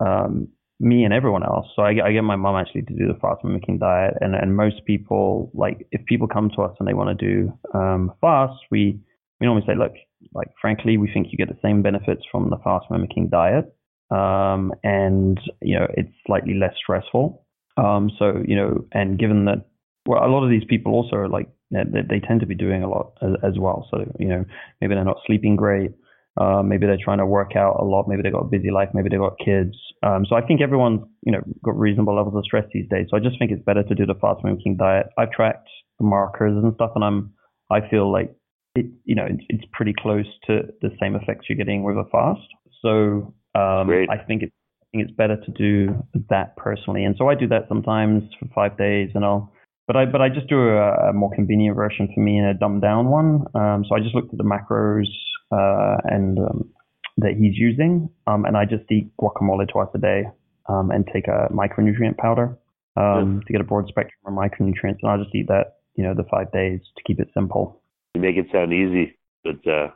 um, 0.00 0.48
me 0.80 1.04
and 1.04 1.12
everyone 1.12 1.44
else. 1.44 1.66
So 1.74 1.82
I, 1.82 1.94
I, 2.04 2.12
get 2.12 2.22
my 2.22 2.36
mom 2.36 2.56
actually 2.56 2.82
to 2.82 2.94
do 2.94 3.06
the 3.06 3.18
fast 3.20 3.44
mimicking 3.44 3.78
diet. 3.78 4.14
And, 4.20 4.34
and 4.34 4.56
most 4.56 4.84
people, 4.84 5.50
like, 5.54 5.86
if 5.92 6.04
people 6.06 6.28
come 6.28 6.50
to 6.56 6.62
us 6.62 6.76
and 6.78 6.88
they 6.88 6.94
want 6.94 7.18
to 7.18 7.26
do 7.26 7.58
um, 7.72 8.12
fast, 8.20 8.60
we, 8.70 9.00
we 9.40 9.46
normally 9.46 9.64
say, 9.66 9.74
look, 9.76 9.92
like, 10.32 10.48
frankly, 10.60 10.96
we 10.96 11.10
think 11.12 11.28
you 11.30 11.38
get 11.38 11.48
the 11.48 11.58
same 11.62 11.82
benefits 11.82 12.22
from 12.30 12.50
the 12.50 12.58
fast 12.64 12.86
mimicking 12.90 13.28
diet. 13.28 13.74
Um, 14.10 14.72
and, 14.82 15.40
you 15.62 15.78
know, 15.78 15.86
it's 15.96 16.12
slightly 16.26 16.54
less 16.54 16.74
stressful. 16.76 17.44
Um, 17.76 18.10
so, 18.18 18.42
you 18.46 18.56
know, 18.56 18.84
and 18.92 19.18
given 19.18 19.46
that 19.46 19.66
well, 20.06 20.24
a 20.24 20.28
lot 20.28 20.44
of 20.44 20.50
these 20.50 20.64
people 20.68 20.92
also 20.92 21.16
are 21.16 21.28
like 21.28 21.48
they, 21.70 22.02
they 22.08 22.20
tend 22.20 22.40
to 22.40 22.46
be 22.46 22.54
doing 22.54 22.82
a 22.82 22.88
lot 22.88 23.14
as, 23.22 23.30
as, 23.42 23.58
well. 23.58 23.88
So 23.90 24.04
you 24.18 24.28
know, 24.28 24.44
maybe 24.80 24.94
they're 24.94 25.04
not 25.04 25.18
sleeping 25.26 25.56
great. 25.56 25.92
Uh, 26.40 26.62
maybe 26.62 26.86
they're 26.86 26.98
trying 27.02 27.18
to 27.18 27.26
work 27.26 27.52
out 27.56 27.76
a 27.80 27.84
lot. 27.84 28.06
Maybe 28.08 28.22
they've 28.22 28.32
got 28.32 28.46
a 28.46 28.48
busy 28.48 28.70
life. 28.70 28.88
Maybe 28.92 29.08
they've 29.08 29.20
got 29.20 29.38
kids. 29.44 29.76
Um, 30.02 30.26
so 30.28 30.34
I 30.36 30.42
think 30.42 30.60
everyone's 30.60 31.00
you 31.22 31.32
know 31.32 31.40
got 31.64 31.78
reasonable 31.78 32.16
levels 32.16 32.34
of 32.36 32.44
stress 32.44 32.64
these 32.72 32.88
days. 32.90 33.06
So 33.10 33.16
I 33.16 33.20
just 33.20 33.38
think 33.38 33.50
it's 33.50 33.62
better 33.62 33.82
to 33.82 33.94
do 33.94 34.04
the 34.04 34.14
fast 34.20 34.44
mimicking 34.44 34.76
diet. 34.76 35.06
I've 35.18 35.30
tracked 35.30 35.68
the 35.98 36.04
markers 36.04 36.52
and 36.62 36.74
stuff, 36.74 36.90
and 36.94 37.04
I'm 37.04 37.32
I 37.70 37.88
feel 37.88 38.10
like 38.10 38.34
it 38.74 38.86
you 39.04 39.14
know 39.14 39.26
it's, 39.26 39.44
it's 39.48 39.64
pretty 39.72 39.94
close 39.96 40.26
to 40.48 40.62
the 40.82 40.90
same 41.00 41.14
effects 41.14 41.46
you're 41.48 41.56
getting 41.56 41.82
with 41.82 41.96
a 41.96 42.04
fast. 42.10 42.46
So 42.82 43.34
um, 43.54 43.90
I 44.10 44.18
think 44.26 44.42
it's 44.42 44.52
I 44.82 44.86
think 44.92 45.08
it's 45.08 45.16
better 45.16 45.36
to 45.36 45.50
do 45.52 46.04
that 46.30 46.56
personally. 46.56 47.04
And 47.04 47.14
so 47.16 47.28
I 47.28 47.34
do 47.34 47.48
that 47.48 47.66
sometimes 47.68 48.24
for 48.38 48.48
five 48.54 48.76
days, 48.76 49.10
and 49.14 49.24
I'll 49.24 49.53
but 49.86 49.96
I 49.96 50.04
but 50.06 50.20
I 50.20 50.28
just 50.28 50.48
do 50.48 50.58
a, 50.58 51.10
a 51.10 51.12
more 51.12 51.30
convenient 51.34 51.76
version 51.76 52.08
for 52.14 52.20
me 52.20 52.38
and 52.38 52.48
a 52.48 52.54
dumbed 52.54 52.82
down 52.82 53.10
one. 53.10 53.44
Um, 53.54 53.84
so 53.88 53.94
I 53.94 54.00
just 54.00 54.14
looked 54.14 54.32
at 54.32 54.38
the 54.38 54.44
macros 54.44 55.08
uh, 55.52 55.98
and 56.04 56.38
um, 56.38 56.70
that 57.18 57.32
he's 57.38 57.56
using, 57.56 58.08
um, 58.26 58.44
and 58.44 58.56
I 58.56 58.64
just 58.64 58.90
eat 58.90 59.10
guacamole 59.20 59.68
twice 59.70 59.88
a 59.94 59.98
day 59.98 60.24
um, 60.68 60.90
and 60.90 61.06
take 61.12 61.28
a 61.28 61.48
micronutrient 61.52 62.16
powder 62.16 62.58
um, 62.96 63.42
to 63.46 63.52
get 63.52 63.60
a 63.60 63.64
broad 63.64 63.86
spectrum 63.88 64.18
of 64.26 64.32
micronutrients, 64.32 64.98
and 65.02 65.10
I'll 65.10 65.22
just 65.22 65.34
eat 65.34 65.48
that 65.48 65.78
you 65.96 66.04
know 66.04 66.14
the 66.14 66.24
five 66.30 66.50
days 66.52 66.80
to 66.96 67.02
keep 67.06 67.20
it 67.20 67.28
simple. 67.34 67.82
You 68.14 68.20
make 68.20 68.36
it 68.36 68.46
sound 68.52 68.72
easy, 68.72 69.18
but 69.42 69.66
uh, 69.70 69.88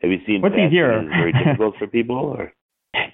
have 0.00 0.10
you 0.10 0.18
seen 0.26 0.42
what's 0.42 0.54
easier? 0.54 1.02
very 1.08 1.32
difficult 1.32 1.74
for 1.78 1.86
people 1.86 2.16
or? 2.16 2.52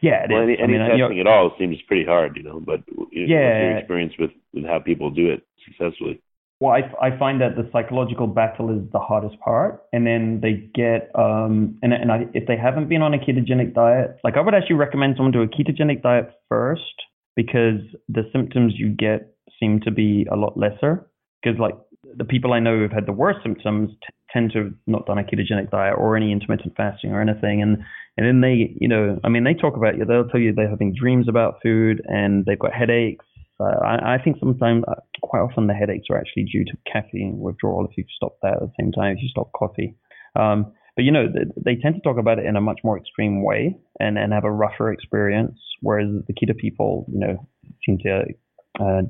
Yeah, 0.00 0.24
it 0.24 0.30
well, 0.30 0.42
is. 0.42 0.56
Any, 0.58 0.62
any 0.62 0.62
I 0.62 0.66
mean, 0.66 0.88
testing 0.88 1.16
you 1.18 1.24
know, 1.24 1.30
at 1.30 1.36
all 1.36 1.56
seems 1.58 1.76
pretty 1.86 2.04
hard, 2.04 2.36
you 2.36 2.42
know. 2.42 2.60
But 2.60 2.80
yeah, 3.12 3.26
what's 3.26 3.28
your 3.28 3.78
experience 3.78 4.12
with 4.18 4.30
with 4.54 4.64
how 4.64 4.78
people 4.78 5.10
do 5.10 5.30
it 5.30 5.46
successfully? 5.64 6.20
Well, 6.58 6.72
I, 6.72 7.08
I 7.08 7.18
find 7.18 7.42
that 7.42 7.54
the 7.54 7.68
psychological 7.70 8.26
battle 8.26 8.70
is 8.70 8.90
the 8.90 8.98
hardest 8.98 9.38
part, 9.40 9.82
and 9.92 10.06
then 10.06 10.40
they 10.40 10.70
get 10.74 11.10
um 11.14 11.78
and 11.82 11.92
and 11.92 12.10
I, 12.10 12.26
if 12.32 12.46
they 12.46 12.56
haven't 12.56 12.88
been 12.88 13.02
on 13.02 13.12
a 13.12 13.18
ketogenic 13.18 13.74
diet, 13.74 14.16
like 14.24 14.36
I 14.36 14.40
would 14.40 14.54
actually 14.54 14.76
recommend 14.76 15.16
someone 15.16 15.32
do 15.32 15.42
a 15.42 15.48
ketogenic 15.48 16.02
diet 16.02 16.30
first 16.48 16.82
because 17.34 17.80
the 18.08 18.22
symptoms 18.32 18.74
you 18.76 18.88
get 18.88 19.34
seem 19.60 19.80
to 19.80 19.90
be 19.90 20.26
a 20.32 20.36
lot 20.36 20.56
lesser. 20.56 21.06
Because 21.42 21.60
like 21.60 21.74
the 22.16 22.24
people 22.24 22.54
I 22.54 22.60
know 22.60 22.78
who've 22.78 22.90
had 22.90 23.06
the 23.06 23.12
worst 23.12 23.40
symptoms 23.42 23.90
t- 23.90 24.14
tend 24.30 24.52
to 24.52 24.64
have 24.64 24.72
not 24.86 25.06
done 25.06 25.18
a 25.18 25.22
ketogenic 25.22 25.70
diet 25.70 25.94
or 25.98 26.16
any 26.16 26.32
intermittent 26.32 26.74
fasting 26.76 27.12
or 27.12 27.20
anything, 27.20 27.60
and 27.60 27.78
and 28.16 28.26
then 28.26 28.40
they, 28.40 28.74
you 28.80 28.88
know, 28.88 29.18
I 29.24 29.28
mean, 29.28 29.44
they 29.44 29.54
talk 29.54 29.76
about 29.76 29.98
you. 29.98 30.04
They'll 30.04 30.28
tell 30.28 30.40
you 30.40 30.52
they're 30.52 30.70
having 30.70 30.94
dreams 30.94 31.28
about 31.28 31.58
food 31.62 32.00
and 32.06 32.44
they've 32.46 32.58
got 32.58 32.72
headaches. 32.72 33.24
Uh, 33.60 33.78
I, 33.84 34.14
I 34.14 34.18
think 34.22 34.38
sometimes, 34.38 34.84
uh, 34.88 34.94
quite 35.22 35.40
often, 35.40 35.66
the 35.66 35.74
headaches 35.74 36.06
are 36.10 36.18
actually 36.18 36.44
due 36.44 36.64
to 36.64 36.72
caffeine 36.90 37.38
withdrawal. 37.38 37.86
If 37.86 37.96
you 37.96 38.04
stop 38.14 38.36
that 38.42 38.54
at 38.54 38.60
the 38.60 38.72
same 38.78 38.92
time, 38.92 39.16
if 39.16 39.22
you 39.22 39.28
stop 39.28 39.50
coffee. 39.52 39.94
Um, 40.34 40.72
but 40.94 41.04
you 41.04 41.12
know, 41.12 41.26
they, 41.26 41.74
they 41.74 41.80
tend 41.80 41.94
to 41.96 42.00
talk 42.00 42.18
about 42.18 42.38
it 42.38 42.46
in 42.46 42.56
a 42.56 42.60
much 42.60 42.80
more 42.82 42.98
extreme 42.98 43.42
way 43.42 43.76
and, 44.00 44.18
and 44.18 44.32
have 44.32 44.44
a 44.44 44.50
rougher 44.50 44.92
experience, 44.92 45.58
whereas 45.80 46.08
the 46.26 46.32
keto 46.32 46.56
people, 46.56 47.06
you 47.12 47.20
know, 47.20 47.46
seem 47.84 47.98
to 47.98 48.24
uh, 48.80 49.02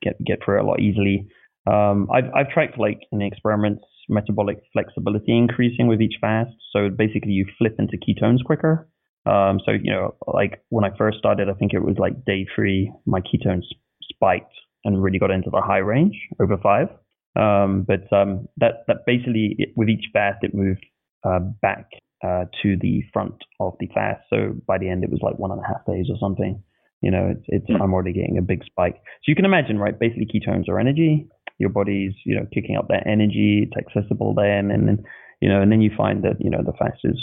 get 0.00 0.22
get 0.24 0.38
through 0.44 0.58
it 0.58 0.64
a 0.64 0.66
lot 0.66 0.80
easily. 0.80 1.26
Um, 1.66 2.08
I've 2.12 2.30
I've 2.34 2.50
tracked 2.50 2.78
like 2.78 3.00
in 3.10 3.20
experiments 3.20 3.84
metabolic 4.12 4.58
flexibility 4.72 5.36
increasing 5.36 5.88
with 5.88 6.00
each 6.00 6.16
fast. 6.20 6.52
So 6.72 6.88
basically, 6.88 7.32
you 7.32 7.46
flip 7.58 7.76
into 7.78 7.96
ketones 7.96 8.44
quicker. 8.44 8.88
Um, 9.24 9.60
so 9.64 9.72
you 9.72 9.92
know, 9.92 10.14
like 10.26 10.62
when 10.68 10.84
I 10.84 10.96
first 10.96 11.18
started, 11.18 11.48
I 11.48 11.54
think 11.54 11.72
it 11.72 11.82
was 11.82 11.96
like 11.98 12.24
day 12.24 12.46
three, 12.54 12.92
my 13.06 13.20
ketones 13.20 13.64
spiked 14.12 14.52
and 14.84 15.02
really 15.02 15.18
got 15.18 15.30
into 15.30 15.50
the 15.50 15.60
high 15.60 15.78
range 15.78 16.16
over 16.40 16.56
five. 16.58 16.88
Um, 17.34 17.86
but 17.86 18.12
um, 18.14 18.48
that 18.58 18.84
that 18.88 18.98
basically 19.06 19.56
it, 19.58 19.70
with 19.76 19.88
each 19.88 20.06
fast, 20.12 20.38
it 20.42 20.54
moved 20.54 20.84
uh, 21.24 21.38
back 21.60 21.88
uh, 22.22 22.44
to 22.62 22.76
the 22.80 23.02
front 23.12 23.34
of 23.60 23.74
the 23.80 23.88
fast. 23.94 24.22
So 24.28 24.54
by 24.66 24.78
the 24.78 24.88
end, 24.88 25.04
it 25.04 25.10
was 25.10 25.20
like 25.22 25.38
one 25.38 25.50
and 25.50 25.60
a 25.60 25.66
half 25.66 25.86
days 25.86 26.06
or 26.10 26.16
something. 26.20 26.62
You 27.00 27.10
know, 27.10 27.32
it's, 27.34 27.44
it's 27.48 27.66
I'm 27.68 27.92
already 27.92 28.12
getting 28.12 28.38
a 28.38 28.42
big 28.42 28.64
spike. 28.64 28.94
So 28.94 29.26
you 29.26 29.34
can 29.34 29.44
imagine, 29.44 29.78
right? 29.78 29.98
Basically, 29.98 30.26
ketones 30.26 30.68
are 30.68 30.78
energy. 30.78 31.26
Your 31.58 31.70
body's, 31.70 32.12
you 32.24 32.36
know, 32.36 32.46
kicking 32.52 32.76
up 32.76 32.88
that 32.88 33.06
energy. 33.06 33.68
It's 33.68 33.76
accessible 33.76 34.34
then, 34.34 34.70
and 34.70 34.88
then, 34.88 35.04
you 35.40 35.48
know, 35.48 35.60
and 35.60 35.70
then 35.70 35.80
you 35.80 35.90
find 35.96 36.22
that, 36.24 36.40
you 36.40 36.50
know, 36.50 36.62
the 36.64 36.72
fast 36.72 37.00
is 37.04 37.18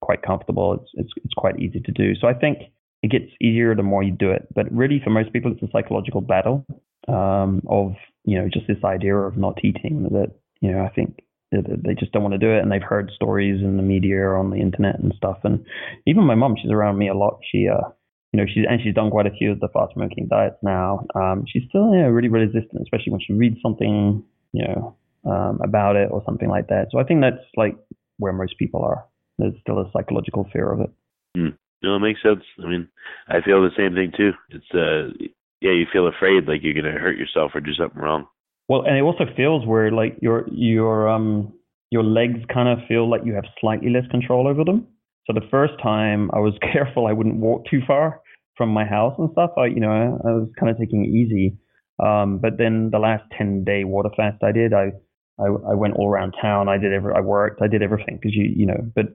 quite 0.00 0.22
comfortable. 0.22 0.74
It's 0.74 0.90
it's 0.94 1.12
it's 1.24 1.34
quite 1.34 1.58
easy 1.58 1.80
to 1.80 1.92
do. 1.92 2.14
So 2.14 2.28
I 2.28 2.34
think 2.34 2.58
it 3.02 3.10
gets 3.10 3.30
easier 3.40 3.74
the 3.74 3.82
more 3.82 4.02
you 4.02 4.12
do 4.12 4.30
it. 4.30 4.46
But 4.54 4.70
really, 4.72 5.00
for 5.02 5.10
most 5.10 5.32
people, 5.32 5.52
it's 5.52 5.62
a 5.62 5.70
psychological 5.72 6.20
battle 6.20 6.66
um, 7.08 7.62
of, 7.68 7.94
you 8.24 8.38
know, 8.38 8.48
just 8.52 8.66
this 8.66 8.84
idea 8.84 9.16
of 9.16 9.36
not 9.36 9.58
eating. 9.64 10.08
That 10.12 10.32
you 10.60 10.72
know, 10.72 10.84
I 10.84 10.90
think 10.90 11.20
they 11.52 11.94
just 11.98 12.12
don't 12.12 12.22
want 12.22 12.32
to 12.32 12.38
do 12.38 12.50
it 12.50 12.60
and 12.60 12.70
they've 12.70 12.82
heard 12.82 13.10
stories 13.14 13.60
in 13.60 13.76
the 13.76 13.82
media 13.82 14.16
or 14.18 14.36
on 14.36 14.50
the 14.50 14.56
internet 14.60 15.00
and 15.00 15.12
stuff 15.16 15.38
and 15.42 15.64
even 16.06 16.22
my 16.22 16.34
mom 16.34 16.54
she's 16.60 16.70
around 16.70 16.96
me 16.96 17.08
a 17.08 17.14
lot 17.14 17.40
she 17.50 17.66
uh 17.68 17.88
you 18.32 18.38
know, 18.38 18.46
she's 18.46 18.64
and 18.68 18.80
she's 18.82 18.94
done 18.94 19.10
quite 19.10 19.26
a 19.26 19.30
few 19.30 19.50
of 19.52 19.60
the 19.60 19.68
fast 19.68 19.96
mimicking 19.96 20.28
diets 20.28 20.56
now. 20.62 21.06
Um, 21.14 21.44
she's 21.46 21.62
still 21.68 21.92
you 21.92 22.02
know, 22.02 22.08
really 22.08 22.28
resistant, 22.28 22.82
especially 22.82 23.12
when 23.12 23.20
she 23.20 23.32
reads 23.32 23.56
something, 23.62 24.22
you 24.52 24.64
know, 24.66 24.96
um, 25.24 25.60
about 25.64 25.96
it 25.96 26.10
or 26.10 26.22
something 26.24 26.48
like 26.48 26.68
that. 26.68 26.88
So 26.90 26.98
I 26.98 27.04
think 27.04 27.20
that's 27.20 27.44
like 27.56 27.76
where 28.18 28.32
most 28.32 28.56
people 28.58 28.82
are. 28.82 29.04
There's 29.38 29.54
still 29.60 29.78
a 29.78 29.90
psychological 29.92 30.48
fear 30.52 30.70
of 30.70 30.80
it. 30.80 30.90
Mm. 31.36 31.56
No, 31.82 31.96
it 31.96 32.00
makes 32.00 32.22
sense. 32.22 32.42
I 32.62 32.68
mean, 32.68 32.88
I 33.28 33.40
feel 33.40 33.62
the 33.62 33.70
same 33.76 33.94
thing 33.94 34.12
too. 34.16 34.32
It's 34.50 34.70
uh, 34.74 35.26
yeah, 35.60 35.72
you 35.72 35.86
feel 35.92 36.06
afraid 36.06 36.46
like 36.46 36.60
you're 36.62 36.74
gonna 36.74 36.98
hurt 36.98 37.18
yourself 37.18 37.52
or 37.54 37.60
do 37.60 37.74
something 37.74 38.00
wrong. 38.00 38.26
Well, 38.68 38.82
and 38.82 38.96
it 38.96 39.02
also 39.02 39.24
feels 39.36 39.66
where 39.66 39.90
like 39.90 40.16
your 40.20 40.46
your 40.52 41.08
um 41.08 41.52
your 41.90 42.04
legs 42.04 42.38
kind 42.52 42.68
of 42.68 42.86
feel 42.86 43.08
like 43.08 43.22
you 43.24 43.34
have 43.34 43.44
slightly 43.60 43.90
less 43.90 44.06
control 44.10 44.46
over 44.46 44.62
them. 44.62 44.86
So 45.26 45.32
the 45.32 45.46
first 45.50 45.74
time 45.82 46.30
I 46.32 46.38
was 46.38 46.54
careful 46.72 47.06
I 47.06 47.12
wouldn't 47.12 47.36
walk 47.36 47.64
too 47.70 47.80
far 47.86 48.20
from 48.56 48.70
my 48.70 48.84
house 48.84 49.14
and 49.18 49.30
stuff. 49.32 49.52
I, 49.56 49.66
you 49.66 49.80
know, 49.80 49.90
I 49.90 50.32
was 50.32 50.48
kind 50.58 50.70
of 50.70 50.78
taking 50.78 51.04
it 51.04 51.08
easy. 51.08 51.56
Um, 51.98 52.38
but 52.38 52.58
then 52.58 52.90
the 52.90 52.98
last 52.98 53.24
10 53.36 53.64
day 53.64 53.84
water 53.84 54.10
fast 54.16 54.42
I 54.42 54.52
did, 54.52 54.72
I, 54.72 54.92
I, 55.38 55.46
I 55.46 55.74
went 55.74 55.94
all 55.94 56.08
around 56.08 56.34
town. 56.40 56.68
I 56.68 56.78
did 56.78 56.92
every, 56.92 57.14
I 57.14 57.20
worked, 57.20 57.62
I 57.62 57.68
did 57.68 57.82
everything 57.82 58.18
because 58.20 58.34
you, 58.34 58.52
you 58.54 58.66
know, 58.66 58.80
but 58.94 59.06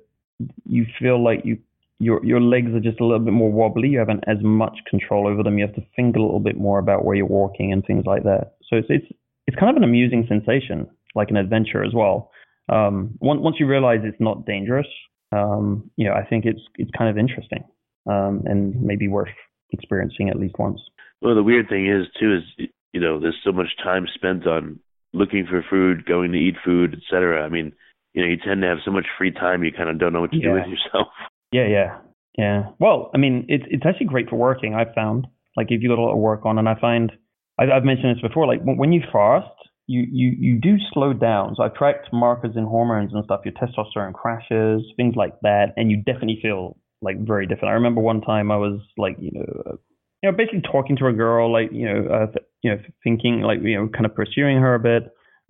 you 0.65 0.85
feel 0.99 1.23
like 1.23 1.41
you, 1.45 1.57
your, 1.99 2.23
your 2.25 2.41
legs 2.41 2.71
are 2.73 2.79
just 2.79 2.99
a 2.99 3.05
little 3.05 3.23
bit 3.23 3.33
more 3.33 3.51
wobbly. 3.51 3.87
You 3.87 3.99
haven't 3.99 4.23
as 4.27 4.37
much 4.41 4.77
control 4.89 5.27
over 5.27 5.43
them. 5.43 5.57
You 5.57 5.65
have 5.65 5.75
to 5.75 5.85
think 5.95 6.15
a 6.15 6.21
little 6.21 6.39
bit 6.39 6.57
more 6.57 6.79
about 6.79 7.05
where 7.05 7.15
you're 7.15 7.25
walking 7.25 7.71
and 7.71 7.85
things 7.85 8.05
like 8.05 8.23
that. 8.23 8.55
So 8.69 8.77
it's, 8.77 8.87
it's, 8.89 9.05
it's 9.47 9.57
kind 9.57 9.69
of 9.69 9.77
an 9.77 9.83
amusing 9.83 10.25
sensation, 10.27 10.87
like 11.13 11.29
an 11.29 11.37
adventure 11.37 11.83
as 11.83 11.93
well. 11.93 12.31
Um, 12.67 13.11
once, 13.19 13.41
once 13.41 13.57
you 13.59 13.67
realize 13.67 13.99
it's 14.03 14.19
not 14.19 14.45
dangerous, 14.45 14.87
um, 15.31 15.89
you 15.97 16.05
know, 16.07 16.13
I 16.13 16.23
think 16.23 16.45
it's 16.45 16.61
it's 16.75 16.91
kind 16.97 17.09
of 17.09 17.17
interesting 17.17 17.63
um, 18.09 18.43
and 18.45 18.81
maybe 18.81 19.07
worth 19.07 19.29
experiencing 19.71 20.29
at 20.29 20.39
least 20.39 20.55
once. 20.59 20.79
Well, 21.21 21.35
the 21.35 21.43
weird 21.43 21.69
thing 21.69 21.87
is 21.87 22.07
too 22.19 22.37
is 22.37 22.67
you 22.91 23.01
know 23.01 23.19
there's 23.19 23.39
so 23.43 23.51
much 23.51 23.69
time 23.83 24.05
spent 24.13 24.47
on 24.47 24.79
looking 25.13 25.45
for 25.49 25.63
food, 25.69 26.05
going 26.05 26.31
to 26.33 26.37
eat 26.37 26.55
food, 26.63 26.93
etc. 26.93 27.43
I 27.43 27.49
mean, 27.49 27.71
you 28.13 28.21
know, 28.21 28.27
you 28.27 28.37
tend 28.37 28.61
to 28.61 28.67
have 28.67 28.79
so 28.83 28.91
much 28.91 29.05
free 29.17 29.31
time, 29.31 29.63
you 29.63 29.71
kind 29.71 29.89
of 29.89 29.99
don't 29.99 30.13
know 30.13 30.21
what 30.21 30.31
to 30.31 30.37
yeah. 30.37 30.49
do 30.49 30.53
with 30.53 30.67
yourself. 30.67 31.07
Yeah, 31.51 31.67
yeah, 31.67 31.97
yeah. 32.37 32.63
Well, 32.79 33.11
I 33.13 33.17
mean, 33.17 33.45
it's 33.47 33.63
it's 33.69 33.85
actually 33.85 34.07
great 34.07 34.29
for 34.29 34.35
working. 34.35 34.73
I've 34.73 34.93
found 34.93 35.25
like 35.55 35.67
if 35.69 35.81
you 35.81 35.87
got 35.87 35.99
a 35.99 36.01
lot 36.01 36.11
of 36.11 36.17
work 36.17 36.41
on, 36.43 36.57
and 36.57 36.67
I 36.67 36.77
find 36.81 37.09
I've, 37.57 37.69
I've 37.69 37.83
mentioned 37.85 38.15
this 38.15 38.21
before. 38.21 38.45
Like 38.45 38.59
when 38.63 38.91
you 38.91 39.01
fast, 39.13 39.54
you, 39.87 40.05
you, 40.11 40.35
you 40.37 40.59
do 40.59 40.77
slow 40.93 41.13
down. 41.13 41.55
So 41.55 41.63
I've 41.63 41.75
tracked 41.75 42.11
markers 42.11 42.55
in 42.55 42.63
hormones 42.65 43.13
and 43.13 43.23
stuff, 43.25 43.41
your 43.45 43.53
testosterone 43.53 44.13
crashes, 44.13 44.83
things 44.97 45.15
like 45.15 45.39
that, 45.41 45.73
and 45.77 45.91
you 45.91 45.97
definitely 45.97 46.39
feel 46.41 46.77
like 47.01 47.17
very 47.19 47.45
different. 47.45 47.69
I 47.69 47.75
remember 47.75 48.01
one 48.01 48.21
time 48.21 48.51
I 48.51 48.57
was 48.57 48.79
like, 48.97 49.15
you 49.19 49.31
know, 49.33 49.45
uh, 49.65 49.75
you 50.23 50.31
know, 50.31 50.37
basically 50.37 50.61
talking 50.61 50.97
to 50.97 51.07
a 51.07 51.13
girl, 51.13 51.51
like, 51.51 51.69
you 51.71 51.85
know, 51.85 52.07
uh, 52.11 52.25
th- 52.27 52.45
you 52.63 52.71
know, 52.71 52.77
thinking 53.03 53.41
like, 53.41 53.59
you 53.61 53.77
know, 53.77 53.87
kind 53.87 54.05
of 54.05 54.15
pursuing 54.15 54.57
her 54.57 54.73
a 54.73 54.79
bit, 54.79 55.03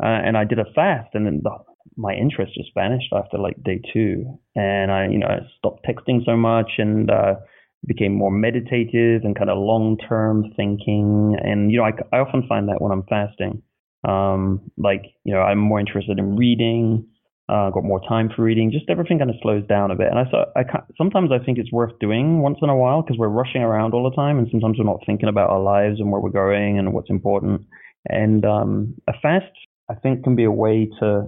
uh, 0.03 0.07
and 0.07 0.37
I 0.37 0.43
did 0.43 0.59
a 0.59 0.65
fast, 0.75 1.09
and 1.13 1.25
then 1.25 1.39
the, 1.43 1.51
my 1.95 2.13
interest 2.13 2.53
just 2.55 2.71
vanished 2.73 3.13
after 3.13 3.37
like 3.37 3.63
day 3.63 3.81
two, 3.93 4.37
and 4.55 4.91
I, 4.91 5.07
you 5.07 5.17
know, 5.17 5.27
I 5.27 5.39
stopped 5.57 5.85
texting 5.87 6.25
so 6.25 6.35
much 6.35 6.71
and 6.77 7.09
uh, 7.09 7.35
became 7.87 8.13
more 8.13 8.31
meditative 8.31 9.21
and 9.23 9.37
kind 9.37 9.49
of 9.49 9.57
long 9.57 9.97
term 9.97 10.51
thinking, 10.57 11.37
and 11.41 11.71
you 11.71 11.77
know, 11.77 11.85
I, 11.85 12.17
I 12.17 12.19
often 12.19 12.45
find 12.49 12.67
that 12.67 12.81
when 12.81 12.91
I'm 12.91 13.03
fasting 13.03 13.61
um, 14.07 14.71
like, 14.77 15.03
you 15.23 15.33
know, 15.33 15.41
I'm 15.41 15.57
more 15.57 15.79
interested 15.79 16.19
in 16.19 16.35
reading, 16.35 17.07
uh, 17.49 17.69
got 17.69 17.83
more 17.83 18.01
time 18.07 18.29
for 18.35 18.43
reading, 18.43 18.71
just 18.71 18.89
everything 18.89 19.19
kind 19.19 19.29
of 19.29 19.35
slows 19.41 19.65
down 19.67 19.91
a 19.91 19.95
bit. 19.95 20.07
And 20.07 20.19
I, 20.19 20.25
so 20.31 20.45
I 20.55 20.63
sometimes 20.97 21.31
I 21.31 21.43
think 21.43 21.57
it's 21.57 21.71
worth 21.71 21.97
doing 21.99 22.41
once 22.41 22.57
in 22.61 22.69
a 22.69 22.75
while 22.75 23.01
because 23.01 23.17
we're 23.17 23.27
rushing 23.27 23.61
around 23.61 23.93
all 23.93 24.09
the 24.09 24.15
time 24.15 24.37
and 24.37 24.47
sometimes 24.51 24.77
we're 24.77 24.85
not 24.85 25.01
thinking 25.05 25.29
about 25.29 25.49
our 25.49 25.61
lives 25.61 25.99
and 25.99 26.11
where 26.11 26.21
we're 26.21 26.29
going 26.29 26.79
and 26.79 26.93
what's 26.93 27.09
important. 27.09 27.61
And 28.07 28.45
um, 28.45 28.95
a 29.07 29.13
fast, 29.21 29.51
I 29.89 29.95
think, 29.95 30.23
can 30.23 30.35
be 30.35 30.43
a 30.43 30.51
way 30.51 30.89
to 30.99 31.25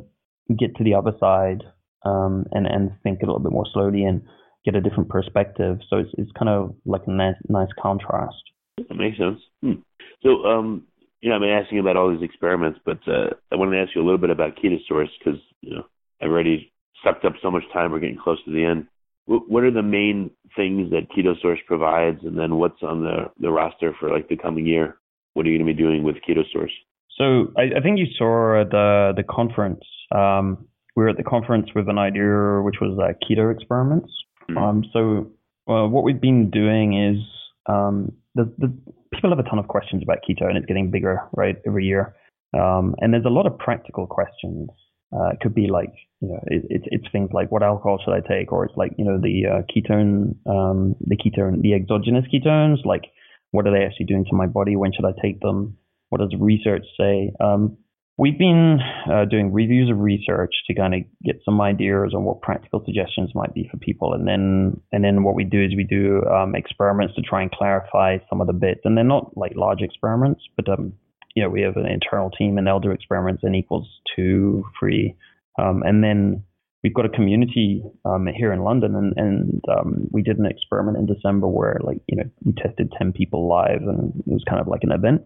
get 0.58 0.76
to 0.78 0.84
the 0.84 0.94
other 0.94 1.12
side 1.20 1.64
um, 2.06 2.46
and, 2.52 2.68
and 2.68 2.92
think 3.04 3.22
a 3.22 3.26
little 3.26 3.40
bit 3.40 3.52
more 3.52 3.66
slowly 3.74 4.04
and 4.04 4.22
get 4.66 4.76
a 4.76 4.82
different 4.82 5.10
perspective. 5.10 5.80
So 5.90 5.98
it's, 5.98 6.12
it's 6.18 6.32
kind 6.38 6.50
of 6.50 6.76
like 6.86 7.02
a 7.08 7.12
nice, 7.12 7.36
nice 7.50 7.70
contrast. 7.82 8.36
That 8.78 8.96
makes 8.96 9.18
sense. 9.18 9.40
Hmm. 9.62 9.82
So, 10.24 10.46
um, 10.46 10.87
you 11.22 11.30
know, 11.30 11.36
I've 11.36 11.42
been 11.42 11.50
asking 11.50 11.80
about 11.80 11.98
all 11.98 12.12
these 12.12 12.24
experiments, 12.24 12.80
but 12.86 13.00
uh, 13.08 13.32
I 13.52 13.56
wanted 13.56 13.76
to 13.76 13.82
ask 13.82 13.96
you 13.96 14.02
a 14.02 14.06
little 14.06 14.20
bit 14.20 14.30
about 14.30 14.58
KetoSource 14.58 15.10
because 15.18 15.40
you 15.62 15.76
know 15.76 15.84
I've 16.22 16.30
already 16.30 16.72
sucked 17.04 17.26
up 17.26 17.34
so 17.42 17.52
much 17.52 17.64
time. 17.74 17.92
We're 17.92 18.00
getting 18.00 18.20
close 18.22 18.44
to 18.46 18.52
the 18.52 18.64
end. 18.64 18.88
What, 19.26 19.50
what 19.50 19.64
are 19.64 19.72
the 19.72 19.84
main 19.84 20.32
things 20.56 20.92
that 20.92 21.10
KetoSource 21.16 21.66
provides, 21.66 22.20
and 22.24 22.38
then 22.38 22.56
what's 22.56 22.82
on 22.84 23.02
the 23.02 23.32
the 23.40 23.50
roster 23.50 23.94
for 24.00 24.12
like 24.12 24.30
the 24.30 24.38
coming 24.38 24.66
year? 24.66 24.98
What 25.34 25.46
are 25.46 25.50
you 25.50 25.58
going 25.58 25.68
to 25.68 25.74
be 25.74 25.82
doing 25.82 26.04
with 26.04 26.18
KetoSource? 26.28 26.74
So 27.18 27.52
I, 27.58 27.78
I 27.78 27.82
think 27.82 27.98
you 28.00 28.06
saw 28.18 28.64
the 28.70 29.14
the 29.16 29.24
conference. 29.24 29.84
Um, 30.14 30.68
we 30.96 31.04
were 31.04 31.10
at 31.10 31.18
the 31.18 31.24
conference 31.24 31.70
with 31.76 31.90
an 31.90 31.98
idea 31.98 32.62
which 32.62 32.78
was 32.82 32.98
uh, 32.98 33.14
keto 33.24 33.54
experiments. 33.54 34.12
Mm-hmm. 34.50 34.58
Um, 34.58 34.84
so 34.94 35.32
uh, 35.72 35.88
what 35.88 36.04
we've 36.04 36.22
been 36.22 36.50
doing 36.50 36.98
is 36.98 37.24
um, 37.68 38.14
the, 38.34 38.52
the 38.58 38.74
people 39.14 39.30
have 39.30 39.40
a 39.40 39.44
ton 39.44 39.60
of 39.60 39.68
questions 39.68 40.04
about 40.04 40.20
keto, 40.28 40.48
and 40.48 40.58
it's 40.58 40.66
getting 40.66 40.92
bigger, 40.92 41.22
right, 41.36 41.56
every 41.66 41.86
year. 41.86 42.16
Um, 42.58 42.96
and 43.00 43.14
there's 43.14 43.26
a 43.26 43.30
lot 43.30 43.46
of 43.46 43.58
practical 43.58 44.08
questions. 44.08 44.70
Uh, 45.14 45.30
it 45.30 45.40
could 45.42 45.56
be 45.56 45.68
like, 45.68 45.94
you 46.22 46.30
know, 46.30 46.40
it, 46.48 46.64
it's 46.70 46.86
it's 46.88 47.12
things 47.12 47.30
like 47.32 47.52
what 47.52 47.64
alcohol 47.64 48.00
should 48.04 48.14
I 48.14 48.22
take, 48.28 48.52
or 48.52 48.66
it's 48.66 48.76
like, 48.76 48.92
you 48.98 49.06
know, 49.06 49.20
the 49.20 49.46
uh, 49.46 49.62
ketone, 49.72 50.36
um, 50.46 50.96
the 51.02 51.16
ketone, 51.16 51.62
the 51.62 51.74
exogenous 51.74 52.26
ketones, 52.34 52.86
like 52.86 53.04
what 53.52 53.66
are 53.68 53.72
they 53.72 53.86
actually 53.86 54.06
doing 54.06 54.26
to 54.26 54.36
my 54.36 54.48
body? 54.48 54.76
When 54.76 54.92
should 54.94 55.06
I 55.06 55.14
take 55.22 55.40
them? 55.40 55.78
What 56.10 56.20
does 56.20 56.34
research 56.40 56.86
say? 57.00 57.32
Um, 57.40 57.78
We've 58.20 58.38
been 58.38 58.80
uh, 59.12 59.26
doing 59.26 59.54
reviews 59.54 59.92
of 59.92 60.00
research 60.00 60.52
to 60.66 60.74
kind 60.74 60.96
of 60.96 61.02
get 61.24 61.40
some 61.46 61.62
ideas 61.62 62.14
on 62.16 62.24
what 62.24 62.42
practical 62.42 62.82
suggestions 62.84 63.30
might 63.36 63.54
be 63.54 63.68
for 63.70 63.78
people, 63.78 64.14
and 64.14 64.28
then 64.28 64.82
and 64.92 65.04
then 65.04 65.24
what 65.24 65.36
we 65.36 65.44
do 65.44 65.64
is 65.64 65.76
we 65.76 65.84
do 65.84 66.24
um, 66.26 66.56
experiments 66.56 67.14
to 67.14 67.22
try 67.22 67.44
and 67.44 67.52
clarify 67.52 68.18
some 68.28 68.42
of 68.42 68.48
the 68.48 68.54
bits, 68.54 68.82
and 68.86 68.98
they're 68.98 69.04
not 69.04 69.38
like 69.38 69.52
large 69.56 69.82
experiments, 69.82 70.42
but 70.56 70.68
um, 70.68 70.94
you 71.36 71.44
know 71.44 71.50
we 71.50 71.62
have 71.62 71.78
an 71.78 71.86
internal 71.86 72.32
team 72.32 72.58
and 72.58 72.66
they'll 72.66 72.80
do 72.80 72.90
experiments 72.90 73.44
n 73.46 73.54
equals 73.54 73.88
two, 74.16 74.66
three, 74.80 75.16
um, 75.60 75.84
and 75.86 76.04
then 76.04 76.42
we've 76.82 76.96
got 76.96 77.06
a 77.06 77.10
community 77.10 77.84
um, 78.04 78.26
here 78.36 78.52
in 78.52 78.64
London, 78.64 78.96
and, 78.96 79.14
and 79.16 79.62
um, 79.78 80.08
we 80.10 80.24
did 80.24 80.40
an 80.40 80.48
experiment 80.48 80.98
in 80.98 81.06
December 81.06 81.48
where 81.48 81.78
like 81.84 82.02
you 82.08 82.18
know 82.18 82.28
we 82.44 82.54
tested 82.54 82.92
ten 82.98 83.14
people 83.14 83.48
live, 83.48 83.84
and 83.84 84.12
it 84.26 84.34
was 84.34 84.44
kind 84.50 84.60
of 84.60 84.68
like 84.68 84.82
an 84.82 84.92
event. 84.92 85.22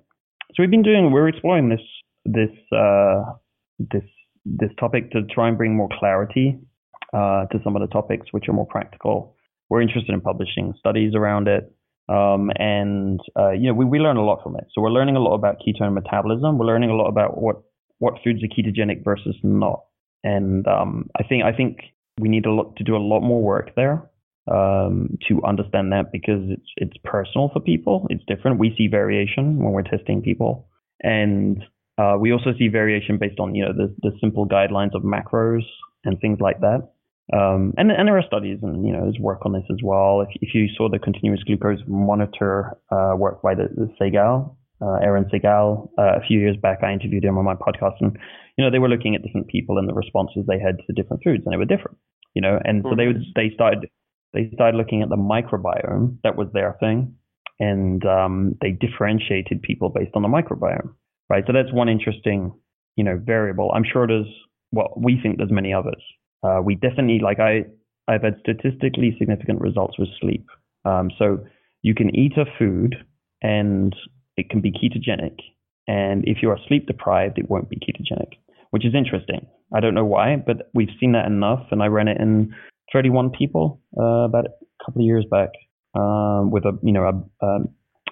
So 0.50 0.56
we've 0.60 0.70
been 0.70 0.84
doing 0.84 1.10
we're 1.14 1.30
exploring 1.30 1.70
this 1.70 1.80
this 2.26 2.52
uh, 2.76 3.24
this 3.80 4.04
this 4.46 4.72
topic 4.80 5.12
to 5.12 5.24
try 5.24 5.48
and 5.48 5.58
bring 5.58 5.76
more 5.76 5.90
clarity 6.00 6.60
uh, 7.14 7.46
to 7.48 7.60
some 7.64 7.76
of 7.76 7.82
the 7.82 7.88
topics 7.88 8.28
which 8.32 8.48
are 8.48 8.54
more 8.54 8.68
practical. 8.68 9.36
We're 9.70 9.82
interested 9.82 10.14
in 10.14 10.22
publishing 10.22 10.74
studies 10.80 11.14
around 11.16 11.48
it, 11.48 11.74
um, 12.10 12.52
and 12.56 13.20
uh, 13.38 13.52
you 13.52 13.68
know 13.68 13.74
we, 13.74 13.86
we 13.86 14.00
learn 14.00 14.18
a 14.18 14.24
lot 14.24 14.44
from 14.44 14.56
it. 14.56 14.66
So 14.74 14.82
we're 14.82 14.90
learning 14.90 15.16
a 15.16 15.20
lot 15.20 15.36
about 15.36 15.58
ketone 15.66 15.94
metabolism. 15.94 16.58
We're 16.58 16.66
learning 16.66 16.90
a 16.90 16.96
lot 16.96 17.08
about 17.08 17.42
what 17.42 17.64
what 18.00 18.16
foods 18.24 18.42
are 18.44 18.48
ketogenic 18.48 19.04
versus 19.04 19.36
not. 19.44 19.84
And 20.24 20.68
um, 20.68 21.10
I 21.18 21.24
think 21.24 21.44
I 21.44 21.52
think 21.52 21.80
we 22.20 22.30
need 22.30 22.46
a 22.46 22.52
lot 22.52 22.76
to 22.78 22.84
do 22.84 22.96
a 22.96 22.98
lot 22.98 23.22
more 23.22 23.42
work 23.42 23.76
there 23.76 24.10
um, 24.52 25.18
to 25.28 25.42
understand 25.44 25.92
that 25.92 26.12
because 26.12 26.42
it's 26.50 26.70
it's 26.78 26.98
personal 27.04 27.50
for 27.54 27.60
people. 27.60 28.08
It's 28.10 28.24
different. 28.28 28.60
We 28.60 28.76
see 28.78 28.88
variation 28.88 29.58
when 29.58 29.72
we're 29.72 29.84
testing 29.84 30.22
people, 30.22 30.68
and 31.02 31.64
uh, 32.02 32.18
we 32.18 32.32
also 32.32 32.52
see 32.58 32.68
variation 32.68 33.18
based 33.18 33.40
on 33.40 33.54
you 33.54 33.66
know 33.66 33.74
the, 33.74 33.94
the 34.02 34.12
simple 34.20 34.48
guidelines 34.48 34.96
of 34.96 35.04
macros 35.04 35.66
and 36.04 36.20
things 36.20 36.40
like 36.40 36.60
that. 36.62 36.90
Um, 37.34 37.74
and, 37.78 37.92
and 37.92 38.08
there 38.08 38.18
are 38.18 38.24
studies 38.26 38.60
and 38.62 38.86
you 38.86 38.92
know 38.92 39.02
there's 39.04 39.20
work 39.20 39.46
on 39.46 39.54
this 39.54 39.64
as 39.72 39.78
well. 39.84 40.22
If, 40.22 40.30
if 40.42 40.54
you 40.54 40.68
saw 40.76 40.90
the 40.90 41.00
continuous 41.00 41.44
glucose 41.44 41.80
monitor 41.88 42.78
uh, 42.92 43.14
work 43.16 43.42
by 43.42 43.56
the, 43.56 43.70
the 43.76 43.88
Segal, 44.00 44.56
uh, 44.82 44.98
Eran 45.04 45.26
Segal, 45.26 45.90
uh, 45.98 46.18
a 46.18 46.22
few 46.28 46.40
years 46.40 46.58
back, 46.62 46.80
I 46.84 46.92
interviewed 46.92 47.24
him 47.24 47.38
on 47.38 47.46
my 47.46 47.56
podcast, 47.56 47.96
and 48.02 48.18
you 48.58 48.64
know 48.64 48.72
they 48.72 48.80
were 48.80 48.90
looking 48.90 49.16
at 49.16 49.24
different 49.24 49.48
people 49.48 49.78
and 49.78 49.88
the 49.88 49.94
responses 49.94 50.46
they 50.48 50.60
had 50.60 50.78
to 50.88 50.94
different 50.94 51.24
foods, 51.24 51.44
and 51.46 51.54
they 51.54 51.58
were 51.58 51.66
different. 51.66 51.98
You 52.34 52.42
know, 52.42 52.60
and 52.64 52.84
so 52.84 52.96
they 52.96 53.08
would, 53.08 53.22
they 53.36 53.52
started 53.54 53.90
they 54.34 54.50
started 54.54 54.78
looking 54.78 55.02
at 55.02 55.10
the 55.10 55.18
microbiome 55.18 56.18
that 56.24 56.38
was 56.38 56.48
their 56.54 56.78
thing, 56.80 57.16
and 57.60 58.04
um, 58.06 58.56
they 58.62 58.72
differentiated 58.72 59.62
people 59.62 59.90
based 59.90 60.16
on 60.16 60.22
the 60.22 60.30
microbiome, 60.30 60.96
right? 61.32 61.46
So 61.48 61.54
that's 61.54 61.72
one 61.72 61.88
interesting, 61.88 62.54
you 62.98 63.06
know, 63.06 63.18
variable. 63.24 63.72
I'm 63.74 63.86
sure 63.90 64.06
there's, 64.06 64.28
well, 64.74 64.94
we 64.98 65.18
think 65.24 65.38
there's 65.38 65.52
many 65.52 65.74
others. 65.74 66.04
Uh, 66.44 66.60
we 66.62 66.76
definitely, 66.76 67.20
like 67.24 67.40
I, 67.40 67.64
I've 68.10 68.24
had 68.24 68.36
statistically 68.42 69.16
significant 69.18 69.62
results 69.62 69.98
with 69.98 70.10
sleep. 70.20 70.46
Um, 70.84 71.10
so 71.18 71.40
you 71.84 71.96
can 71.96 72.14
eat 72.14 72.34
a 72.38 72.44
food 72.60 72.98
and 73.42 73.96
it 74.36 74.50
can 74.50 74.60
be 74.60 74.74
ketogenic. 74.74 75.38
And 75.88 76.28
if 76.28 76.40
you 76.42 76.50
are 76.50 76.60
sleep 76.68 76.88
deprived, 76.88 77.38
it 77.38 77.50
won't 77.50 77.70
be 77.70 77.78
ketogenic, 77.78 78.34
which 78.72 78.86
is 78.86 78.94
interesting. 78.94 79.48
I 79.74 79.80
don't 79.80 79.96
know 79.96 80.06
why, 80.06 80.36
but 80.36 80.70
we've 80.74 80.90
seen 81.00 81.14
that 81.14 81.28
enough. 81.28 81.66
And 81.72 81.82
I 81.82 81.88
ran 81.88 82.10
it 82.10 82.20
in 82.20 82.54
31 82.92 83.30
people 83.30 83.80
uh, 83.98 84.26
about 84.26 84.48
a 84.48 84.86
couple 84.86 85.02
of 85.02 85.06
years 85.06 85.26
back 85.32 85.52
um, 85.96 86.52
with 86.52 86.66
a 86.66 86.78
you 86.84 86.92
know 86.92 87.04
a, 87.04 87.10
um, 87.10 87.30
a, 87.42 87.58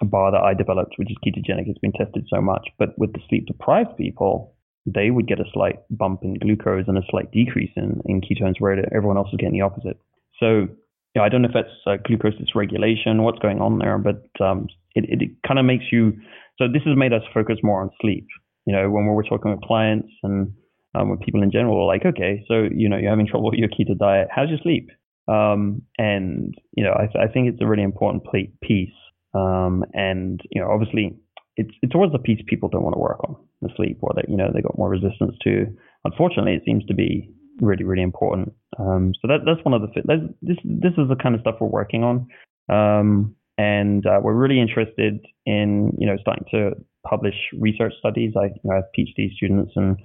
bar 0.06 0.32
that 0.32 0.42
I 0.42 0.54
developed, 0.54 0.96
which 0.98 1.12
is 1.12 1.18
ketogenic. 1.26 1.68
It's 1.68 1.80
been 1.80 1.92
tested 1.92 2.26
so 2.34 2.42
much, 2.42 2.68
but 2.78 2.98
with 2.98 3.14
the 3.14 3.20
sleep 3.30 3.46
deprived 3.48 3.98
people, 3.98 4.56
they 4.86 5.12
would 5.12 5.28
get 5.28 5.40
a 5.40 5.46
slight 5.54 5.80
bump 5.90 6.22
in 6.24 6.36
glucose 6.36 6.86
and 6.88 6.98
a 6.98 7.06
slight 7.10 7.32
decrease 7.32 7.72
in, 7.76 8.02
in 8.06 8.22
ketones, 8.22 8.56
where 8.60 8.78
everyone 8.94 9.18
else 9.18 9.30
is 9.32 9.38
getting 9.38 9.54
the 9.54 9.66
opposite. 9.66 10.00
So 10.40 10.68
yeah, 11.16 11.24
I 11.24 11.30
don't 11.30 11.42
know 11.42 11.50
if 11.50 11.54
that's 11.54 11.76
uh, 11.88 11.98
glucose 12.06 12.34
dysregulation, 12.36 13.24
what's 13.24 13.40
going 13.40 13.62
on 13.62 13.80
there, 13.80 13.98
but 13.98 14.24
um, 14.44 14.68
it, 14.96 15.06
it, 15.22 15.30
kind 15.48 15.60
of 15.60 15.66
makes 15.66 15.86
you. 15.92 16.14
So 16.58 16.66
this 16.72 16.84
has 16.86 16.96
made 16.96 17.14
us 17.14 17.24
focus 17.34 17.58
more 17.64 17.82
on 17.82 17.90
sleep. 18.02 18.28
You 18.66 18.76
know, 18.76 18.90
when 18.90 19.06
we're 19.06 19.24
talking 19.24 19.52
with 19.52 19.62
clients 19.62 20.10
and 20.24 20.54
um, 20.94 21.10
with 21.10 21.22
people 21.22 21.42
in 21.42 21.52
general, 21.52 21.78
we're 21.78 21.86
like, 21.86 22.06
okay, 22.06 22.44
so 22.48 22.68
you 22.72 22.90
know, 22.90 22.98
you're 22.98 23.10
having 23.10 23.28
trouble 23.28 23.50
with 23.50 23.60
your 23.60 23.70
keto 23.70 23.98
diet. 23.98 24.28
How's 24.32 24.50
your 24.50 24.60
sleep? 24.62 24.90
Um, 25.28 25.84
and 25.98 26.54
you 26.76 26.84
know, 26.84 26.92
I, 26.92 27.24
I, 27.24 27.28
think 27.28 27.50
it's 27.50 27.62
a 27.62 27.68
really 27.68 27.84
important 27.84 28.24
piece. 28.62 28.90
Um, 29.34 29.84
and 29.94 30.42
you 30.52 30.62
know, 30.62 30.70
obviously, 30.72 31.18
it's 31.56 31.74
it's 31.82 31.96
always 31.96 32.12
the 32.12 32.20
piece 32.20 32.42
people 32.48 32.70
don't 32.70 32.84
want 32.84 32.96
to 32.96 33.00
work 33.00 33.20
on 33.28 33.36
the 33.62 33.70
sleep, 33.76 34.00
or 34.02 34.12
that 34.16 34.30
you 34.30 34.38
know 34.38 34.50
they 34.54 34.62
got 34.62 34.78
more 34.78 34.90
resistance 34.90 35.36
to. 35.44 35.66
Unfortunately, 36.06 36.54
it 36.54 36.64
seems 36.66 36.86
to 36.86 36.94
be 36.94 37.30
really 37.62 37.84
really 37.84 38.04
important. 38.04 38.54
Um, 38.78 39.14
so 39.22 39.28
that 39.28 39.40
that's 39.46 39.64
one 39.64 39.74
of 39.74 39.82
the 39.82 40.02
this 40.42 40.58
this 40.64 40.94
is 40.98 41.10
the 41.10 41.18
kind 41.22 41.36
of 41.36 41.42
stuff 41.42 41.56
we're 41.60 41.68
working 41.68 42.04
on. 42.04 42.28
Um, 42.70 43.36
and 43.58 44.06
uh, 44.06 44.20
we're 44.24 44.34
really 44.34 44.62
interested 44.62 45.20
in 45.46 45.92
you 45.98 46.08
know 46.08 46.18
starting 46.22 46.46
to 46.52 46.72
publish 47.08 47.36
research 47.60 47.94
studies. 48.00 48.34
I 48.38 48.46
you 48.46 48.62
know 48.64 48.74
I 48.74 48.76
have 48.78 48.86
PhD 48.98 49.36
students 49.36 49.74
and 49.76 49.98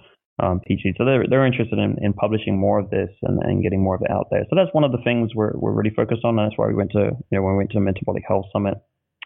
um, 0.42 0.60
PhD, 0.68 0.92
so 0.98 1.04
they're 1.04 1.24
they're 1.30 1.46
interested 1.46 1.78
in, 1.78 1.96
in 2.02 2.12
publishing 2.12 2.58
more 2.58 2.80
of 2.80 2.90
this 2.90 3.10
and, 3.22 3.40
and 3.44 3.62
getting 3.62 3.82
more 3.82 3.94
of 3.94 4.02
it 4.02 4.10
out 4.10 4.26
there. 4.30 4.44
So 4.50 4.56
that's 4.56 4.74
one 4.74 4.84
of 4.84 4.90
the 4.90 5.02
things 5.04 5.30
we're 5.34 5.52
we're 5.54 5.72
really 5.72 5.94
focused 5.94 6.24
on. 6.24 6.38
And 6.38 6.50
that's 6.50 6.58
why 6.58 6.66
we 6.66 6.74
went 6.74 6.90
to 6.92 7.12
you 7.30 7.38
know 7.38 7.42
when 7.42 7.54
we 7.54 7.58
went 7.58 7.70
to 7.70 7.80
Metabolic 7.80 8.24
Health 8.26 8.46
Summit, 8.52 8.74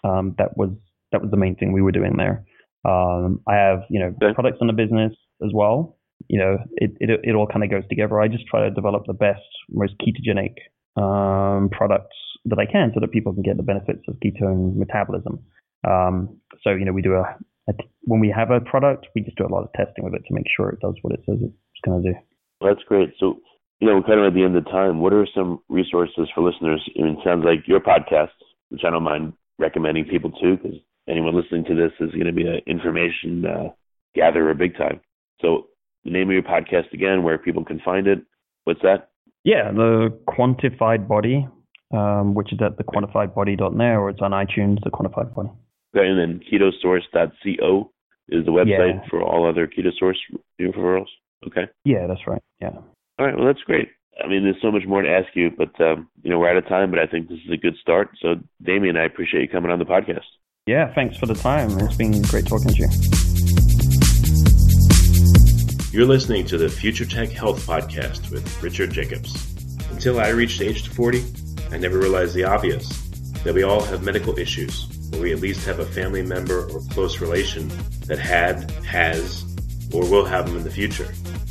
um, 0.05 0.34
that 0.38 0.57
was 0.57 0.70
that 1.12 1.22
was 1.22 1.30
the 1.30 1.36
main 1.36 1.57
thing 1.57 1.72
we 1.72 1.82
were 1.82 1.92
doing 1.92 2.16
there. 2.16 2.44
Um, 2.84 3.40
I 3.49 3.55
have 3.55 3.80
you 3.90 4.01
know 4.01 4.14
okay. 4.22 4.34
products 4.34 4.59
in 4.61 4.66
the 4.66 4.72
business 4.72 5.12
as 5.44 5.51
well. 5.53 5.99
You 6.28 6.38
know 6.38 6.59
it 6.76 6.96
it 7.01 7.20
it 7.22 7.34
all 7.34 7.46
kind 7.46 7.64
of 7.64 7.70
goes 7.70 7.88
together. 7.88 8.20
I 8.20 8.28
just 8.28 8.46
try 8.46 8.68
to 8.68 8.70
develop 8.70 9.05
the 9.07 9.14
best, 9.14 9.42
most 9.70 9.94
ketogenic 9.99 10.55
um, 10.99 11.70
products 11.70 12.16
that 12.44 12.59
I 12.59 12.66
can 12.66 12.92
so 12.94 13.01
that 13.01 13.11
people 13.11 13.32
can 13.32 13.42
get 13.42 13.57
the 13.57 13.62
benefits 13.62 14.03
of 14.09 14.16
ketone 14.24 14.76
metabolism. 14.76 15.40
Um, 15.86 16.38
so, 16.62 16.70
you 16.70 16.84
know, 16.84 16.92
we 16.92 17.03
do 17.03 17.14
a, 17.14 17.22
a, 17.68 17.72
when 18.03 18.20
we 18.20 18.32
have 18.34 18.51
a 18.51 18.61
product, 18.61 19.07
we 19.14 19.22
just 19.22 19.36
do 19.36 19.46
a 19.46 19.53
lot 19.53 19.62
of 19.62 19.72
testing 19.74 20.05
with 20.05 20.14
it 20.14 20.22
to 20.26 20.34
make 20.34 20.46
sure 20.57 20.70
it 20.70 20.80
does 20.80 20.94
what 21.03 21.14
it 21.14 21.20
says 21.26 21.38
it's 21.40 21.84
going 21.84 22.03
to 22.03 22.12
do. 22.12 22.18
that's 22.61 22.82
great. 22.88 23.11
So, 23.18 23.38
you 23.80 23.86
know, 23.86 23.96
we're 23.96 24.03
kind 24.03 24.20
of 24.20 24.26
at 24.26 24.34
the 24.34 24.42
end 24.42 24.57
of 24.57 24.64
time. 24.66 25.01
What 25.01 25.12
are 25.12 25.26
some 25.34 25.61
resources 25.68 26.28
for 26.34 26.42
listeners? 26.42 26.82
I 26.99 27.03
mean, 27.03 27.18
it 27.18 27.24
sounds 27.24 27.44
like 27.44 27.68
your 27.68 27.80
podcast, 27.80 28.34
which 28.70 28.82
I 28.84 28.90
don't 28.90 29.05
mind 29.05 29.34
recommending 29.59 30.04
people 30.04 30.30
to, 30.30 30.56
because 30.56 30.78
anyone 31.09 31.34
listening 31.34 31.64
to 31.64 31.74
this 31.74 31.92
is 32.00 32.12
going 32.12 32.26
to 32.26 32.32
be 32.32 32.46
an 32.46 32.61
information 32.66 33.44
uh, 33.44 33.68
gatherer 34.14 34.54
big 34.54 34.76
time. 34.76 35.00
So, 35.40 35.68
the 36.04 36.11
name 36.11 36.28
of 36.28 36.32
your 36.32 36.42
podcast 36.42 36.92
again, 36.92 37.22
where 37.22 37.38
people 37.38 37.64
can 37.64 37.80
find 37.84 38.06
it. 38.06 38.20
What's 38.64 38.82
that? 38.82 39.11
Yeah, 39.44 39.72
the 39.72 40.16
Quantified 40.28 41.09
Body 41.09 41.46
um, 41.92 42.34
which 42.34 42.52
is 42.52 42.59
at 42.62 42.76
the 42.76 42.84
quantifiedbody.net 42.84 43.96
or 43.96 44.11
it's 44.11 44.20
on 44.20 44.32
iTunes, 44.32 44.82
the 44.84 44.90
quantified 44.90 45.34
body. 45.34 45.50
Okay, 45.96 46.06
and 46.06 46.18
then 46.18 46.40
ketosource.co 46.50 47.90
is 48.28 48.44
the 48.44 48.50
website 48.50 49.00
yeah. 49.00 49.09
for 49.09 49.22
all 49.22 49.48
other 49.48 49.66
KetoSource 49.66 50.16
referrals. 50.61 51.06
Okay. 51.46 51.70
Yeah, 51.84 52.06
that's 52.06 52.26
right. 52.26 52.42
Yeah. 52.61 52.76
All 53.18 53.26
right. 53.26 53.36
Well, 53.36 53.46
that's 53.46 53.62
great. 53.62 53.88
I 54.23 54.27
mean, 54.27 54.43
there's 54.43 54.61
so 54.61 54.73
much 54.73 54.85
more 54.87 55.03
to 55.03 55.09
ask 55.09 55.29
you, 55.35 55.51
but 55.57 55.81
um, 55.81 56.09
you 56.23 56.31
know, 56.31 56.39
we're 56.39 56.51
out 56.51 56.57
of 56.57 56.66
time. 56.66 56.91
But 56.91 56.99
I 56.99 57.07
think 57.07 57.29
this 57.29 57.39
is 57.45 57.51
a 57.53 57.57
good 57.57 57.77
start. 57.81 58.11
So, 58.21 58.35
Damien, 58.62 58.97
I 58.97 59.05
appreciate 59.05 59.43
you 59.43 59.49
coming 59.49 59.71
on 59.71 59.79
the 59.79 59.85
podcast. 59.85 60.27
Yeah, 60.66 60.93
thanks 60.93 61.16
for 61.16 61.27
the 61.27 61.35
time. 61.35 61.71
It's 61.79 61.97
been 61.97 62.21
great 62.23 62.47
talking 62.47 62.69
to 62.69 62.77
you. 62.77 62.89
You're 65.93 66.07
listening 66.07 66.45
to 66.47 66.59
the 66.59 66.69
Future 66.69 67.07
Tech 67.07 67.31
Health 67.31 67.66
Podcast 67.66 68.31
with 68.31 68.62
Richard 68.62 68.93
Jacobs. 68.93 69.35
Until 69.91 70.21
I 70.21 70.29
reached 70.29 70.61
age 70.61 70.87
40, 70.89 71.25
I 71.71 71.79
never 71.79 71.99
realized 71.99 72.35
the 72.35 72.45
obvious 72.45 72.89
that 73.45 73.55
we 73.55 73.62
all 73.62 73.83
have 73.83 74.03
medical 74.03 74.39
issues, 74.39 74.87
or 75.14 75.21
we 75.21 75.33
at 75.33 75.41
least 75.41 75.64
have 75.64 75.79
a 75.79 75.87
family 75.87 76.23
member 76.23 76.69
or 76.71 76.81
close 76.91 77.21
relation 77.21 77.69
that 78.07 78.19
had, 78.19 78.71
has, 78.85 79.45
or 79.95 80.03
will 80.03 80.25
have 80.25 80.47
them 80.47 80.57
in 80.57 80.64
the 80.64 80.71
future. 80.71 81.09